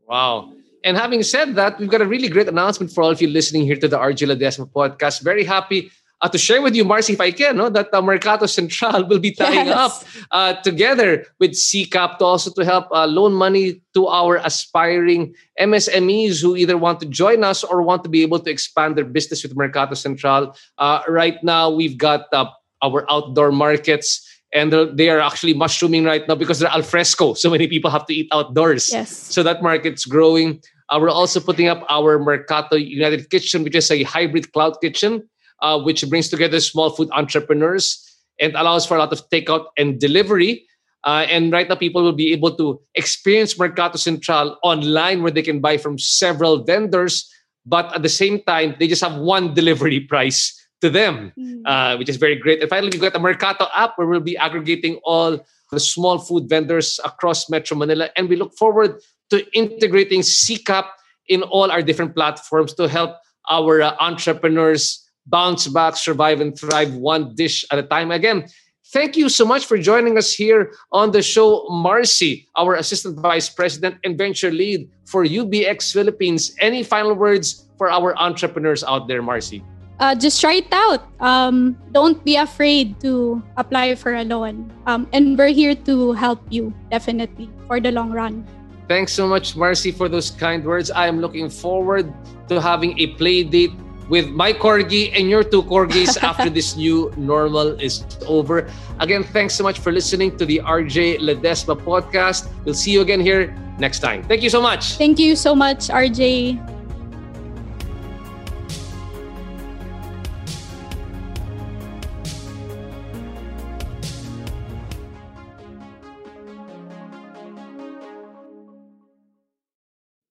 Wow. 0.07 0.53
And 0.83 0.95
having 0.95 1.23
said 1.23 1.55
that, 1.55 1.79
we've 1.79 1.89
got 1.89 2.01
a 2.01 2.07
really 2.07 2.29
great 2.29 2.47
announcement 2.47 2.91
for 2.91 3.03
all 3.03 3.11
of 3.11 3.21
you 3.21 3.27
listening 3.27 3.65
here 3.65 3.75
to 3.75 3.87
the 3.87 3.97
RJ 3.97 4.31
Ledesma 4.31 4.69
podcast. 4.71 5.21
Very 5.21 5.43
happy 5.43 5.91
uh, 6.21 6.29
to 6.29 6.37
share 6.37 6.61
with 6.61 6.75
you, 6.75 6.83
Marcy, 6.83 7.13
if 7.13 7.21
I 7.21 7.31
can, 7.31 7.57
no, 7.57 7.69
that 7.69 7.93
uh, 7.93 8.01
Mercato 8.01 8.45
Central 8.57 9.05
will 9.05 9.19
be 9.19 9.31
tying 9.31 9.67
yes. 9.67 9.77
up 9.77 10.07
uh, 10.31 10.53
together 10.61 11.25
with 11.39 11.51
SeekCap 11.51 12.17
to 12.17 12.25
also 12.25 12.51
to 12.53 12.65
help 12.65 12.87
uh, 12.91 13.05
loan 13.05 13.33
money 13.33 13.81
to 13.93 14.07
our 14.07 14.37
aspiring 14.37 15.35
MSMEs 15.59 16.41
who 16.41 16.55
either 16.55 16.77
want 16.77 16.99
to 17.01 17.05
join 17.05 17.43
us 17.43 17.63
or 17.63 17.81
want 17.81 18.03
to 18.03 18.09
be 18.09 18.23
able 18.23 18.39
to 18.39 18.49
expand 18.49 18.97
their 18.97 19.05
business 19.05 19.43
with 19.43 19.55
Mercato 19.55 19.93
Central. 19.93 20.55
Uh, 20.77 21.01
right 21.07 21.43
now, 21.43 21.69
we've 21.69 21.97
got 21.97 22.25
uh, 22.33 22.45
our 22.81 23.05
outdoor 23.11 23.51
markets 23.51 24.26
and 24.53 24.71
they 24.97 25.09
are 25.09 25.19
actually 25.19 25.53
mushrooming 25.53 26.05
right 26.05 26.27
now 26.27 26.35
because 26.35 26.59
they're 26.59 26.71
al 26.71 26.83
fresco. 26.83 27.33
So 27.41 27.49
many 27.49 27.67
people 27.67 27.91
have 27.91 28.05
to 28.07 28.13
eat 28.13 28.27
outdoors. 28.31 28.91
Yes. 28.91 29.11
So 29.11 29.43
that 29.43 29.61
market's 29.61 30.05
growing. 30.05 30.61
Uh, 30.89 30.99
we're 31.01 31.09
also 31.09 31.39
putting 31.39 31.67
up 31.67 31.85
our 31.89 32.17
Mercato 32.17 32.75
United 32.75 33.29
Kitchen, 33.29 33.63
which 33.63 33.75
is 33.75 33.91
a 33.91 34.03
hybrid 34.03 34.53
cloud 34.53 34.79
kitchen, 34.79 35.27
uh, 35.61 35.79
which 35.79 36.07
brings 36.09 36.29
together 36.29 36.59
small 36.59 36.91
food 36.91 37.09
entrepreneurs 37.11 38.03
and 38.39 38.55
allows 38.55 38.85
for 38.85 38.95
a 38.95 38.99
lot 38.99 39.11
of 39.11 39.27
takeout 39.29 39.65
and 39.77 39.99
delivery. 39.99 40.65
Uh, 41.03 41.25
and 41.29 41.51
right 41.51 41.69
now, 41.69 41.75
people 41.75 42.03
will 42.03 42.15
be 42.15 42.31
able 42.31 42.55
to 42.55 42.79
experience 42.95 43.57
Mercato 43.57 43.97
Central 43.97 44.57
online 44.63 45.23
where 45.23 45.31
they 45.31 45.41
can 45.41 45.59
buy 45.59 45.77
from 45.77 45.99
several 45.99 46.63
vendors. 46.63 47.29
But 47.65 47.93
at 47.93 48.01
the 48.01 48.09
same 48.09 48.41
time, 48.43 48.75
they 48.79 48.87
just 48.87 49.03
have 49.03 49.15
one 49.19 49.53
delivery 49.53 49.99
price 50.11 50.55
to 50.81 50.89
them, 50.89 51.31
mm. 51.37 51.61
uh, 51.65 51.97
which 51.97 52.09
is 52.09 52.17
very 52.17 52.35
great. 52.35 52.61
And 52.61 52.69
finally, 52.69 52.89
we've 52.91 53.01
got 53.01 53.13
the 53.13 53.19
Mercato 53.19 53.67
app 53.75 53.97
where 53.97 54.07
we'll 54.07 54.19
be 54.19 54.37
aggregating 54.37 54.99
all 55.03 55.39
the 55.71 55.79
small 55.79 56.19
food 56.19 56.47
vendors 56.47 56.99
across 57.03 57.49
Metro 57.49 57.77
Manila. 57.77 58.09
And 58.15 58.29
we 58.29 58.35
look 58.35 58.55
forward 58.55 59.01
to 59.29 59.45
integrating 59.57 60.21
SeekCap 60.21 60.87
in 61.27 61.43
all 61.43 61.71
our 61.71 61.81
different 61.81 62.15
platforms 62.15 62.73
to 62.75 62.87
help 62.87 63.17
our 63.49 63.81
uh, 63.81 63.95
entrepreneurs 63.99 65.03
bounce 65.25 65.67
back, 65.67 65.95
survive, 65.95 66.39
and 66.39 66.57
thrive 66.57 66.93
one 66.93 67.35
dish 67.35 67.65
at 67.71 67.79
a 67.79 67.83
time. 67.83 68.11
Again, 68.11 68.47
thank 68.93 69.17
you 69.17 69.27
so 69.27 69.45
much 69.45 69.65
for 69.65 69.77
joining 69.77 70.17
us 70.17 70.31
here 70.31 70.71
on 70.93 71.11
the 71.11 71.21
show, 71.21 71.67
Marcy, 71.69 72.47
our 72.55 72.75
Assistant 72.75 73.19
Vice 73.19 73.49
President 73.49 73.97
and 74.05 74.17
Venture 74.17 74.51
Lead 74.51 74.89
for 75.05 75.25
UBX 75.25 75.91
Philippines. 75.91 76.55
Any 76.59 76.83
final 76.83 77.13
words 77.13 77.67
for 77.77 77.91
our 77.91 78.17
entrepreneurs 78.17 78.83
out 78.85 79.09
there, 79.09 79.21
Marcy? 79.21 79.63
Uh, 79.99 80.15
just 80.15 80.39
try 80.41 80.61
it 80.61 80.71
out. 80.71 81.07
Um, 81.19 81.77
don't 81.91 82.23
be 82.23 82.35
afraid 82.35 82.99
to 83.01 83.41
apply 83.57 83.95
for 83.95 84.13
a 84.13 84.23
loan. 84.23 84.71
Um, 84.85 85.07
and 85.13 85.37
we're 85.37 85.53
here 85.53 85.75
to 85.75 86.13
help 86.13 86.41
you, 86.49 86.73
definitely, 86.91 87.49
for 87.67 87.79
the 87.79 87.91
long 87.91 88.11
run. 88.11 88.45
Thanks 88.87 89.11
so 89.11 89.27
much, 89.27 89.55
Marcy, 89.55 89.91
for 89.91 90.07
those 90.07 90.31
kind 90.31 90.63
words. 90.63 90.91
I 90.91 91.07
am 91.07 91.19
looking 91.19 91.49
forward 91.49 92.13
to 92.47 92.61
having 92.61 92.97
a 92.99 93.07
play 93.19 93.43
date 93.43 93.73
with 94.07 94.29
my 94.29 94.53
corgi 94.53 95.11
and 95.13 95.29
your 95.29 95.43
two 95.43 95.61
corgis 95.63 96.15
after 96.23 96.49
this 96.49 96.77
new 96.77 97.11
normal 97.17 97.75
is 97.81 98.05
over. 98.25 98.69
Again, 98.99 99.23
thanks 99.23 99.55
so 99.55 99.63
much 99.63 99.79
for 99.79 99.91
listening 99.91 100.37
to 100.37 100.45
the 100.45 100.59
RJ 100.63 101.19
Ledesma 101.19 101.75
podcast. 101.75 102.47
We'll 102.63 102.75
see 102.75 102.91
you 102.91 103.01
again 103.01 103.19
here 103.19 103.51
next 103.79 103.99
time. 103.99 104.23
Thank 104.23 104.41
you 104.41 104.49
so 104.49 104.61
much. 104.61 104.95
Thank 104.95 105.19
you 105.19 105.35
so 105.35 105.53
much, 105.53 105.89
RJ. 105.89 106.76